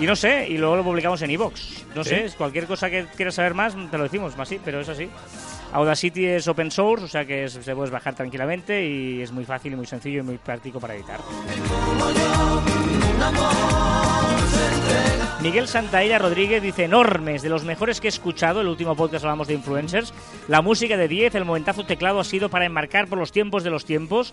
Y 0.00 0.06
no 0.06 0.16
sé, 0.16 0.48
y 0.48 0.58
luego 0.58 0.76
lo 0.76 0.84
publicamos 0.84 1.20
en 1.22 1.30
iVoox. 1.30 1.60
No 1.94 2.02
¿Sí? 2.02 2.10
sé, 2.10 2.30
cualquier 2.36 2.66
cosa 2.66 2.90
que 2.90 3.06
quieras 3.16 3.34
saber 3.34 3.54
más, 3.54 3.74
te 3.90 3.96
lo 3.98 4.04
decimos, 4.04 4.36
más 4.36 4.48
sí, 4.48 4.58
pero 4.64 4.80
es 4.80 4.88
así. 4.88 5.08
Audacity 5.72 6.26
es 6.26 6.46
open 6.46 6.70
source, 6.70 7.04
o 7.04 7.08
sea 7.08 7.24
que 7.24 7.48
se 7.48 7.74
puedes 7.74 7.90
bajar 7.90 8.14
tranquilamente 8.14 8.86
y 8.86 9.20
es 9.22 9.32
muy 9.32 9.44
fácil 9.44 9.72
y 9.72 9.76
muy 9.76 9.86
sencillo 9.86 10.20
y 10.20 10.22
muy 10.22 10.38
práctico 10.38 10.78
para 10.78 10.94
editar. 10.94 11.20
Miguel 15.44 15.68
Santaella 15.68 16.18
Rodríguez 16.18 16.62
dice 16.62 16.84
enormes, 16.84 17.42
de 17.42 17.50
los 17.50 17.64
mejores 17.64 18.00
que 18.00 18.06
he 18.06 18.08
escuchado, 18.08 18.62
el 18.62 18.66
último 18.66 18.96
podcast 18.96 19.26
hablamos 19.26 19.46
de 19.46 19.52
influencers, 19.52 20.14
la 20.48 20.62
música 20.62 20.96
de 20.96 21.06
10, 21.06 21.34
el 21.34 21.44
momentazo 21.44 21.84
teclado 21.84 22.18
ha 22.18 22.24
sido 22.24 22.48
para 22.48 22.64
enmarcar 22.64 23.08
por 23.08 23.18
los 23.18 23.30
tiempos 23.30 23.62
de 23.62 23.68
los 23.68 23.84
tiempos, 23.84 24.32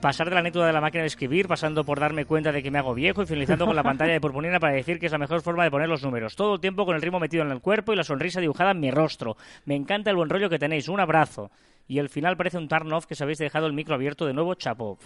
pasar 0.00 0.28
de 0.28 0.34
la 0.34 0.38
anécdota 0.38 0.68
de 0.68 0.72
la 0.72 0.80
máquina 0.80 1.02
de 1.02 1.08
escribir, 1.08 1.48
pasando 1.48 1.82
por 1.82 1.98
darme 1.98 2.26
cuenta 2.26 2.52
de 2.52 2.62
que 2.62 2.70
me 2.70 2.78
hago 2.78 2.94
viejo 2.94 3.24
y 3.24 3.26
finalizando 3.26 3.66
con 3.66 3.74
la 3.74 3.82
pantalla 3.82 4.12
de 4.12 4.20
purpurina 4.20 4.60
para 4.60 4.72
decir 4.72 5.00
que 5.00 5.06
es 5.06 5.12
la 5.12 5.18
mejor 5.18 5.42
forma 5.42 5.64
de 5.64 5.70
poner 5.72 5.88
los 5.88 6.04
números. 6.04 6.36
Todo 6.36 6.54
el 6.54 6.60
tiempo 6.60 6.86
con 6.86 6.94
el 6.94 7.02
ritmo 7.02 7.18
metido 7.18 7.42
en 7.42 7.50
el 7.50 7.60
cuerpo 7.60 7.92
y 7.92 7.96
la 7.96 8.04
sonrisa 8.04 8.40
dibujada 8.40 8.70
en 8.70 8.78
mi 8.78 8.92
rostro. 8.92 9.36
Me 9.64 9.74
encanta 9.74 10.10
el 10.10 10.16
buen 10.16 10.30
rollo 10.30 10.48
que 10.48 10.60
tenéis. 10.60 10.88
Un 10.88 11.00
abrazo. 11.00 11.50
Y 11.90 11.98
el 11.98 12.08
final 12.08 12.36
parece 12.36 12.56
un 12.56 12.68
turn 12.68 12.92
off 12.92 13.04
que 13.06 13.14
os 13.14 13.20
habéis 13.20 13.38
dejado 13.38 13.66
el 13.66 13.72
micro 13.72 13.96
abierto 13.96 14.24
de 14.24 14.32
nuevo, 14.32 14.54
chapo. 14.54 14.96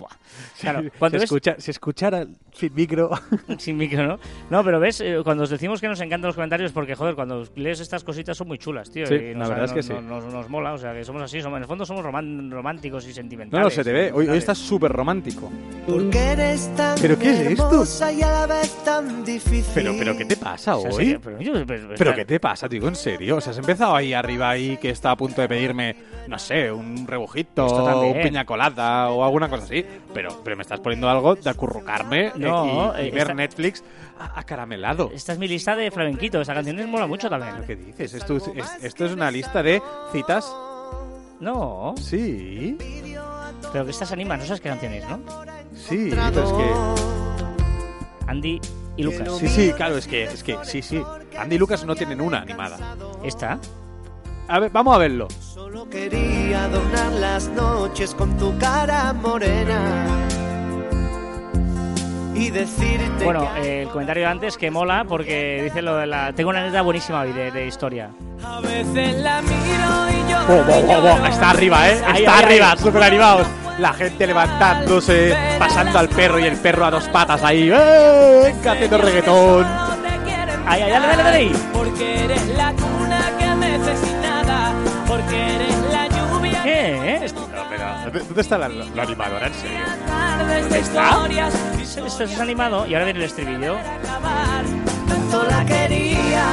Claro, 0.61 0.83
cuando 0.99 1.17
si, 1.19 1.23
ves- 1.23 1.31
escucha- 1.33 1.57
si 1.59 1.71
escuchara 1.71 2.27
sin 2.53 2.75
micro... 2.75 3.09
sin 3.59 3.79
micro, 3.79 4.07
¿no? 4.07 4.19
No, 4.51 4.63
pero 4.63 4.79
ves, 4.79 5.01
Eh, 5.01 5.19
cuando 5.25 5.45
os 5.45 5.49
decimos 5.51 5.81
que 5.81 5.89
nos 5.89 5.99
encantan 6.03 6.29
los 6.29 6.35
comentarios, 6.35 6.73
porque, 6.73 6.95
joder, 6.95 7.15
cuando 7.15 7.43
lees 7.57 7.81
estas 7.81 8.05
cositas 8.05 8.37
son 8.37 8.49
muy 8.49 8.59
chulas, 8.59 8.91
tío. 8.91 9.07
Sí, 9.07 9.15
y 9.15 9.33
la 9.33 9.39
nos- 9.39 9.49
verdad 9.49 9.65
es 9.65 9.71
que 9.73 9.77
nos- 9.95 10.01
sí. 10.03 10.07
Nos, 10.07 10.25
nos 10.27 10.49
mola, 10.51 10.75
o 10.75 10.79
sea, 10.79 10.93
que 10.93 11.05
somos 11.07 11.23
así, 11.23 11.41
somos, 11.41 11.57
en 11.57 11.63
el 11.63 11.69
fondo 11.69 11.87
somos 11.87 12.05
roman- 12.05 12.51
románticos 12.51 13.07
y 13.07 13.09
No, 13.09 13.15
sentimentales. 13.15 13.65
no, 13.65 13.71
se 13.71 13.83
te 13.83 13.91
ve. 13.91 14.13
Hoy, 14.13 14.29
estás 14.37 14.59
súper 14.59 14.93
romántico. 14.93 15.51
Porque 15.87 16.19
eres 16.19 16.69
tan 16.77 16.99
¿Pero 17.01 17.19
qué 17.19 17.31
es 17.31 17.41
esto? 17.41 17.67
hermosa 17.71 18.13
y 18.13 18.21
a 18.21 18.31
la 18.31 18.47
vez 18.47 18.85
tan 18.85 19.25
difícil. 19.25 19.73
Pero, 19.75 19.95
pero 19.99 20.15
¿qué 20.19 20.27
te 20.27 20.37
pasa 20.37 20.77
O 20.77 20.83
sea, 20.83 20.91
hoy? 20.91 21.07
sí, 21.07 21.19
pero, 21.23 21.41
yo- 21.41 21.67
pero- 21.67 21.89
¿Pero 21.97 22.15
qué 22.15 22.25
te 22.27 22.39
pasa, 22.41 22.69
tío? 22.69 22.87
¿En 22.87 22.95
serio? 22.95 23.37
O 23.37 23.41
sea, 23.41 23.53
has 23.53 23.59
empezado 23.59 23.97
ahí 23.97 24.13
arriba 24.13 24.51
ahí 24.51 24.77
que 24.77 24.91
está 24.91 25.13
a 25.13 25.17
punto 25.17 25.41
de 25.41 25.49
pedirme, 25.49 25.97
no 26.29 26.39
sé, 26.39 26.74
un 26.75 27.07
rebujito, 27.07 27.67
también. 27.85 28.17
un 28.17 28.23
piña 28.23 28.45
colada 28.45 29.09
o 29.11 29.25
alguna 29.25 29.49
cosa 29.49 29.65
así. 29.65 29.85
Pero, 30.13 30.41
pero 30.45 30.57
me 30.57 30.63
estás 30.63 30.81
poniendo 30.81 31.09
algo 31.09 31.35
de 31.35 31.49
acurrucarme 31.51 32.27
eh, 32.27 32.33
No, 32.37 32.93
y, 32.99 33.03
y 33.05 33.09
eh, 33.09 33.11
ver 33.11 33.19
esta- 33.23 33.35
Netflix 33.35 33.85
a- 34.19 34.39
acaramelado. 34.41 35.11
Esta 35.15 35.33
es 35.33 35.39
mi 35.39 35.49
lista 35.49 35.75
de 35.77 35.91
flamenquito. 35.91 36.41
Esa 36.41 36.55
canción 36.55 36.77
les 36.77 36.87
mola 36.87 37.07
mucho 37.07 37.29
también. 37.31 37.55
¿Qué 37.67 37.77
dices? 37.77 38.15
Esto, 38.15 38.37
es- 38.37 38.49
es- 38.55 38.85
esto 38.85 39.05
es 39.07 39.13
una 39.13 39.31
lista 39.31 39.63
de 39.63 39.83
citas. 40.13 40.53
No, 41.41 41.95
Sí, 41.99 42.79
pero 43.73 43.85
que 43.85 43.91
estas 43.91 44.13
animan, 44.13 44.39
no 44.39 44.47
sabes 44.47 44.61
qué 44.61 44.69
canciones, 44.69 45.05
¿no? 45.09 45.19
sí, 45.75 46.09
pero 46.11 46.45
es 46.45 46.53
que... 46.53 47.15
Andy 48.27 48.61
y 48.97 49.03
Lucas. 49.03 49.29
Sí, 49.39 49.49
sí, 49.49 49.73
claro, 49.77 49.97
es 49.99 50.07
que, 50.07 50.25
es 50.25 50.43
que, 50.43 50.57
sí, 50.63 50.81
sí. 50.81 51.03
Andy 51.39 51.57
y 51.57 51.59
Lucas 51.59 51.85
no 51.85 51.95
tienen 51.97 52.21
una 52.21 52.41
animada. 52.41 52.97
Esta. 53.25 53.59
A 54.49 54.59
ver, 54.61 54.71
vamos 54.71 54.95
a 54.95 54.99
verlo. 54.99 55.29
Solo 55.75 55.91
quería 55.91 56.67
adornar 56.67 57.13
las 57.15 57.49
noches 57.49 58.15
con 58.15 58.37
tu 58.37 58.57
cara 58.59 59.13
morena. 59.13 60.07
Y 62.33 62.51
decirte 62.51 63.25
Bueno, 63.25 63.51
eh, 63.57 63.83
el 63.83 63.89
comentario 63.89 64.23
de 64.23 64.29
antes 64.29 64.57
que 64.57 64.71
mola 64.71 65.05
porque 65.05 65.63
dice 65.65 65.83
lo 65.83 65.97
de 65.97 66.07
la. 66.07 66.33
Tengo 66.33 66.51
una 66.51 66.61
anécdota 66.61 66.83
buenísima 66.83 67.23
hoy 67.23 67.33
de, 67.33 67.51
de 67.51 67.67
historia. 67.67 68.11
A 68.45 68.61
veces 68.61 69.17
la 69.17 69.43
miro 69.43 70.11
y 70.11 70.31
yo. 70.31 70.39
Oh, 70.49 70.65
oh, 70.71 70.93
oh, 70.93 71.19
oh, 71.21 71.27
Está 71.27 71.51
arriba, 71.51 71.89
¿eh? 71.89 71.95
Está 71.95 72.13
ahí, 72.13 72.25
arriba, 72.25 72.71
ahí. 72.71 72.79
súper 72.79 73.03
animados. 73.03 73.49
La 73.81 73.93
gente 73.95 74.29
levantándose, 74.29 75.37
pasando 75.59 75.99
al 75.99 76.09
perro 76.09 76.39
y 76.39 76.45
el 76.45 76.57
perro 76.57 76.85
a 76.85 76.93
dos 76.93 77.09
patas 77.09 77.43
ahí. 77.43 77.69
¡Eh! 77.73 78.43
Venga, 78.45 78.73
haciendo 78.73 78.99
reggaetón. 78.99 79.67
Ay, 80.67 80.83
ay, 80.83 80.91
dale, 80.93 81.07
dale, 81.09 81.23
dale. 81.25 81.51
Porque 81.73 82.27
eres 82.27 82.47
la 82.57 82.73
cuna 82.75 83.33
que 83.37 83.47
nada. 83.47 84.14
Porque 85.17 85.55
eres 85.55 85.77
la 85.93 86.09
lluvia. 86.09 86.63
¿Qué? 86.65 87.15
¿Eh? 87.25 87.31
¿Dónde 88.13 88.41
está 88.41 88.59
la, 88.59 88.69
la 88.69 89.03
animadora, 89.03 89.47
en 89.47 89.55
serio? 89.55 89.79
Tardes 90.09 90.71
de 90.71 90.79
está? 90.81 91.29
Esto 92.07 92.25
es 92.25 92.41
animado 92.41 92.85
y 92.87 92.95
ahora 92.95 93.05
viene 93.05 93.21
el 93.21 93.27
estribillo. 93.27 93.77
Tanto 95.09 95.45
la 95.45 95.65
quería, 95.65 96.45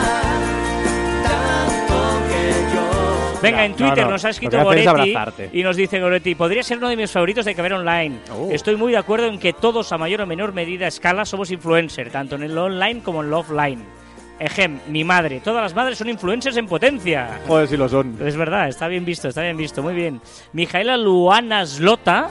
tanto 1.24 2.20
que 2.30 2.76
yo. 2.76 3.40
Venga, 3.42 3.66
en 3.66 3.72
No, 3.72 3.78
Twitter 3.78 4.06
no, 4.06 4.12
nos 4.12 4.26
ha 4.26 4.28
lo 4.28 4.32
escrito 4.32 4.52
que 4.70 4.80
es 4.80 4.86
Goretti 4.88 5.60
y 5.60 5.64
nos 5.64 5.76
dice 5.76 6.00
Goretti, 6.00 6.36
podría 6.36 6.62
ser 6.62 6.78
uno 6.78 6.90
de 6.90 6.98
mis 6.98 7.12
favoritos 7.12 7.46
de 7.46 7.56
Caber 7.56 7.74
Online. 7.74 8.20
Oh. 8.32 8.50
Estoy 8.52 8.76
muy 8.76 8.92
de 8.92 9.00
acuerdo 9.00 9.26
en 9.26 9.40
que 9.40 9.54
todos 9.54 9.92
a 9.92 9.98
mayor 9.98 10.22
o 10.22 10.28
menor 10.28 10.54
medida 10.54 10.86
escala 10.86 11.26
somos 11.26 11.50
influencer, 11.50 12.12
tanto 12.12 12.36
en 12.36 12.44
el 12.44 12.56
online 12.56 13.02
como 13.02 13.22
en 13.22 13.28
el 13.30 13.34
offline. 13.34 14.01
Ejem, 14.42 14.80
mi 14.88 15.04
madre, 15.04 15.40
todas 15.40 15.62
las 15.62 15.76
madres 15.76 16.00
son 16.00 16.10
influencers 16.10 16.58
en 16.58 16.66
potencia. 16.66 17.42
Joder, 17.48 17.68
si 17.68 17.78
lo 17.78 17.88
son. 17.88 18.18
Es 18.26 18.36
verdad, 18.36 18.70
está 18.70 18.88
bien 18.88 19.06
visto, 19.06 19.28
está 19.28 19.44
bien 19.44 19.56
visto, 19.56 19.84
muy 19.84 19.94
bien. 19.94 20.20
Mijaela 20.54 20.98
Luana 20.98 21.64
Slota, 21.64 22.28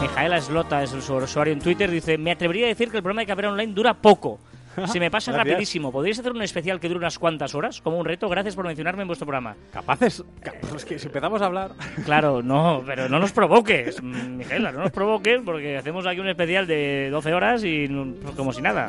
Mijaela 0.00 0.40
Slota 0.40 0.82
es 0.82 0.88
su 0.88 1.14
usuario 1.14 1.52
en 1.52 1.60
Twitter, 1.60 1.90
dice, 1.90 2.16
me 2.16 2.32
atrevería 2.32 2.64
a 2.64 2.68
decir 2.68 2.90
que 2.90 2.96
el 2.96 3.02
programa 3.02 3.20
de 3.20 3.26
Caber 3.26 3.46
Online 3.48 3.74
dura 3.74 3.92
poco. 3.92 4.38
Se 4.86 5.00
me 5.00 5.10
pasa 5.10 5.32
Gracias. 5.32 5.52
rapidísimo. 5.52 5.92
¿Podríais 5.92 6.18
hacer 6.18 6.32
un 6.32 6.42
especial 6.42 6.80
que 6.80 6.88
dure 6.88 6.98
unas 6.98 7.18
cuantas 7.18 7.54
horas? 7.54 7.80
Como 7.80 7.98
un 7.98 8.04
reto. 8.04 8.28
Gracias 8.28 8.54
por 8.56 8.66
mencionarme 8.66 9.02
en 9.02 9.08
vuestro 9.08 9.26
programa. 9.26 9.54
Capaces. 9.72 10.22
ca- 10.42 10.52
Es 10.74 10.84
que 10.84 10.98
si 10.98 11.06
empezamos 11.06 11.40
a 11.42 11.46
hablar. 11.46 11.72
Claro, 12.04 12.42
no, 12.42 12.82
pero 12.84 13.08
no 13.08 13.18
nos 13.18 13.32
provoques, 13.32 14.02
mm, 14.02 14.36
Mijaela, 14.36 14.70
no 14.72 14.80
nos 14.80 14.90
provoques 14.92 15.40
porque 15.44 15.76
hacemos 15.78 16.06
aquí 16.06 16.20
un 16.20 16.28
especial 16.28 16.66
de 16.66 17.08
12 17.10 17.32
horas 17.34 17.64
y 17.64 17.88
no- 17.88 18.14
como 18.36 18.52
si 18.52 18.60
nada. 18.62 18.88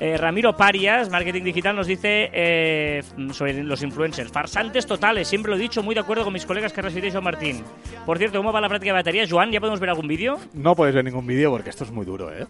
Eh, 0.00 0.16
Ramiro 0.16 0.56
Parias, 0.56 1.08
Marketing 1.10 1.42
Digital, 1.44 1.76
nos 1.76 1.86
dice 1.86 2.30
eh, 2.32 3.02
sobre 3.32 3.62
los 3.62 3.82
influencers. 3.82 4.32
Farsantes 4.32 4.86
totales, 4.86 5.28
siempre 5.28 5.50
lo 5.50 5.56
he 5.56 5.60
dicho, 5.60 5.82
muy 5.82 5.94
de 5.94 6.00
acuerdo 6.00 6.24
con 6.24 6.32
mis 6.32 6.44
colegas 6.46 6.72
Carlos 6.72 6.92
Fidel 6.92 7.08
y 7.08 7.12
Joan 7.12 7.24
Martín. 7.24 7.62
Por 8.04 8.18
cierto, 8.18 8.38
¿cómo 8.38 8.52
va 8.52 8.60
la 8.60 8.68
práctica 8.68 8.92
de 8.92 8.98
batería? 8.98 9.24
Joan, 9.28 9.52
¿ya 9.52 9.60
podemos 9.60 9.78
ver 9.80 9.90
algún 9.90 10.08
vídeo? 10.08 10.38
No 10.54 10.74
puedes 10.74 10.94
ver 10.94 11.04
ningún 11.04 11.26
vídeo 11.26 11.50
porque 11.50 11.70
esto 11.70 11.84
es 11.84 11.90
muy 11.92 12.04
duro, 12.04 12.32
¿eh? 12.32 12.46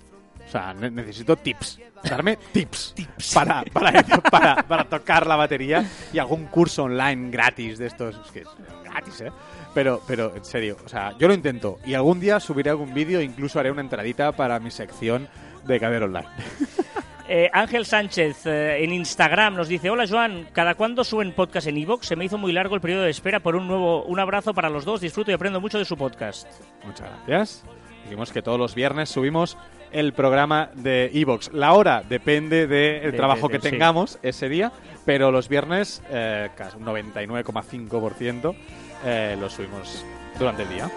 Sea, 0.52 0.74
ne- 0.74 0.90
necesito 0.90 1.34
tips. 1.36 1.80
Darme 2.04 2.36
tips, 2.52 2.94
Para, 3.32 3.62
para, 3.72 4.02
para, 4.30 4.56
para 4.64 4.84
tocar 4.84 5.26
la 5.26 5.36
batería 5.36 5.84
y 6.12 6.18
algún 6.18 6.46
curso 6.46 6.84
online 6.84 7.30
gratis 7.30 7.78
de 7.78 7.86
estos. 7.86 8.20
Es 8.26 8.30
que 8.32 8.40
es 8.40 8.48
gratis, 8.84 9.20
¿eh? 9.22 9.32
Pero, 9.72 10.02
pero 10.06 10.36
en 10.36 10.44
serio, 10.44 10.76
o 10.84 10.88
sea, 10.88 11.16
yo 11.18 11.26
lo 11.28 11.32
intento. 11.32 11.78
Y 11.86 11.94
algún 11.94 12.20
día 12.20 12.38
subiré 12.40 12.68
algún 12.70 12.92
vídeo 12.92 13.20
e 13.20 13.24
incluso 13.24 13.58
haré 13.58 13.70
una 13.70 13.80
entradita 13.80 14.32
para 14.32 14.60
mi 14.60 14.70
sección 14.70 15.26
de 15.64 15.80
Caber 15.80 16.02
Online. 16.02 16.28
Eh, 17.28 17.48
Ángel 17.52 17.86
Sánchez 17.86 18.44
eh, 18.46 18.82
en 18.84 18.92
Instagram 18.92 19.54
nos 19.54 19.68
dice: 19.68 19.88
Hola 19.88 20.06
Joan, 20.06 20.48
¿cada 20.52 20.74
cuándo 20.74 21.02
suben 21.04 21.32
podcast 21.32 21.68
en 21.68 21.78
Evox? 21.78 22.08
Se 22.08 22.16
me 22.16 22.24
hizo 22.24 22.36
muy 22.36 22.52
largo 22.52 22.74
el 22.74 22.80
periodo 22.80 23.04
de 23.04 23.10
espera 23.10 23.38
por 23.40 23.54
un 23.54 23.68
nuevo. 23.68 24.02
Un 24.04 24.18
abrazo 24.18 24.52
para 24.52 24.68
los 24.68 24.84
dos, 24.84 25.00
disfruto 25.00 25.30
y 25.30 25.34
aprendo 25.34 25.60
mucho 25.60 25.78
de 25.78 25.84
su 25.84 25.96
podcast. 25.96 26.46
Muchas 26.84 27.08
gracias. 27.26 27.64
Dijimos 28.04 28.32
que 28.32 28.42
todos 28.42 28.58
los 28.58 28.74
viernes 28.74 29.08
subimos 29.08 29.56
el 29.92 30.12
programa 30.12 30.70
de 30.74 31.10
Evox. 31.14 31.52
La 31.52 31.72
hora 31.74 32.02
depende 32.08 32.66
del 32.66 33.12
De- 33.12 33.16
trabajo 33.16 33.48
de- 33.48 33.54
de- 33.54 33.58
que 33.60 33.64
sí. 33.66 33.70
tengamos 33.70 34.18
ese 34.22 34.48
día, 34.48 34.72
pero 35.04 35.30
los 35.30 35.48
viernes, 35.48 36.02
eh, 36.10 36.48
casi 36.56 36.76
un 36.76 36.84
99,5% 36.84 38.54
eh, 39.04 39.36
lo 39.40 39.48
subimos 39.50 40.04
durante 40.38 40.62
el 40.62 40.68
día. 40.68 40.90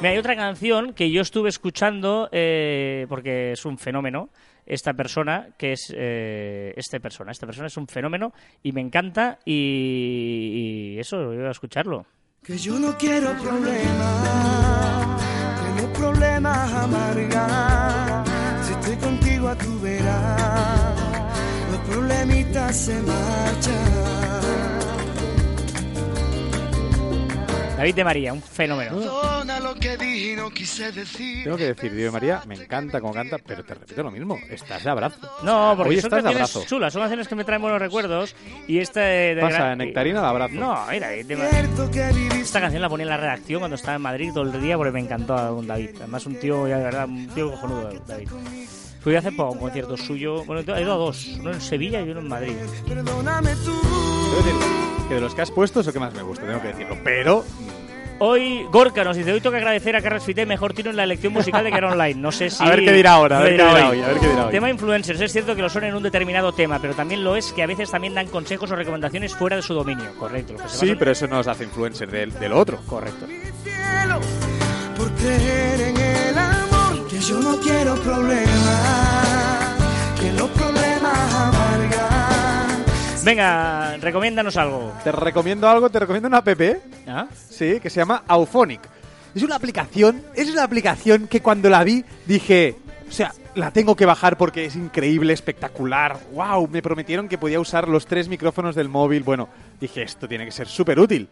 Mira, 0.00 0.10
hay 0.12 0.18
otra 0.18 0.36
canción 0.36 0.92
que 0.92 1.10
yo 1.10 1.22
estuve 1.22 1.48
escuchando 1.48 2.28
eh, 2.32 3.06
porque 3.08 3.52
es 3.52 3.64
un 3.64 3.78
fenómeno. 3.78 4.28
Esta 4.64 4.94
persona, 4.94 5.48
que 5.56 5.72
es 5.72 5.92
eh, 5.96 6.72
esta 6.76 6.98
persona, 6.98 7.30
esta 7.30 7.46
persona 7.46 7.68
es 7.68 7.76
un 7.76 7.86
fenómeno 7.86 8.32
y 8.64 8.72
me 8.72 8.80
encanta 8.80 9.38
y, 9.44 10.94
y 10.96 10.98
eso, 10.98 11.24
voy 11.26 11.38
a 11.44 11.50
escucharlo. 11.50 12.04
Que 12.42 12.58
yo 12.58 12.78
no 12.78 12.96
quiero 12.98 13.32
problemas, 13.34 15.25
problemas 16.16 16.72
amargan. 16.72 18.24
Si 18.64 18.72
estoy 18.72 18.96
contigo 18.96 19.48
a 19.48 19.54
tu 19.54 19.80
verás, 19.80 20.94
los 21.70 21.80
problemita 21.88 22.72
se 22.72 22.94
marcha. 23.02 24.15
David 27.76 27.94
de 27.94 28.04
María, 28.04 28.32
un 28.32 28.42
fenómeno. 28.42 28.96
Que 29.80 29.96
decir. 29.96 31.44
Tengo 31.44 31.56
que 31.56 31.64
decir, 31.74 31.94
Dios 31.94 32.12
María, 32.12 32.42
me 32.46 32.54
encanta 32.54 33.00
como 33.00 33.12
canta, 33.12 33.36
pero 33.38 33.62
te 33.64 33.74
repito 33.74 34.02
lo 34.02 34.10
mismo, 34.10 34.38
estás 34.48 34.82
de 34.82 34.90
abrazo. 34.90 35.18
No, 35.42 35.74
porque 35.76 35.90
Hoy 35.90 36.00
son 36.00 36.06
estás 36.08 36.24
de 36.24 36.30
abrazo. 36.30 36.64
chulas, 36.66 36.92
son 36.92 37.02
canciones 37.02 37.28
que 37.28 37.34
me 37.34 37.44
traen 37.44 37.60
buenos 37.60 37.78
recuerdos. 37.80 38.34
Y 38.66 38.78
esta 38.78 39.00
de, 39.02 39.34
de 39.34 39.40
Pasa, 39.42 39.58
gran- 39.58 39.78
Nectarina 39.78 40.22
de 40.22 40.26
abrazo. 40.26 40.54
No, 40.54 40.86
mira, 40.90 41.08
David 41.08 41.26
de 41.26 41.36
María. 41.36 41.68
Que 41.92 42.40
Esta 42.40 42.60
canción 42.60 42.80
la 42.82 42.88
ponía 42.88 43.04
en 43.04 43.10
la 43.10 43.16
redacción 43.18 43.60
cuando 43.60 43.74
estaba 43.74 43.96
en 43.96 44.02
Madrid 44.02 44.30
todo 44.32 44.44
el 44.44 44.60
día 44.60 44.76
porque 44.76 44.92
me 44.92 45.00
encantó 45.00 45.36
a 45.36 45.42
don 45.42 45.66
David. 45.66 45.90
Además, 45.98 46.24
un 46.26 46.36
tío, 46.36 46.66
ya 46.66 46.78
de 46.78 46.84
verdad, 46.84 47.04
un 47.06 47.26
tío 47.28 47.50
cojonudo, 47.50 47.90
David. 48.06 48.28
Fui 49.02 49.14
hace 49.14 49.30
poco 49.30 49.50
a 49.50 49.52
un 49.52 49.58
concierto 49.58 49.96
suyo. 49.96 50.44
Bueno, 50.44 50.62
he 50.74 50.82
ido 50.82 50.92
a 50.94 50.96
dos. 50.96 51.26
Uno 51.38 51.52
en 51.52 51.60
Sevilla 51.60 52.00
y 52.00 52.08
uno 52.10 52.20
en 52.20 52.28
Madrid. 52.28 52.54
Perdóname 52.88 53.54
tú. 53.64 53.72
Debo 54.30 54.36
decir 54.38 54.54
que 55.08 55.14
de 55.14 55.20
los 55.20 55.34
que 55.34 55.42
has 55.42 55.50
puesto 55.52 55.80
es 55.80 55.86
el 55.86 55.92
que 55.92 56.00
más 56.00 56.12
me 56.14 56.22
gusta, 56.22 56.44
tengo 56.44 56.60
que 56.60 56.68
decirlo. 56.68 56.96
Pero 57.04 57.44
Hoy, 58.18 58.66
Gorka 58.72 59.04
nos 59.04 59.16
dice: 59.16 59.32
Hoy 59.32 59.40
tengo 59.40 59.52
que 59.52 59.58
agradecer 59.58 59.94
a 59.94 60.00
Carlos 60.02 60.24
Fité 60.24 60.46
mejor 60.46 60.72
tiro 60.72 60.90
en 60.90 60.96
la 60.96 61.04
elección 61.04 61.32
musical 61.32 61.62
de 61.64 61.70
que 61.70 61.76
era 61.78 61.88
online. 61.92 62.14
No 62.14 62.32
sé 62.32 62.48
si. 62.50 62.64
A 62.64 62.70
ver 62.70 62.80
qué 62.84 62.92
dirá 62.92 63.12
ahora, 63.12 63.38
a 63.38 63.42
ver 63.42 63.56
qué 63.56 63.62
dirá 63.62 63.88
hoy, 63.90 64.02
a 64.02 64.06
ver 64.08 64.18
qué 64.18 64.28
dirá 64.28 64.46
hoy. 64.46 64.50
Tema 64.52 64.70
influencers. 64.70 65.20
Es 65.20 65.32
cierto 65.32 65.54
que 65.54 65.62
lo 65.62 65.68
son 65.68 65.84
en 65.84 65.94
un 65.94 66.02
determinado 66.02 66.52
tema, 66.52 66.78
pero 66.78 66.94
también 66.94 67.22
lo 67.22 67.36
es 67.36 67.52
que 67.52 67.62
a 67.62 67.66
veces 67.66 67.90
también 67.90 68.14
dan 68.14 68.28
consejos 68.28 68.70
o 68.70 68.76
recomendaciones 68.76 69.34
fuera 69.34 69.56
de 69.56 69.62
su 69.62 69.74
dominio. 69.74 70.06
Correcto. 70.18 70.54
Lo 70.54 70.58
que 70.60 70.68
se 70.68 70.78
sí, 70.86 70.94
pero 70.98 71.10
eso 71.12 71.26
no 71.26 71.36
nos 71.36 71.46
hace 71.46 71.64
influencer 71.64 72.10
del, 72.10 72.32
del 72.32 72.52
otro. 72.52 72.78
Correcto. 72.86 73.26
por 74.96 75.10
creer 75.12 75.80
en 75.80 75.96
el 75.96 76.38
amor. 76.38 77.06
Que 77.08 77.18
yo 77.20 77.38
no 77.40 77.56
quiero 77.60 77.94
problemas, 77.96 79.74
que 80.20 80.32
los 80.32 80.48
problemas. 80.50 80.75
Venga, 83.26 83.96
recomiéndanos 83.96 84.56
algo. 84.56 84.92
Te 85.02 85.10
recomiendo 85.10 85.68
algo, 85.68 85.90
te 85.90 85.98
recomiendo 85.98 86.28
una 86.28 86.36
app, 86.36 86.48
¿Ah? 87.08 87.26
sí, 87.50 87.80
que 87.80 87.90
se 87.90 87.98
llama 87.98 88.22
Auphonic. 88.28 88.80
Es 89.34 89.42
una 89.42 89.56
aplicación, 89.56 90.22
es 90.32 90.48
una 90.48 90.62
aplicación 90.62 91.26
que 91.26 91.40
cuando 91.40 91.68
la 91.68 91.82
vi 91.82 92.04
dije, 92.24 92.76
o 93.08 93.10
sea, 93.10 93.34
la 93.56 93.72
tengo 93.72 93.96
que 93.96 94.06
bajar 94.06 94.38
porque 94.38 94.66
es 94.66 94.76
increíble, 94.76 95.32
espectacular. 95.32 96.20
Wow, 96.34 96.68
me 96.68 96.82
prometieron 96.82 97.28
que 97.28 97.36
podía 97.36 97.58
usar 97.58 97.88
los 97.88 98.06
tres 98.06 98.28
micrófonos 98.28 98.76
del 98.76 98.88
móvil. 98.88 99.24
Bueno, 99.24 99.48
dije, 99.80 100.04
esto 100.04 100.28
tiene 100.28 100.44
que 100.44 100.52
ser 100.52 100.68
súper 100.68 101.00
útil. 101.00 101.28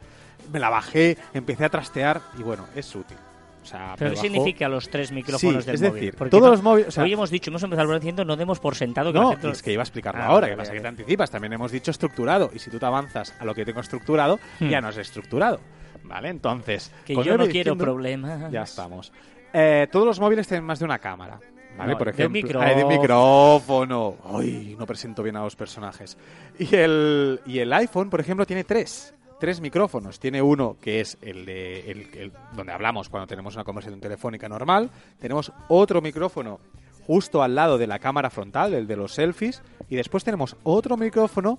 Me 0.53 0.59
la 0.59 0.71
bajé, 0.71 1.17
empecé 1.33 1.65
a 1.65 1.69
trastear 1.69 2.21
y 2.37 2.43
bueno, 2.43 2.67
es 2.75 2.93
útil. 2.93 3.17
O 3.65 3.67
sea, 3.67 3.95
¿Pero 3.99 4.11
qué 4.11 4.17
significa 4.19 4.69
los 4.69 4.91
tres 4.91 5.11
micrófonos 5.11 5.65
Sí, 5.65 5.67
del 5.67 5.75
es 5.77 5.81
móvil? 5.83 5.95
decir, 6.13 6.29
todos 6.29 6.43
no- 6.45 6.51
los 6.51 6.63
móviles- 6.63 6.89
o 6.89 6.91
sea- 6.91 7.03
hoy 7.05 7.13
hemos 7.15 7.31
dicho, 7.31 7.51
hemos 7.51 7.63
empezado 7.63 7.95
diciendo, 7.95 8.23
no 8.25 8.37
demos 8.37 8.61
por 8.61 8.75
sentado 8.75 9.11
que 9.13 9.19
No, 9.19 9.31
gente... 9.31 9.51
es 9.51 9.63
que 9.63 9.73
iba 9.73 9.81
a 9.81 9.85
explicarlo 9.85 10.21
Ah, 10.23 10.27
ahora, 10.27 10.41
vale, 10.43 10.53
que 10.53 10.57
pasa 10.59 10.69
vale, 10.71 10.79
que 10.79 10.83
te 10.83 10.89
anticipas. 10.89 11.31
También 11.31 11.55
hemos 11.55 11.73
dicho 11.73 11.91
estructurado, 11.91 12.51
y 12.55 12.59
si 12.59 12.71
tú 12.71 12.79
te 12.79 12.85
avanzas 12.85 13.35
a 13.41 13.45
lo 13.47 13.55
que 13.55 13.65
tengo 13.65 13.81
estructurado, 13.81 14.39
Hmm. 14.61 14.69
ya 14.69 14.81
no 14.83 14.91
es 14.91 14.99
estructurado. 14.99 15.61
¿Vale? 16.05 16.29
Entonces, 16.29 16.93
Que 17.07 17.15
yo 17.15 17.23
no 17.39 17.45
quiero 17.47 17.47
diciendo- 17.47 17.83
problemas. 17.85 18.53
Ya 18.53 18.63
estamos. 18.65 19.11
Eh, 19.55 19.89
todos 19.91 20.05
los 20.05 20.21
móviles 20.21 20.47
tienen 20.47 20.65
más 20.65 20.79
de 20.79 20.85
una 20.85 20.99
cámara. 20.99 21.41
¿Vale? 21.79 21.93
No, 21.93 21.99
Por 21.99 22.09
de 22.09 22.27
un 22.27 22.37
ejemplo, 22.37 22.43
micrófono. 22.43 22.75
De 22.77 22.85
un 22.85 22.89
micrófono. 23.01 24.17
Ay, 24.39 24.77
no 24.79 24.87
presento 24.87 25.23
bien 25.23 25.37
a 25.37 25.43
los 25.43 25.57
personajes. 25.57 26.17
Y 26.59 26.77
el, 26.77 27.41
y 27.47 27.59
el 27.59 27.73
iPhone, 27.73 28.11
por 28.11 28.21
ejemplo, 28.21 28.47
tiene 28.47 28.63
tres. 28.65 29.15
Tres 29.45 29.61
micrófonos. 29.61 30.19
Tiene 30.19 30.41
uno 30.41 30.79
que 30.81 31.03
es 31.03 31.19
el 31.21 31.45
de 31.45 31.81
el- 31.91 32.33
donde 32.57 32.73
hablamos 32.73 33.11
cuando 33.11 33.27
tenemos 33.27 33.55
una 33.57 33.63
conversación 33.65 34.01
telefónica 34.01 34.49
normal. 34.49 34.89
Tenemos 35.21 35.53
otro 35.69 36.01
micrófono 36.01 36.61
justo 37.07 37.43
al 37.43 37.55
lado 37.55 37.77
de 37.77 37.87
la 37.87 37.99
cámara 37.99 38.31
frontal, 38.31 38.73
el 38.73 38.87
de 38.87 38.97
los 38.97 39.13
selfies. 39.13 39.63
Y 39.91 39.97
después 39.97 40.25
tenemos 40.25 40.57
otro 40.63 40.97
micrófono, 40.97 41.59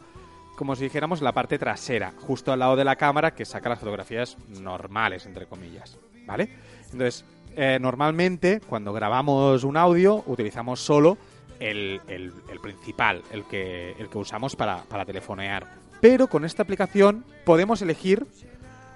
como 0.57 0.75
si 0.75 0.85
dijéramos, 0.85 1.21
la 1.21 1.31
parte 1.33 1.59
trasera, 1.59 2.11
justo 2.21 2.51
al 2.51 2.57
lado 2.57 2.75
de 2.75 2.85
la 2.85 2.95
cámara 2.95 3.35
que 3.35 3.45
saca 3.45 3.69
las 3.69 3.77
fotografías 3.77 4.35
normales, 4.49 5.27
entre 5.27 5.45
comillas. 5.45 5.99
¿Vale? 6.25 6.49
Entonces, 6.85 7.23
eh, 7.55 7.77
normalmente 7.79 8.61
cuando 8.67 8.93
grabamos 8.93 9.63
un 9.63 9.77
audio 9.77 10.23
utilizamos 10.25 10.79
solo 10.79 11.19
el, 11.59 12.01
el- 12.07 12.33
el 12.51 12.59
principal, 12.61 13.21
el 13.31 13.43
que, 13.45 13.91
el 13.99 14.09
que 14.09 14.17
usamos 14.17 14.55
para, 14.55 14.81
para 14.85 15.05
telefonear. 15.05 15.84
Pero 16.07 16.27
con 16.27 16.45
esta 16.45 16.61
aplicación 16.61 17.25
podemos 17.45 17.81
elegir 17.81 18.27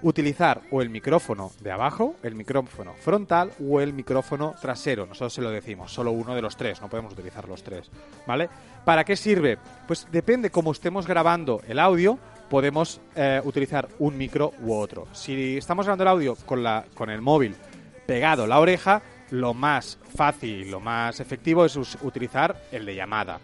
utilizar 0.04 0.62
o 0.70 0.84
el 0.84 0.92
micrófono 0.92 1.52
de 1.60 1.72
abajo, 1.72 2.16
el 2.22 2.36
micrófono 2.36 2.94
frontal 2.94 3.50
o 3.68 3.82
el 3.82 3.94
micrófono 3.94 4.54
trasero. 4.62 5.08
Nosotros 5.08 5.34
se 5.34 5.42
lo 5.42 5.50
decimos, 5.50 5.92
solo 5.92 6.12
uno 6.12 6.36
de 6.36 6.44
los 6.44 6.56
tres, 6.56 6.80
no 6.80 6.88
podemos 6.88 7.14
utilizar 7.14 7.50
los 7.50 7.64
tres, 7.64 7.90
¿vale? 8.28 8.48
¿Para 8.86 9.04
qué 9.04 9.16
sirve? 9.16 9.58
Pues 9.88 10.06
depende 10.12 10.52
cómo 10.52 10.72
estemos 10.72 11.08
grabando 11.08 11.64
el 11.68 11.80
audio, 11.80 12.20
podemos 12.48 13.02
eh, 13.16 13.42
utilizar 13.44 13.90
un 13.98 14.16
micro 14.16 14.54
u 14.62 14.76
otro. 14.76 15.08
Si 15.12 15.58
estamos 15.58 15.88
grabando 15.88 16.04
el 16.04 16.10
audio 16.10 16.36
con, 16.46 16.62
la, 16.62 16.86
con 16.94 17.10
el 17.10 17.22
móvil 17.22 17.56
pegado 18.06 18.44
a 18.44 18.48
la 18.48 18.60
oreja, 18.60 19.02
lo 19.32 19.56
más 19.56 19.98
fácil, 20.16 20.70
lo 20.70 20.80
más 20.80 21.20
efectivo 21.20 21.66
es 21.66 21.76
utilizar 22.04 22.56
el 22.72 22.86
de 22.86 22.94
llamada. 22.94 23.40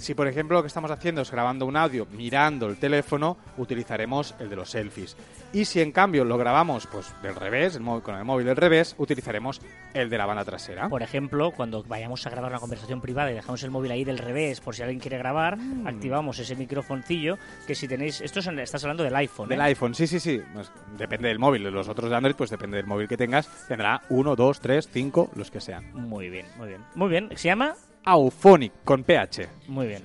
Si, 0.00 0.14
por 0.14 0.26
ejemplo, 0.26 0.56
lo 0.56 0.62
que 0.62 0.68
estamos 0.68 0.90
haciendo 0.90 1.20
es 1.20 1.30
grabando 1.30 1.66
un 1.66 1.76
audio 1.76 2.06
mirando 2.10 2.66
el 2.66 2.76
teléfono, 2.78 3.36
utilizaremos 3.58 4.34
el 4.38 4.48
de 4.48 4.56
los 4.56 4.70
selfies. 4.70 5.16
Y 5.52 5.66
si, 5.66 5.80
en 5.80 5.92
cambio, 5.92 6.24
lo 6.24 6.38
grabamos 6.38 6.86
pues 6.86 7.12
del 7.22 7.34
revés, 7.36 7.76
el 7.76 7.82
móvil- 7.82 8.02
con 8.02 8.14
el 8.14 8.24
móvil 8.24 8.46
del 8.46 8.56
revés, 8.56 8.94
utilizaremos 8.98 9.60
el 9.92 10.08
de 10.08 10.16
la 10.18 10.24
banda 10.24 10.44
trasera. 10.44 10.88
Por 10.88 11.02
ejemplo, 11.02 11.50
cuando 11.50 11.82
vayamos 11.82 12.26
a 12.26 12.30
grabar 12.30 12.50
una 12.50 12.60
conversación 12.60 13.00
privada 13.00 13.30
y 13.30 13.34
dejamos 13.34 13.62
el 13.62 13.70
móvil 13.70 13.90
ahí 13.90 14.04
del 14.04 14.16
revés, 14.18 14.60
por 14.60 14.74
si 14.74 14.82
alguien 14.82 15.00
quiere 15.00 15.18
grabar, 15.18 15.58
Mm. 15.58 15.86
activamos 15.86 16.38
ese 16.38 16.56
microfoncillo 16.56 17.36
que 17.66 17.74
si 17.74 17.86
tenéis... 17.86 18.20
Esto 18.22 18.40
es 18.40 18.46
estás 18.46 18.82
hablando 18.84 19.04
del 19.04 19.14
iPhone, 19.16 19.48
¿eh? 19.48 19.50
Del 19.50 19.60
iPhone, 19.60 19.94
sí, 19.94 20.06
sí, 20.06 20.18
sí. 20.18 20.40
Pues, 20.54 20.72
depende 20.96 21.28
del 21.28 21.38
móvil. 21.38 21.62
Los 21.64 21.88
otros 21.88 22.08
de 22.08 22.16
Android, 22.16 22.34
pues 22.36 22.48
depende 22.48 22.78
del 22.78 22.86
móvil 22.86 23.06
que 23.06 23.16
tengas. 23.18 23.48
Tendrá 23.68 24.00
uno, 24.08 24.34
dos, 24.34 24.60
tres, 24.60 24.88
cinco, 24.90 25.30
los 25.36 25.50
que 25.50 25.60
sean. 25.60 25.92
Muy 25.92 26.30
bien, 26.30 26.46
muy 26.56 26.68
bien. 26.68 26.80
Muy 26.94 27.08
bien, 27.10 27.28
¿se 27.36 27.48
llama? 27.48 27.74
Auphonic, 28.04 28.72
con 28.84 29.04
PH. 29.04 29.48
Muy 29.68 29.86
bien. 29.86 30.02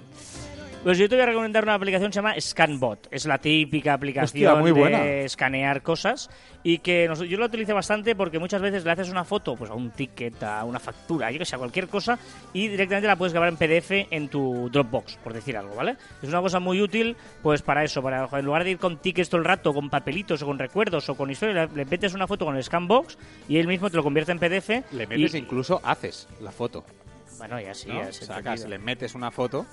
Pues 0.83 0.99
yo 0.99 1.09
te 1.09 1.15
voy 1.15 1.23
a 1.23 1.25
recomendar 1.25 1.63
una 1.63 1.73
aplicación 1.73 2.11
que 2.11 2.13
se 2.13 2.19
llama 2.19 2.35
ScanBot. 2.39 3.07
Es 3.09 3.25
la 3.25 3.39
típica 3.39 3.93
aplicación 3.95 4.51
Hostia, 4.51 4.61
muy 4.61 4.69
buena. 4.69 4.99
de 4.99 5.25
escanear 5.25 5.81
cosas 5.81 6.29
y 6.61 6.77
que 6.77 7.07
nos- 7.07 7.21
yo 7.21 7.39
la 7.39 7.47
utilizo 7.47 7.73
bastante 7.73 8.15
porque 8.15 8.37
muchas 8.37 8.61
veces 8.61 8.85
le 8.85 8.91
haces 8.91 9.09
una 9.09 9.23
foto 9.23 9.55
pues 9.55 9.71
a 9.71 9.73
un 9.73 9.89
ticket, 9.89 10.43
a 10.43 10.63
una 10.63 10.79
factura, 10.79 11.31
yo 11.31 11.39
que 11.39 11.45
sé, 11.45 11.55
a 11.55 11.57
cualquier 11.57 11.87
cosa 11.87 12.19
y 12.53 12.67
directamente 12.67 13.07
la 13.07 13.15
puedes 13.15 13.33
grabar 13.33 13.49
en 13.49 13.57
PDF 13.57 14.05
en 14.11 14.27
tu 14.29 14.69
Dropbox, 14.71 15.17
por 15.23 15.33
decir 15.33 15.57
algo, 15.57 15.73
¿vale? 15.73 15.95
Es 16.21 16.29
una 16.29 16.41
cosa 16.41 16.59
muy 16.59 16.79
útil 16.79 17.17
pues 17.41 17.63
para 17.63 17.83
eso, 17.83 18.03
para 18.03 18.29
en 18.31 18.45
lugar 18.45 18.63
de 18.63 18.69
ir 18.69 18.77
con 18.77 18.97
tickets 18.97 19.27
todo 19.29 19.39
el 19.39 19.45
rato, 19.45 19.73
con 19.73 19.89
papelitos 19.89 20.43
o 20.43 20.45
con 20.45 20.59
recuerdos 20.59 21.09
o 21.09 21.15
con 21.15 21.31
historia, 21.31 21.65
le, 21.65 21.75
le 21.77 21.85
metes 21.85 22.13
una 22.13 22.27
foto 22.27 22.45
con 22.45 22.55
el 22.57 22.63
ScanBox 22.63 23.17
y 23.49 23.57
él 23.57 23.65
mismo 23.65 23.89
te 23.89 23.97
lo 23.97 24.03
convierte 24.03 24.33
en 24.33 24.37
PDF. 24.37 24.69
Le 24.93 25.07
metes 25.07 25.33
y, 25.33 25.37
incluso, 25.39 25.81
haces 25.83 26.27
la 26.41 26.51
foto. 26.51 26.85
Bueno, 27.37 27.59
ya 27.59 27.73
sí, 27.73 27.89
¿no? 27.89 28.11
Sacas, 28.11 28.65
le 28.67 28.77
metes 28.79 29.15
una 29.15 29.31
foto, 29.31 29.65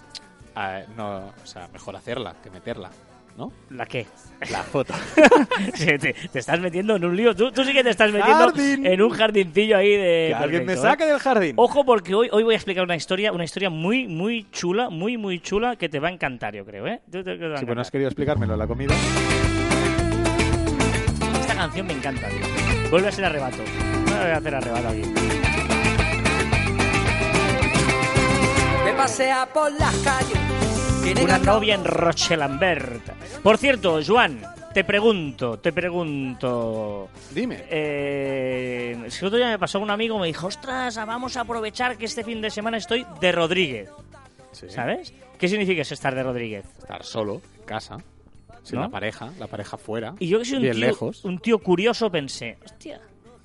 eh, 0.56 0.84
no, 0.96 1.18
o 1.42 1.46
sea, 1.46 1.68
mejor 1.72 1.96
hacerla 1.96 2.34
que 2.42 2.50
meterla, 2.50 2.90
¿no? 3.36 3.52
¿La 3.70 3.86
qué? 3.86 4.06
La 4.50 4.62
foto. 4.62 4.94
Sí, 5.74 5.86
te, 5.98 6.12
te 6.14 6.38
estás 6.38 6.60
metiendo 6.60 6.96
en 6.96 7.04
un 7.04 7.16
lío. 7.16 7.34
Tú, 7.34 7.50
tú 7.52 7.64
sí 7.64 7.72
que 7.72 7.82
te 7.82 7.90
estás 7.90 8.12
metiendo 8.12 8.36
Jardín. 8.50 8.84
en 8.86 9.00
un 9.02 9.10
jardincillo 9.10 9.76
ahí 9.76 9.90
de. 9.96 10.26
que 10.28 10.34
alguien 10.34 10.66
me 10.66 10.72
¿eh? 10.74 10.76
saque 10.76 11.04
del 11.06 11.18
jardín. 11.18 11.54
Ojo, 11.56 11.84
porque 11.84 12.14
hoy, 12.14 12.28
hoy 12.32 12.42
voy 12.42 12.54
a 12.54 12.56
explicar 12.56 12.84
una 12.84 12.96
historia, 12.96 13.32
una 13.32 13.44
historia 13.44 13.70
muy, 13.70 14.06
muy 14.08 14.46
chula, 14.50 14.90
muy, 14.90 15.16
muy 15.16 15.40
chula, 15.40 15.76
que 15.76 15.88
te 15.88 15.98
va 16.00 16.08
a 16.08 16.10
encantar, 16.12 16.54
yo 16.54 16.64
creo, 16.64 16.86
¿eh? 16.86 17.00
Te- 17.10 17.22
te- 17.24 17.58
Si 17.58 17.64
bueno, 17.64 17.80
has 17.80 17.90
querido 17.90 18.08
explicármelo 18.08 18.56
la 18.56 18.66
comida. 18.66 18.94
Esta 21.40 21.54
canción 21.54 21.86
me 21.86 21.92
encanta, 21.94 22.28
tío. 22.28 22.90
Vuelve 22.90 23.08
a 23.08 23.12
ser 23.12 23.24
arrebato. 23.24 23.58
Voy 24.04 24.14
a 24.14 24.36
hacer 24.36 24.54
arrebato 24.54 24.88
aquí. 24.88 25.02
Pasea 29.02 29.46
por 29.52 29.72
las 29.80 29.92
calles. 29.96 30.38
Tiene 31.02 31.24
Una 31.24 31.36
novia 31.38 31.74
en 31.74 31.84
Rochelambert. 31.84 33.02
Por 33.42 33.58
cierto, 33.58 33.98
Joan, 34.06 34.40
te 34.72 34.84
pregunto, 34.84 35.58
te 35.58 35.72
pregunto. 35.72 37.08
Dime. 37.32 37.64
Eh, 37.68 38.96
es 39.06 39.18
que 39.18 39.26
otro 39.26 39.38
día 39.38 39.48
me 39.48 39.58
pasó 39.58 39.80
un 39.80 39.90
amigo 39.90 40.20
me 40.20 40.28
dijo, 40.28 40.46
ostras, 40.46 40.94
vamos 41.04 41.36
a 41.36 41.40
aprovechar 41.40 41.98
que 41.98 42.04
este 42.04 42.22
fin 42.22 42.40
de 42.40 42.48
semana 42.50 42.76
estoy 42.76 43.04
de 43.20 43.32
Rodríguez, 43.32 43.88
Sí. 44.52 44.68
¿sabes? 44.68 45.12
¿Qué 45.36 45.48
significa 45.48 45.82
eso, 45.82 45.94
estar 45.94 46.14
de 46.14 46.22
Rodríguez? 46.22 46.64
Estar 46.78 47.02
solo, 47.02 47.42
en 47.58 47.64
casa, 47.66 47.98
sin 48.62 48.76
¿No? 48.76 48.82
la 48.82 48.88
pareja, 48.88 49.32
la 49.40 49.48
pareja 49.48 49.78
fuera, 49.78 50.14
Y 50.20 50.28
yo 50.28 50.38
que 50.38 50.44
soy 50.44 50.58
un 50.58 50.62
bien 50.62 50.74
tío, 50.76 50.86
lejos. 50.86 51.24
un 51.24 51.40
tío 51.40 51.58
curioso 51.58 52.08
pensé, 52.08 52.56
hostia, 52.64 53.00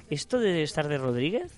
¿esto 0.08 0.38
de 0.38 0.62
estar 0.62 0.88
de 0.88 1.00
Rodríguez? 1.00 1.52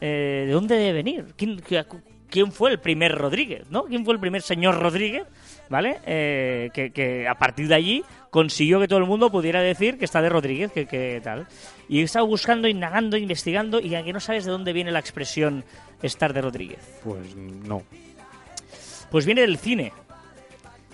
Eh, 0.00 0.44
¿De 0.46 0.52
dónde 0.52 0.76
debe 0.76 0.92
venir? 0.92 1.34
¿Quién, 1.36 1.60
qué- 1.60 1.84
quién 2.30 2.52
fue 2.52 2.70
el 2.70 2.78
primer 2.78 3.16
Rodríguez? 3.16 3.70
¿no? 3.70 3.84
¿Quién 3.84 4.04
fue 4.04 4.14
el 4.14 4.20
primer 4.20 4.42
señor 4.42 4.80
Rodríguez? 4.80 5.24
¿Vale? 5.68 5.98
Eh, 6.06 6.70
que, 6.72 6.90
que 6.90 7.28
a 7.28 7.34
partir 7.34 7.68
de 7.68 7.74
allí 7.74 8.04
consiguió 8.30 8.80
que 8.80 8.88
todo 8.88 8.98
el 8.98 9.06
mundo 9.06 9.30
pudiera 9.30 9.60
decir 9.60 9.98
que 9.98 10.04
está 10.04 10.22
de 10.22 10.28
Rodríguez, 10.28 10.72
que, 10.72 10.86
que 10.86 11.20
tal. 11.22 11.46
Y 11.88 12.00
he 12.00 12.02
estado 12.02 12.26
buscando, 12.26 12.68
indagando, 12.68 13.16
investigando, 13.16 13.80
y 13.80 13.94
a 13.94 14.02
que 14.02 14.12
no 14.12 14.20
sabes 14.20 14.44
de 14.44 14.52
dónde 14.52 14.72
viene 14.72 14.90
la 14.90 15.00
expresión 15.00 15.64
estar 16.02 16.32
de 16.32 16.40
Rodríguez. 16.40 16.80
Pues 17.04 17.34
no. 17.36 17.82
Pues 19.10 19.26
viene 19.26 19.42
del 19.42 19.58
cine. 19.58 19.92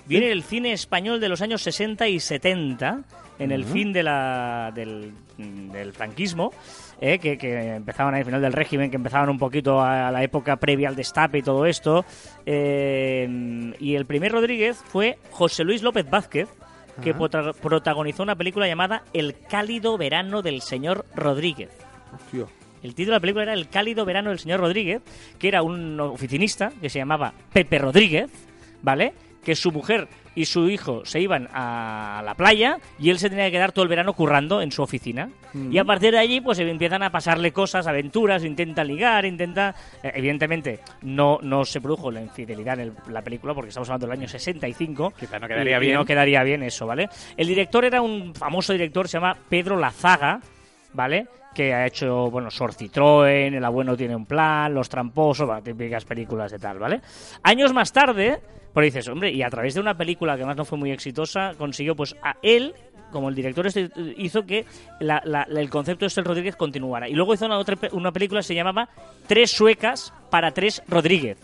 viene 0.06 0.32
el 0.32 0.42
cine 0.42 0.72
español 0.72 1.20
de 1.20 1.28
los 1.28 1.42
años 1.42 1.62
60 1.62 2.08
y 2.08 2.20
70, 2.20 3.02
en 3.38 3.52
el 3.52 3.64
fin 3.64 3.92
de 3.92 4.02
la, 4.02 4.72
del, 4.74 5.12
del 5.36 5.92
franquismo, 5.92 6.52
eh, 7.00 7.18
que, 7.18 7.36
que 7.36 7.74
empezaban 7.74 8.14
al 8.14 8.24
final 8.24 8.40
del 8.40 8.52
régimen, 8.52 8.90
que 8.90 8.96
empezaban 8.96 9.28
un 9.28 9.38
poquito 9.38 9.80
a 9.80 10.10
la 10.10 10.22
época 10.22 10.56
previa 10.56 10.88
al 10.88 10.96
destape 10.96 11.38
y 11.38 11.42
todo 11.42 11.66
esto. 11.66 12.04
Eh, 12.44 13.74
y 13.78 13.94
el 13.94 14.06
primer 14.06 14.32
Rodríguez 14.32 14.76
fue 14.76 15.18
José 15.30 15.64
Luis 15.64 15.82
López 15.82 16.08
Vázquez, 16.08 16.48
que 17.02 17.14
protagonizó 17.14 18.22
una 18.22 18.36
película 18.36 18.66
llamada 18.66 19.02
El 19.12 19.36
cálido 19.50 19.98
verano 19.98 20.40
del 20.40 20.62
señor 20.62 21.04
Rodríguez. 21.14 21.70
Hostia. 22.14 22.46
El 22.82 22.94
título 22.94 23.12
de 23.12 23.16
la 23.16 23.20
película 23.20 23.42
era 23.42 23.52
El 23.52 23.68
cálido 23.68 24.04
verano 24.04 24.30
del 24.30 24.38
señor 24.38 24.60
Rodríguez, 24.60 25.02
que 25.38 25.48
era 25.48 25.62
un 25.62 25.98
oficinista 26.00 26.72
que 26.80 26.88
se 26.88 26.98
llamaba 26.98 27.34
Pepe 27.52 27.78
Rodríguez, 27.78 28.30
¿vale? 28.82 29.12
Que 29.44 29.54
su 29.54 29.72
mujer 29.72 30.08
y 30.36 30.44
su 30.44 30.68
hijo 30.70 31.04
se 31.04 31.18
iban 31.18 31.48
a 31.52 32.22
la 32.24 32.34
playa 32.36 32.78
y 33.00 33.10
él 33.10 33.18
se 33.18 33.28
tenía 33.28 33.46
que 33.46 33.50
quedar 33.52 33.72
todo 33.72 33.82
el 33.82 33.88
verano 33.88 34.12
currando 34.12 34.62
en 34.62 34.70
su 34.70 34.82
oficina. 34.82 35.28
Y 35.70 35.78
a 35.78 35.84
partir 35.84 36.12
de 36.12 36.18
allí, 36.18 36.40
pues 36.42 36.58
empiezan 36.58 37.02
a 37.02 37.10
pasarle 37.10 37.50
cosas, 37.50 37.86
aventuras, 37.86 38.44
intenta 38.44 38.84
ligar, 38.84 39.24
intenta... 39.24 39.74
eh, 40.02 40.12
evidentemente, 40.14 40.80
no, 41.02 41.38
no 41.42 41.64
se 41.64 41.80
produjo 41.80 42.10
la 42.10 42.20
infidelidad 42.20 42.74
en 42.74 42.80
el- 42.80 42.92
la 43.08 43.22
película, 43.22 43.54
porque 43.54 43.70
estamos 43.70 43.88
hablando 43.88 44.06
del 44.06 44.18
año 44.18 44.28
65. 44.28 45.14
Quizá 45.18 45.38
no 45.38 45.48
quedaría 45.48 45.72
y- 45.72 45.76
y 45.76 45.80
bien. 45.80 45.94
no 45.94 46.04
quedaría 46.04 46.42
bien 46.42 46.62
eso, 46.62 46.86
¿vale? 46.86 47.08
El 47.36 47.46
director 47.48 47.84
era 47.86 48.02
un 48.02 48.34
famoso 48.34 48.72
director, 48.74 49.08
se 49.08 49.16
llama 49.16 49.34
Pedro 49.48 49.76
Lazaga, 49.78 50.40
¿vale? 50.92 51.26
Que 51.56 51.72
ha 51.72 51.86
hecho, 51.86 52.30
bueno, 52.30 52.50
Sor 52.50 52.74
Citroën, 52.74 53.54
El 53.56 53.64
abuelo 53.64 53.96
tiene 53.96 54.14
un 54.14 54.26
plan, 54.26 54.74
Los 54.74 54.90
tramposos, 54.90 55.46
bueno, 55.46 55.62
típicas 55.62 56.04
películas 56.04 56.52
de 56.52 56.58
tal, 56.58 56.78
¿vale? 56.78 57.00
Años 57.44 57.72
más 57.72 57.90
tarde, 57.92 58.38
pues 58.74 58.84
dices, 58.92 59.08
hombre, 59.08 59.30
y 59.30 59.42
a 59.42 59.48
través 59.48 59.72
de 59.72 59.80
una 59.80 59.96
película 59.96 60.34
que 60.34 60.42
además 60.42 60.58
no 60.58 60.64
fue 60.66 60.76
muy 60.76 60.90
exitosa, 60.92 61.54
consiguió, 61.56 61.96
pues, 61.96 62.14
a 62.22 62.36
él, 62.42 62.74
como 63.10 63.30
el 63.30 63.34
director 63.34 63.66
este, 63.66 63.88
hizo 64.18 64.44
que 64.44 64.66
la- 65.00 65.22
la- 65.24 65.44
el 65.44 65.70
concepto 65.70 66.04
de 66.04 66.08
este 66.08 66.20
Rodríguez 66.22 66.56
continuara. 66.56 67.08
Y 67.08 67.14
luego 67.14 67.32
hizo 67.32 67.46
una, 67.46 67.56
otra, 67.56 67.78
una 67.92 68.12
película 68.12 68.40
que 68.40 68.46
se 68.48 68.54
llamaba 68.54 68.90
Tres 69.26 69.50
suecas 69.50 70.12
para 70.28 70.50
tres 70.50 70.82
Rodríguez, 70.88 71.38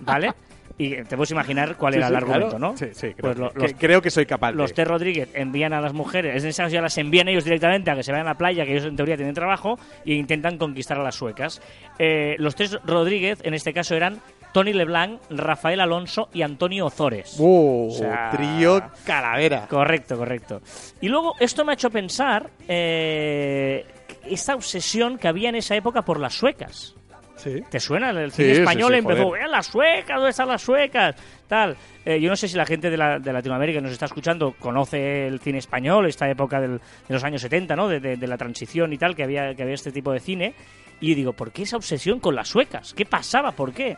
¿vale? 0.00 0.32
Y 0.82 1.02
te 1.04 1.14
puedes 1.14 1.30
imaginar 1.30 1.76
cuál 1.76 1.92
Sí, 1.92 1.98
era 1.98 2.06
sí, 2.06 2.12
el 2.12 2.16
argumento, 2.16 2.48
claro. 2.48 2.58
¿no? 2.58 2.76
Sí, 2.76 2.86
sí, 2.92 3.08
creo, 3.14 3.34
Pues 3.34 3.36
lo- 3.38 3.52
que, 3.52 3.74
creo 3.74 4.00
que 4.00 4.10
soy 4.10 4.24
capaz. 4.24 4.52
los 4.52 4.72
T. 4.72 4.82
Rodríguez 4.84 5.28
envían 5.34 5.74
a 5.74 5.80
las 5.82 5.92
mujeres, 5.92 6.42
en 6.42 6.48
ese 6.48 6.62
caso 6.62 6.72
ya 6.72 6.80
las 6.80 6.96
envían 6.96 7.28
ellos 7.28 7.44
directamente 7.44 7.90
a 7.90 7.94
que 7.96 8.02
se 8.02 8.12
vayan 8.12 8.26
a 8.26 8.30
la 8.30 8.38
playa, 8.38 8.64
que 8.64 8.72
ellos 8.72 8.86
en 8.86 8.96
teoría 8.96 9.16
tienen 9.16 9.34
trabajo, 9.34 9.78
e 10.06 10.14
intentan 10.14 10.56
conquistar 10.56 10.98
a 10.98 11.02
las 11.02 11.14
suecas. 11.16 11.60
Eh, 11.98 12.34
los 12.38 12.54
tres 12.54 12.78
Rodríguez, 12.86 13.40
en 13.42 13.52
este 13.52 13.74
caso, 13.74 13.94
eran 13.94 14.20
Tony 14.54 14.72
Leblanc, 14.72 15.20
Rafael 15.28 15.80
Alonso 15.80 16.30
y 16.32 16.40
Antonio 16.42 16.86
Ozores. 16.86 17.36
O 17.38 17.88
sea, 17.92 18.30
Trío 18.30 18.82
calavera. 19.04 19.66
Correcto, 19.68 20.16
correcto. 20.16 20.62
Y 21.02 21.08
luego 21.08 21.34
esto 21.40 21.62
me 21.64 21.72
ha 21.72 21.74
hecho 21.74 21.90
pensar 21.90 22.48
eh, 22.68 23.84
esta 24.24 24.54
obsesión 24.54 25.18
que 25.18 25.28
había 25.28 25.50
en 25.50 25.56
esa 25.56 25.76
época 25.76 26.02
por 26.02 26.18
las 26.18 26.32
suecas. 26.34 26.94
Sí. 27.42 27.62
¿Te 27.70 27.80
suena? 27.80 28.10
El 28.10 28.30
cine 28.32 28.54
sí, 28.54 28.60
español 28.60 28.92
sí, 28.92 28.98
empezó. 28.98 29.34
"Eh, 29.36 29.48
las 29.48 29.66
suecas! 29.66 30.16
¿Dónde 30.16 30.30
están 30.30 30.48
las 30.48 30.60
suecas? 30.62 31.16
Tal. 31.48 31.76
Eh, 32.04 32.20
yo 32.20 32.28
no 32.28 32.36
sé 32.36 32.48
si 32.48 32.56
la 32.56 32.66
gente 32.66 32.90
de, 32.90 32.96
la- 32.96 33.18
de 33.18 33.32
Latinoamérica 33.32 33.78
que 33.78 33.82
nos 33.82 33.92
está 33.92 34.06
escuchando 34.06 34.54
conoce 34.58 35.26
el 35.26 35.40
cine 35.40 35.58
español, 35.58 36.06
esta 36.06 36.28
época 36.28 36.60
del- 36.60 36.78
de 36.78 37.14
los 37.14 37.24
años 37.24 37.40
70, 37.42 37.74
¿no? 37.76 37.88
De, 37.88 37.98
de- 38.00 38.16
de 38.16 38.26
la 38.26 38.36
transición 38.36 38.92
y 38.92 38.98
tal, 38.98 39.16
que 39.16 39.22
había, 39.24 39.54
que 39.54 39.62
había 39.62 39.74
este 39.74 39.90
tipo 39.92 40.12
de 40.12 40.20
cine. 40.20 40.54
Y 41.00 41.14
digo, 41.14 41.32
¿por 41.32 41.50
qué 41.50 41.62
esa 41.62 41.76
obsesión 41.76 42.20
con 42.20 42.34
las 42.34 42.48
suecas? 42.48 42.92
¿Qué 42.92 43.06
pasaba? 43.06 43.52
¿Por 43.52 43.72
qué? 43.72 43.96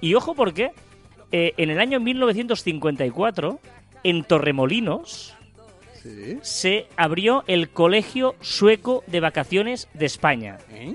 Y 0.00 0.14
ojo, 0.14 0.34
porque 0.34 0.70
eh, 1.32 1.52
en 1.56 1.70
el 1.70 1.80
año 1.80 1.98
1954, 1.98 3.58
en 4.04 4.22
Torremolinos, 4.24 5.34
se 6.42 6.86
abrió 6.96 7.44
el 7.46 7.70
Colegio 7.70 8.34
Sueco 8.40 9.02
de 9.06 9.20
Vacaciones 9.20 9.88
de 9.94 10.06
España. 10.06 10.58
¿Eh? 10.70 10.94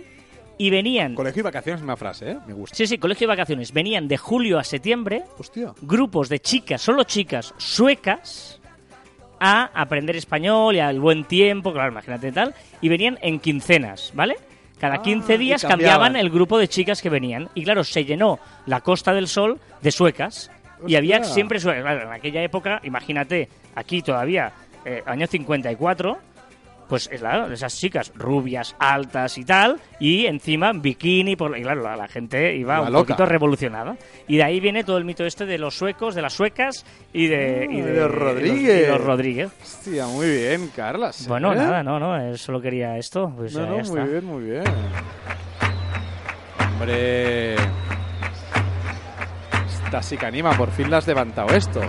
Y 0.59 0.69
venían... 0.69 1.15
Colegio 1.15 1.39
y 1.39 1.43
vacaciones 1.43 1.79
es 1.79 1.83
una 1.85 1.95
frase, 1.95 2.31
¿eh? 2.31 2.37
Me 2.45 2.53
gusta. 2.53 2.75
Sí, 2.75 2.85
sí, 2.85 2.97
colegio 2.97 3.25
de 3.27 3.33
vacaciones. 3.33 3.71
Venían 3.71 4.07
de 4.09 4.17
julio 4.17 4.59
a 4.59 4.63
septiembre 4.65 5.23
Hostia. 5.37 5.73
grupos 5.81 6.27
de 6.29 6.39
chicas, 6.39 6.81
solo 6.81 7.05
chicas 7.05 7.53
suecas, 7.57 8.59
a 9.39 9.71
aprender 9.73 10.17
español 10.17 10.75
y 10.75 10.79
al 10.79 10.99
buen 10.99 11.23
tiempo, 11.23 11.71
claro, 11.71 11.91
imagínate 11.93 12.31
tal, 12.33 12.53
y 12.81 12.89
venían 12.89 13.17
en 13.21 13.39
quincenas, 13.39 14.11
¿vale? 14.13 14.35
Cada 14.79 14.95
Ah, 14.95 15.01
15 15.01 15.35
y 15.35 15.37
días 15.37 15.63
cambiaban. 15.63 16.17
el 16.17 16.29
grupo 16.29 16.57
de 16.57 16.67
chicas 16.67 17.01
que 17.01 17.09
venían. 17.09 17.49
Y 17.55 17.63
claro, 17.63 17.85
se 17.85 18.03
llenó 18.03 18.37
la 18.65 18.81
Costa 18.81 19.13
del 19.13 19.27
Sol 19.29 19.59
de 19.81 19.91
suecas. 19.91 20.51
Y 20.85 20.95
había 20.95 21.23
siempre 21.23 21.59
suecas. 21.61 21.83
Claro, 21.83 22.01
en 22.03 22.11
aquella 22.11 22.43
época, 22.43 22.81
imagínate, 22.83 23.47
aquí 23.75 24.01
todavía, 24.01 24.51
eh, 24.85 25.03
año 25.05 25.25
54, 25.25 26.17
pues 26.89 27.07
es 27.11 27.21
la- 27.21 27.47
esas 27.53 27.77
chicas 27.79 28.11
rubias, 28.15 28.75
altas 28.79 29.37
y 29.37 29.45
tal, 29.45 29.79
y 29.99 30.25
encima 30.25 30.69
en 30.71 30.81
bikini, 30.81 31.35
por, 31.35 31.57
y 31.57 31.61
claro, 31.61 31.83
la, 31.83 31.95
la 31.95 32.07
gente 32.07 32.55
iba 32.55 32.81
un 32.81 32.91
loca. 32.91 33.07
poquito 33.13 33.25
revolucionada. 33.25 33.95
Y 34.27 34.37
de 34.37 34.43
ahí 34.43 34.59
viene 34.59 34.83
todo 34.83 34.97
el 34.97 35.05
mito 35.05 35.23
este 35.25 35.45
de 35.45 35.57
los 35.59 35.75
suecos, 35.77 36.15
de 36.15 36.21
las 36.23 36.33
suecas 36.33 36.85
y 37.13 37.27
de, 37.27 37.67
y 37.69 37.79
Ah, 37.81 37.85
de, 37.85 37.91
de 37.93 37.99
los 38.01 38.11
Rodríguez. 38.11 38.87
y 38.87 38.91
los 38.91 39.01
Rodríguez. 39.01 39.49
Hostia, 39.61 40.07
muy 40.07 40.27
bien, 40.29 40.69
Carlas. 40.75 41.27
Bueno, 41.27 41.53
¿eh? 41.53 41.55
nada, 41.55 41.83
no, 41.83 41.99
no, 41.99 42.17
eh, 42.19 42.37
solo 42.37 42.59
quería 42.59 42.97
esto. 42.97 43.31
Pues 43.37 43.53
No, 43.53 43.61
ya, 43.61 43.65
no, 43.69 43.77
ya 43.77 43.83
muy 43.91 43.99
está. 43.99 44.11
bien, 44.11 44.25
muy 44.25 44.43
bien. 44.43 44.63
Hombre. 46.73 47.55
Esta 49.85 50.01
sí 50.01 50.17
que 50.17 50.25
anima, 50.25 50.51
por 50.57 50.71
fin 50.71 50.89
la 50.89 50.97
has 50.97 51.07
levantado 51.07 51.49
esto. 51.55 51.81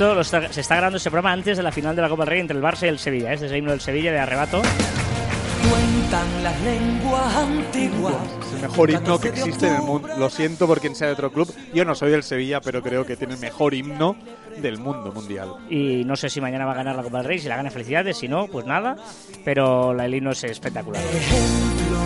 Esto 0.00 0.14
lo 0.14 0.22
está- 0.22 0.50
se 0.50 0.62
está 0.62 0.76
grabando 0.76 0.96
ese 0.96 1.10
programa 1.10 1.30
antes 1.34 1.58
de 1.58 1.62
la 1.62 1.70
final 1.72 1.94
de 1.94 2.00
la 2.00 2.08
Copa 2.08 2.22
del 2.22 2.30
Rey 2.30 2.40
entre 2.40 2.56
el 2.56 2.62
Barça 2.62 2.84
y 2.84 2.88
el 2.88 2.98
Sevilla. 2.98 3.30
¿eh? 3.32 3.34
Este 3.34 3.44
es 3.46 3.52
el 3.52 3.58
himno 3.58 3.70
del 3.72 3.82
Sevilla 3.82 4.10
de 4.12 4.18
arrebato. 4.18 4.62
Cuentan 4.62 6.42
las 6.42 6.58
lenguas 6.62 7.36
antiguas. 7.36 8.14
Es 8.46 8.54
el 8.54 8.60
mejor 8.62 8.90
himno 8.90 9.18
que 9.20 9.28
14 9.28 9.30
de 9.32 9.38
existe 9.40 9.66
en 9.68 9.74
el 9.74 9.82
mundo. 9.82 10.08
Lo 10.16 10.30
siento 10.30 10.66
por 10.66 10.80
quien 10.80 10.94
sea 10.94 11.08
de 11.08 11.12
otro 11.12 11.30
club. 11.30 11.54
Yo 11.74 11.84
no 11.84 11.94
soy 11.94 12.10
del 12.12 12.22
Sevilla, 12.22 12.62
pero 12.62 12.80
creo 12.82 13.04
que 13.04 13.16
tiene 13.16 13.34
el 13.34 13.40
mejor 13.40 13.74
himno 13.74 14.16
del 14.56 14.78
mundo 14.78 15.12
mundial. 15.12 15.50
Y 15.68 16.02
no 16.06 16.16
sé 16.16 16.30
si 16.30 16.40
mañana 16.40 16.64
va 16.64 16.72
a 16.72 16.76
ganar 16.76 16.96
la 16.96 17.02
Copa 17.02 17.18
del 17.18 17.26
Rey. 17.26 17.38
Si 17.38 17.48
la 17.48 17.56
gana, 17.56 17.70
felicidades. 17.70 18.16
Si 18.16 18.26
no, 18.26 18.46
pues 18.46 18.64
nada. 18.64 18.96
Pero 19.44 19.92
la- 19.92 20.06
el 20.06 20.14
himno 20.14 20.30
es 20.30 20.42
espectacular. 20.44 21.02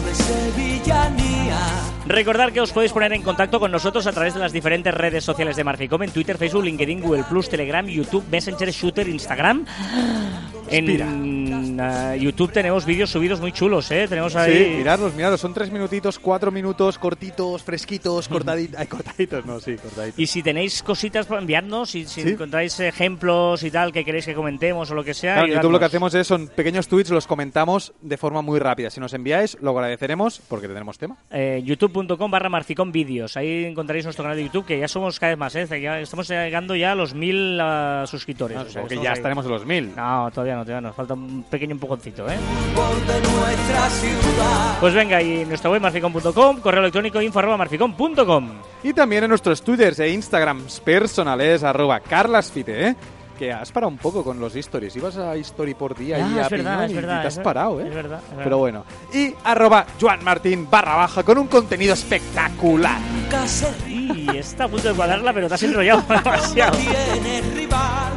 De 0.02 0.14
sevillanía. 0.14 1.58
Recordar 2.06 2.52
que 2.52 2.60
os 2.60 2.70
podéis 2.70 2.92
poner 2.92 3.12
en 3.14 3.22
contacto 3.22 3.58
con 3.58 3.72
nosotros 3.72 4.06
a 4.06 4.12
través 4.12 4.34
de 4.34 4.40
las 4.40 4.52
diferentes 4.52 4.92
redes 4.92 5.24
sociales 5.24 5.56
de 5.56 5.64
Marficom 5.64 6.02
en 6.02 6.10
Twitter, 6.10 6.36
Facebook, 6.36 6.64
LinkedIn, 6.64 7.00
Google 7.00 7.24
Plus, 7.24 7.48
Telegram, 7.48 7.86
YouTube, 7.86 8.24
Messenger, 8.30 8.70
Shooter, 8.70 9.08
Instagram. 9.08 9.64
En 10.68 11.78
ah, 11.80 12.16
YouTube 12.16 12.52
tenemos 12.52 12.84
vídeos 12.84 13.10
subidos 13.10 13.40
muy 13.40 13.52
chulos, 13.52 13.90
¿eh? 13.90 14.06
Tenemos 14.08 14.34
ahí. 14.36 14.52
Sí, 14.70 14.76
miradlos, 14.78 15.14
miradlos. 15.14 15.40
Son 15.40 15.54
tres 15.54 15.70
minutitos, 15.70 16.18
cuatro 16.18 16.50
minutos, 16.50 16.98
cortitos, 16.98 17.62
fresquitos, 17.62 18.28
cortaditos. 18.28 18.78
Ay, 18.78 18.86
cortaditos, 18.86 19.44
no, 19.46 19.60
sí, 19.60 19.76
cortaditos. 19.76 20.18
Y 20.18 20.26
si 20.26 20.42
tenéis 20.42 20.82
cositas 20.82 21.26
para 21.26 21.40
enviarnos, 21.40 21.94
y 21.94 22.06
si 22.06 22.22
Sí. 22.22 22.28
encontráis 22.30 22.78
ejemplos 22.80 23.62
y 23.62 23.70
tal 23.70 23.92
que 23.92 24.04
queréis 24.04 24.26
que 24.26 24.34
comentemos 24.34 24.90
o 24.90 24.94
lo 24.94 25.04
que 25.04 25.14
sea. 25.14 25.34
Claro, 25.34 25.48
en 25.48 25.54
YouTube 25.54 25.72
lo 25.72 25.78
que 25.78 25.84
hacemos 25.86 26.14
es, 26.14 26.26
son 26.26 26.48
pequeños 26.48 26.88
tweets, 26.88 27.10
los 27.10 27.26
comentamos 27.26 27.92
de 28.00 28.16
forma 28.16 28.42
muy 28.42 28.58
rápida. 28.58 28.90
Si 28.90 29.00
nos 29.00 29.12
enviáis, 29.14 29.56
lo 29.60 29.72
agradeceremos 29.84 30.40
porque 30.48 30.66
tendremos 30.66 30.98
tema. 30.98 31.16
Eh, 31.30 31.62
youtube.com 31.64 32.30
barra 32.30 32.48
marficón 32.48 32.92
vídeos. 32.92 33.36
Ahí 33.36 33.64
encontraréis 33.64 34.04
nuestro 34.04 34.24
canal 34.24 34.36
de 34.36 34.44
YouTube, 34.44 34.66
que 34.66 34.78
ya 34.78 34.88
somos 34.88 35.18
cada 35.20 35.30
vez 35.30 35.38
más, 35.38 35.54
¿eh? 35.54 35.66
Ya 35.80 36.00
estamos 36.00 36.28
llegando 36.28 36.74
ya 36.76 36.92
a 36.92 36.94
los 36.94 37.14
mil 37.14 37.58
ah, 37.60 38.04
suscriptores. 38.06 38.56
o 38.56 38.60
sea, 38.62 38.68
Supongo 38.70 38.88
que 38.88 38.94
estamos 38.94 39.04
ya 39.04 39.10
ahí. 39.10 39.16
estaremos 39.16 39.44
en 39.46 39.50
los 39.52 39.66
mil. 39.66 39.94
No, 39.96 40.30
todavía 40.32 40.56
no, 40.56 40.64
todavía 40.64 40.88
nos 40.88 40.96
falta 40.96 41.14
un 41.14 41.44
pequeño 41.44 41.72
empujoncito, 41.72 42.28
¿eh? 42.28 42.36
Pues 44.80 44.94
venga, 44.94 45.22
y 45.22 45.44
nuestra 45.44 45.70
web 45.70 45.80
marficón.com, 45.80 46.60
correo 46.60 46.80
electrónico 46.80 47.20
info 47.22 47.38
arroba 47.38 47.56
marficón.com. 47.56 48.50
Y 48.82 48.92
también 48.92 49.24
en 49.24 49.30
nuestros 49.30 49.62
twitters 49.62 49.98
e 50.00 50.10
instagrams 50.10 50.80
personales, 50.80 51.62
arroba 51.62 52.00
carlasfite, 52.00 52.88
¿eh? 52.88 52.96
Que 53.38 53.52
has 53.52 53.72
parado 53.72 53.90
un 53.90 53.98
poco 53.98 54.22
con 54.22 54.38
los 54.38 54.54
stories. 54.54 54.94
Ibas 54.96 55.16
a 55.16 55.34
story 55.36 55.74
por 55.74 55.96
día 55.96 56.16
Ah, 56.16 56.30
y 56.34 56.38
a 56.38 56.42
es 56.42 56.50
verdad, 56.50 56.72
piñón 56.72 56.84
es 56.84 56.90
y 56.90 56.94
verdad, 56.94 57.22
te 57.22 57.28
es 57.28 57.38
has 57.38 57.44
parado, 57.44 57.80
¿eh? 57.80 57.88
es 57.88 57.94
verdad, 57.94 58.20
es 58.22 58.28
verdad. 58.30 58.44
Pero 58.44 58.58
bueno. 58.58 58.84
Y 59.12 59.34
arroba 59.44 59.86
joanmartin 60.00 60.70
barra 60.70 60.96
baja 60.96 61.22
con 61.22 61.38
un 61.38 61.46
contenido 61.48 61.94
espectacular. 61.94 62.98
Y 63.88 64.36
está 64.36 64.64
a 64.64 64.68
punto 64.68 64.88
de 64.88 64.94
cuadrarla, 64.94 65.32
pero 65.32 65.48
te 65.48 65.54
has 65.54 65.62
enrollado 65.64 66.02
demasiado. 66.08 66.76
tiene 66.76 67.40
rival. 67.54 68.12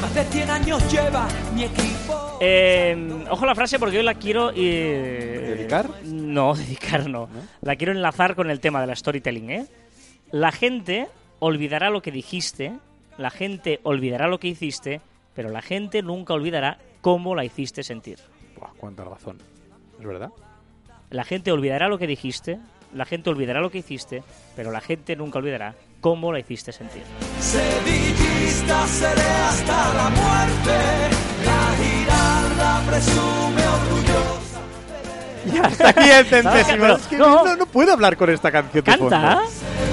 Más 0.00 0.14
de 0.14 0.24
100 0.24 0.50
años 0.50 0.92
lleva 0.92 1.26
mi 1.54 1.64
equipo. 1.64 2.38
Eh, 2.40 3.24
ojo 3.30 3.44
la 3.44 3.54
frase 3.54 3.78
porque 3.78 3.96
yo 3.96 4.02
la 4.02 4.14
quiero... 4.14 4.52
eh, 4.54 5.54
¿Dedicar? 5.56 5.90
No, 6.04 6.54
dedicar 6.56 7.08
no. 7.10 7.28
La 7.62 7.76
quiero 7.76 7.92
enlazar 7.92 8.34
con 8.36 8.50
el 8.50 8.60
tema 8.60 8.80
de 8.80 8.86
la 8.86 8.96
storytelling, 8.96 9.50
¿eh? 9.50 9.66
La 10.30 10.52
gente 10.52 11.08
olvidará 11.40 11.90
lo 11.90 12.00
que 12.00 12.10
dijiste, 12.12 12.72
la 13.18 13.30
gente 13.30 13.80
olvidará 13.82 14.26
lo 14.28 14.40
que 14.40 14.48
hiciste, 14.48 15.00
pero 15.34 15.50
la 15.50 15.60
gente 15.62 16.02
nunca 16.02 16.32
olvidará 16.34 16.78
cómo 17.02 17.34
la 17.34 17.44
hiciste 17.44 17.82
sentir. 17.82 18.18
Buah, 18.56 18.70
cuánta 18.78 19.04
razón. 19.04 19.38
¿Es 20.00 20.06
verdad? 20.06 20.30
La 21.10 21.24
gente 21.24 21.52
olvidará 21.52 21.88
lo 21.88 21.98
que 21.98 22.06
dijiste, 22.06 22.58
la 22.94 23.04
gente 23.04 23.28
olvidará 23.30 23.60
lo 23.60 23.70
que 23.70 23.78
hiciste, 23.78 24.22
pero 24.56 24.70
la 24.70 24.80
gente 24.80 25.14
nunca 25.16 25.38
olvidará 25.38 25.74
cómo 26.00 26.32
la 26.32 26.38
hiciste 26.40 26.72
sentir. 26.72 27.02
Sevillista 27.40 28.86
seré 28.86 29.20
hasta 29.22 29.94
la 29.94 30.10
muerte. 30.10 30.76
La 31.44 31.76
giralda 31.84 32.82
presume 32.86 33.62
orgullosa. 33.66 34.60
Y 35.52 35.58
hasta 35.58 35.88
aquí 35.88 36.10
el 36.10 36.26
centésimo. 36.26 36.78
Pero- 36.82 36.96
Es 36.96 37.06
que 37.06 37.16
no. 37.16 37.44
no, 37.44 37.56
no 37.56 37.66
puedo 37.66 37.92
hablar 37.92 38.16
con 38.16 38.30
esta 38.30 38.50
canción 38.52 38.84
de 38.84 38.90
¿Canta? 38.90 39.36
fondo. 39.36 39.42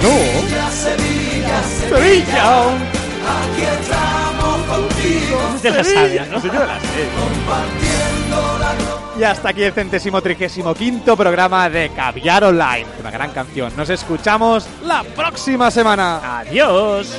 No. 0.04 0.48
Ya 0.50 0.70
Sevilla, 0.72 1.64
Sevilla. 1.90 3.05
Aquí 3.26 3.62
estamos 3.62 4.62
contigo. 4.64 5.40
Te 5.62 5.72
la 5.72 5.84
sabes, 5.84 6.30
¿no? 6.30 6.42
Yo 6.42 6.54
la 6.54 6.80
sé. 6.80 7.10
Compartiendo 7.20 8.58
la. 8.60 8.76
Y 9.20 9.24
hasta 9.24 9.50
aquí 9.50 9.64
el 9.64 9.72
centésimo 9.72 10.22
trigésimo 10.22 10.74
quinto 10.74 11.16
programa 11.16 11.70
de 11.70 11.90
Caviar 11.90 12.44
Online. 12.44 12.86
Una 13.00 13.12
gran 13.12 13.32
canción. 13.32 13.72
Nos 13.78 13.90
escuchamos 13.90 14.68
la 14.84 15.04
próxima 15.04 15.72
semana. 15.72 16.40
Adiós. 16.40 17.16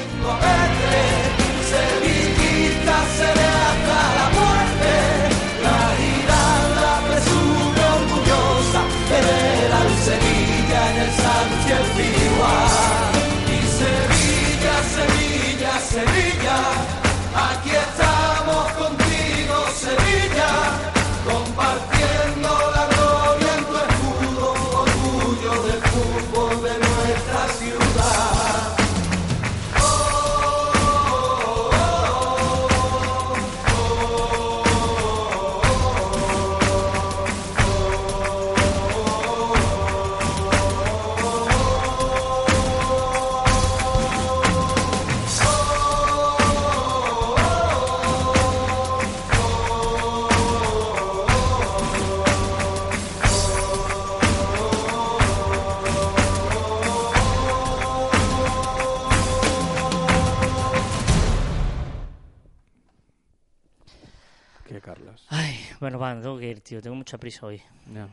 Tío. 66.66 66.82
Tengo 66.82 66.96
mucha 66.96 67.16
prisa 67.16 67.46
hoy. 67.46 67.62
No. 67.86 68.08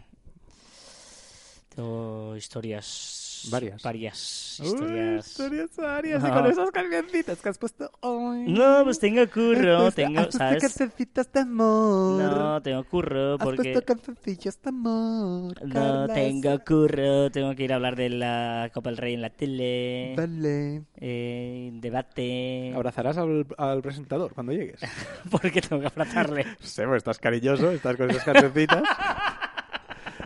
Tengo 1.76 2.36
historias. 2.38 3.23
Varias. 3.50 3.82
Varias. 3.82 4.60
Historias. 4.64 5.28
historias 5.28 5.70
varias. 5.78 6.24
y 6.24 6.28
Y 6.28 6.32
con 6.32 6.46
esas 6.46 6.72
cancioncitas 6.72 7.42
que 7.42 7.50
has 7.50 7.58
puesto 7.58 7.92
hoy. 8.02 8.46
No, 8.48 8.84
pues 8.84 9.00
tengo 9.00 9.28
curro. 9.30 9.92
Tengo, 9.92 10.32
¿sabes? 10.32 10.62
cancioncitas 10.62 11.32
de 11.32 11.40
amor. 11.42 12.22
No, 12.22 12.62
tengo 12.62 12.84
curro 12.84 13.38
porque. 13.38 13.82
cancioncillas 13.86 14.62
de 14.62 14.70
amor. 14.70 15.66
No 15.66 16.08
tengo 16.08 16.60
curro. 16.66 17.30
Tengo 17.32 17.56
que 17.56 17.64
ir 17.64 17.74
a 17.74 17.76
hablar 17.76 17.96
de 17.96 18.10
la 18.10 18.70
Copa 18.74 18.90
del 18.90 18.98
Rey 18.98 19.14
en 19.14 19.22
la 19.22 19.30
tele. 19.30 20.14
Vale. 20.16 20.84
Eh, 20.98 21.72
debate. 21.74 22.72
¿Abrazarás 22.76 23.18
al, 23.18 23.46
al 23.58 23.82
presentador 23.82 24.34
cuando 24.34 24.54
llegues? 24.54 24.80
Porque 25.32 25.62
tengo 25.62 25.82
que 25.82 25.88
abrazarle. 25.88 26.46
No 26.46 26.66
sé, 26.66 26.86
pues 26.86 26.98
estás 26.98 27.20
cariñoso, 27.20 27.72
estás 27.72 27.96
con 27.98 28.10
esas 28.10 28.24
cancioncitas. 28.24 28.84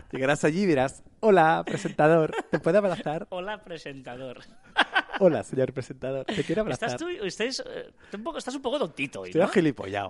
Llegarás 0.12 0.44
allí 0.44 0.62
y 0.62 0.66
dirás, 0.66 1.02
hola, 1.20 1.62
presentador, 1.66 2.32
¿te 2.50 2.58
puedo 2.58 2.78
abrazar? 2.78 3.26
Hola, 3.30 3.62
presentador. 3.62 4.38
Hola, 5.20 5.42
señor 5.42 5.72
presentador, 5.72 6.24
¿te 6.26 6.44
quiero 6.44 6.62
abrazar? 6.62 6.90
Estás 6.90 7.00
tú, 7.00 7.08
estás, 7.08 7.62
eh, 7.68 7.90
un 8.14 8.22
poco, 8.22 8.38
estás 8.38 8.54
un 8.54 8.62
poco 8.62 8.78
tontito 8.78 9.22
hoy, 9.22 9.30
Estoy 9.30 9.40
¿no? 9.42 9.48
agilipollado. 9.48 10.08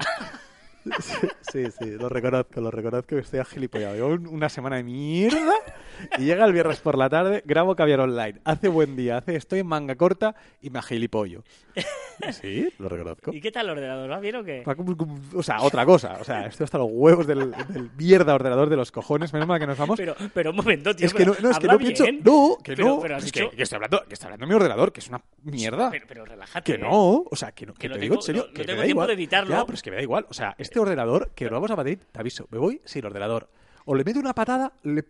Sí, 1.00 1.28
sí, 1.50 1.64
sí, 1.78 1.90
lo 1.92 2.08
reconozco, 2.08 2.60
lo 2.60 2.70
reconozco 2.70 3.08
que 3.16 3.18
estoy 3.18 3.40
agilipollado. 3.40 3.94
Llevo 3.94 4.08
un- 4.08 4.26
una 4.28 4.48
semana 4.48 4.76
de 4.76 4.84
mierda 4.84 5.52
y 6.18 6.24
llega 6.24 6.44
el 6.44 6.52
viernes 6.52 6.80
por 6.80 6.96
la 6.98 7.08
tarde, 7.08 7.42
grabo 7.46 7.74
caviar 7.76 8.00
online. 8.00 8.40
Hace 8.44 8.68
buen 8.68 8.96
día, 8.96 9.18
hace 9.18 9.36
estoy 9.36 9.60
en 9.60 9.66
manga 9.66 9.94
corta 9.96 10.34
y 10.62 10.70
me 10.70 10.78
agilipollo. 10.78 11.42
Sí, 12.32 12.68
lo 12.78 12.88
reconozco. 12.88 13.32
¿Y 13.32 13.40
qué 13.40 13.52
tal 13.52 13.66
el 13.66 13.72
ordenador? 13.72 14.10
¿Va 14.10 14.18
bien 14.18 14.36
o 14.36 14.44
qué? 14.44 14.62
Como- 14.64 15.20
O 15.34 15.42
sea, 15.42 15.60
otra 15.62 15.86
cosa. 15.86 16.18
O 16.20 16.24
sea, 16.24 16.46
estoy 16.46 16.64
hasta 16.64 16.78
los 16.78 16.88
huevos 16.90 17.26
del, 17.26 17.52
del 17.68 17.90
mierda 17.96 18.34
ordenador 18.34 18.68
de 18.68 18.76
los 18.76 18.90
cojones. 18.90 19.32
Menos 19.32 19.46
mal 19.46 19.60
que 19.60 19.66
nos 19.68 19.78
vamos. 19.78 19.96
Pero, 19.96 20.16
pero 20.34 20.50
un 20.50 20.56
momento, 20.56 20.94
tío. 20.96 21.06
es 21.06 21.14
que 21.14 21.24
no, 21.24 21.34
no, 21.40 21.50
es 21.50 21.58
que 21.58 21.66
no 21.68 21.78
pienso. 21.78 22.04
No, 22.24 22.56
que 22.62 22.74
Pero- 22.74 22.88
no. 22.88 23.00
pero 23.00 23.16
es 23.18 23.24
dicho- 23.24 23.50
que, 23.50 23.56
que 23.56 23.62
estoy 23.62 23.76
hablando, 23.76 24.04
que 24.08 24.14
está 24.14 24.26
hablando 24.26 24.46
mi 24.48 24.54
ordenador, 24.54 24.92
que 24.92 25.00
es 25.00 25.08
una 25.08 25.22
mierda. 25.44 25.90
Pero, 25.90 26.06
pero 26.08 26.24
relájate. 26.24 26.72
Que 26.72 26.78
¿eh? 26.78 26.82
no, 26.82 27.24
o 27.30 27.36
sea, 27.36 27.52
que 27.52 27.66
no, 27.66 27.74
que, 27.74 27.80
Que 27.82 27.88
no 27.88 27.94
te 27.94 28.00
tengo- 28.00 28.02
digo 28.10 28.14
en 28.16 28.22
serio, 28.22 28.42
no- 28.42 28.48
no 28.48 28.52
que 28.54 28.60
me 28.60 28.66
tengo 28.66 28.78
da 28.78 28.84
tiempo 28.84 28.90
igual. 29.02 29.06
de 29.06 29.14
editarlo. 29.14 29.50
Ya, 29.54 29.64
pero 29.64 29.74
es 29.76 29.82
que 29.82 29.90
me 29.90 29.96
da 29.96 30.02
igual. 30.02 30.26
O 30.28 30.34
sea, 30.34 30.54
este 30.58 30.80
ordenador, 30.80 31.30
que 31.36 31.44
lo 31.44 31.52
vamos 31.52 31.70
a 31.70 31.76
Madrid, 31.76 31.98
te 32.10 32.18
aviso, 32.20 32.48
me 32.50 32.58
voy 32.58 32.80
sin 32.84 33.04
ordenador. 33.06 33.48
O 33.84 33.94
le 33.94 34.02
meto 34.04 34.18
una 34.18 34.34
patada, 34.34 34.72
le 34.82 35.04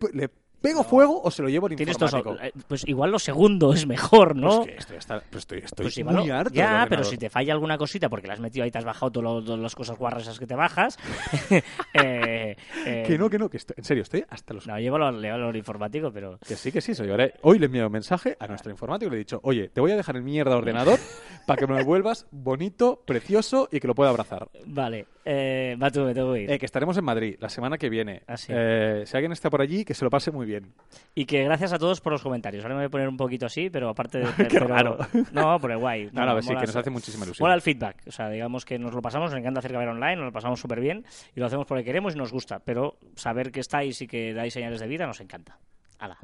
pego 0.61 0.83
fuego 0.83 1.21
o 1.23 1.31
se 1.31 1.41
lo 1.41 1.49
llevo 1.49 1.67
dos, 1.69 1.79
informático. 1.79 2.35
eh, 2.41 2.51
pues 2.67 2.87
igual 2.87 3.11
lo 3.11 3.19
segundo 3.19 3.73
es 3.73 3.85
mejor, 3.87 4.35
¿no? 4.35 4.57
Pues 4.57 4.67
que 4.67 4.75
estoy, 4.77 4.97
hasta- 4.97 5.19
pues 5.29 5.41
estoy, 5.43 5.59
estoy 5.59 5.85
Pues 5.85 6.05
muy 6.05 6.29
harto. 6.29 6.53
ya, 6.53 6.85
pero 6.89 7.03
si 7.03 7.17
te 7.17 7.29
falla 7.29 7.53
alguna 7.53 7.77
cosita 7.77 8.09
porque 8.09 8.27
la 8.27 8.33
has 8.33 8.39
metido 8.39 8.63
ahí, 8.63 8.71
te 8.71 8.77
has 8.77 8.85
bajado 8.85 9.11
todas 9.11 9.59
las 9.59 9.75
cosas 9.75 9.97
guarras 9.97 10.23
esas 10.23 10.39
que 10.39 10.47
te 10.47 10.55
bajas. 10.55 10.97
eh, 11.93 12.55
eh, 12.85 13.03
Que 13.07 13.17
no, 13.17 13.29
que 13.29 13.37
no, 13.37 13.49
que 13.49 13.57
estoy, 13.57 13.75
en 13.77 13.83
serio, 13.83 14.03
estoy 14.03 14.23
hasta 14.29 14.53
los 14.53 14.67
No, 14.67 14.79
llévalo, 14.79 15.07
al- 15.07 15.23
al 15.25 15.55
informático, 15.55 16.11
pero. 16.11 16.37
Que 16.47 16.55
sí, 16.55 16.71
que 16.71 16.81
sí, 16.81 16.93
lo 16.95 17.05
llevaré. 17.05 17.33
Hoy 17.41 17.59
le 17.59 17.65
he 17.65 17.67
enviado 17.67 17.87
un 17.87 17.93
mensaje 17.93 18.35
a 18.39 18.47
nuestro 18.47 18.71
informático 18.71 19.07
y 19.07 19.11
le 19.11 19.15
he 19.17 19.19
dicho, 19.19 19.39
oye, 19.43 19.69
te 19.69 19.81
voy 19.81 19.91
a 19.91 19.95
dejar 19.95 20.15
el 20.15 20.23
mierda 20.23 20.57
ordenador 20.57 20.99
para 21.47 21.57
que 21.57 21.67
me 21.67 21.77
lo 21.77 21.85
vuelvas 21.85 22.27
bonito, 22.31 23.01
precioso 23.05 23.69
y 23.71 23.79
que 23.79 23.87
lo 23.87 23.95
pueda 23.95 24.09
abrazar. 24.09 24.49
Vale, 24.65 25.05
eh, 25.31 25.75
va 25.81 25.91
tú, 25.91 26.01
me 26.01 26.13
tengo 26.13 26.33
que 26.33 26.41
ir. 26.41 26.51
Eh, 26.51 26.57
que 26.57 26.65
estaremos 26.65 26.97
en 26.97 27.05
Madrid 27.05 27.35
la 27.39 27.49
semana 27.49 27.77
que 27.77 27.87
viene. 27.89 28.23
Ah, 28.27 28.35
sí. 28.35 28.51
Eh, 28.55 29.03
si 29.05 29.15
alguien 29.15 29.31
está 29.31 29.49
por 29.49 29.61
allí, 29.61 29.85
que 29.85 29.93
se 29.93 30.03
lo 30.03 30.09
pase 30.09 30.31
muy 30.31 30.45
bien. 30.47 30.73
Y 31.13 31.25
que 31.25 31.43
gracias 31.43 31.71
a 31.73 31.77
todos 31.77 32.01
por 32.01 32.11
los 32.13 32.23
comentarios. 32.23 32.63
Ahora 32.63 32.75
me 32.75 32.81
voy 32.81 32.87
a 32.87 32.89
poner 32.89 33.07
un 33.07 33.17
poquito 33.17 33.45
así, 33.45 33.69
pero 33.69 33.89
aparte 33.89 34.19
de. 34.19 34.25
Qué 34.37 34.45
pero- 34.49 34.67
raro. 34.67 34.97
No, 35.31 35.59
pero 35.59 35.79
guay. 35.79 36.09
No, 36.11 36.25
no, 36.25 36.41
sí, 36.41 36.47
mola- 36.49 36.61
que 36.61 36.67
nos 36.67 36.75
hace 36.75 36.89
muchísima 36.89 37.25
ilusión. 37.25 37.45
Mola 37.45 37.55
el 37.55 37.61
feedback. 37.61 37.97
O 38.07 38.11
sea, 38.11 38.29
digamos 38.29 38.65
que 38.65 38.79
nos 38.79 38.93
lo 38.93 39.01
pasamos, 39.01 39.29
nos 39.31 39.39
encanta 39.39 39.59
hacer 39.59 39.71
caber 39.71 39.89
online, 39.89 40.15
nos 40.15 40.25
lo 40.25 40.31
pasamos 40.31 40.59
súper 40.59 40.79
bien 40.79 41.05
y 41.35 41.39
lo 41.39 41.45
hacemos 41.45 41.65
porque 41.67 41.83
queremos 41.83 42.15
y 42.15 42.17
nos 42.17 42.31
gusta. 42.31 42.59
Pero 42.59 42.97
saber 43.15 43.51
que 43.51 43.59
estáis 43.59 44.01
y 44.01 44.07
que 44.07 44.33
dais 44.33 44.53
señales 44.53 44.79
de 44.79 44.87
vida 44.87 45.05
nos 45.05 45.19
encanta. 45.21 45.59
Hala. 45.99 46.17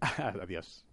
Adiós. 0.42 0.86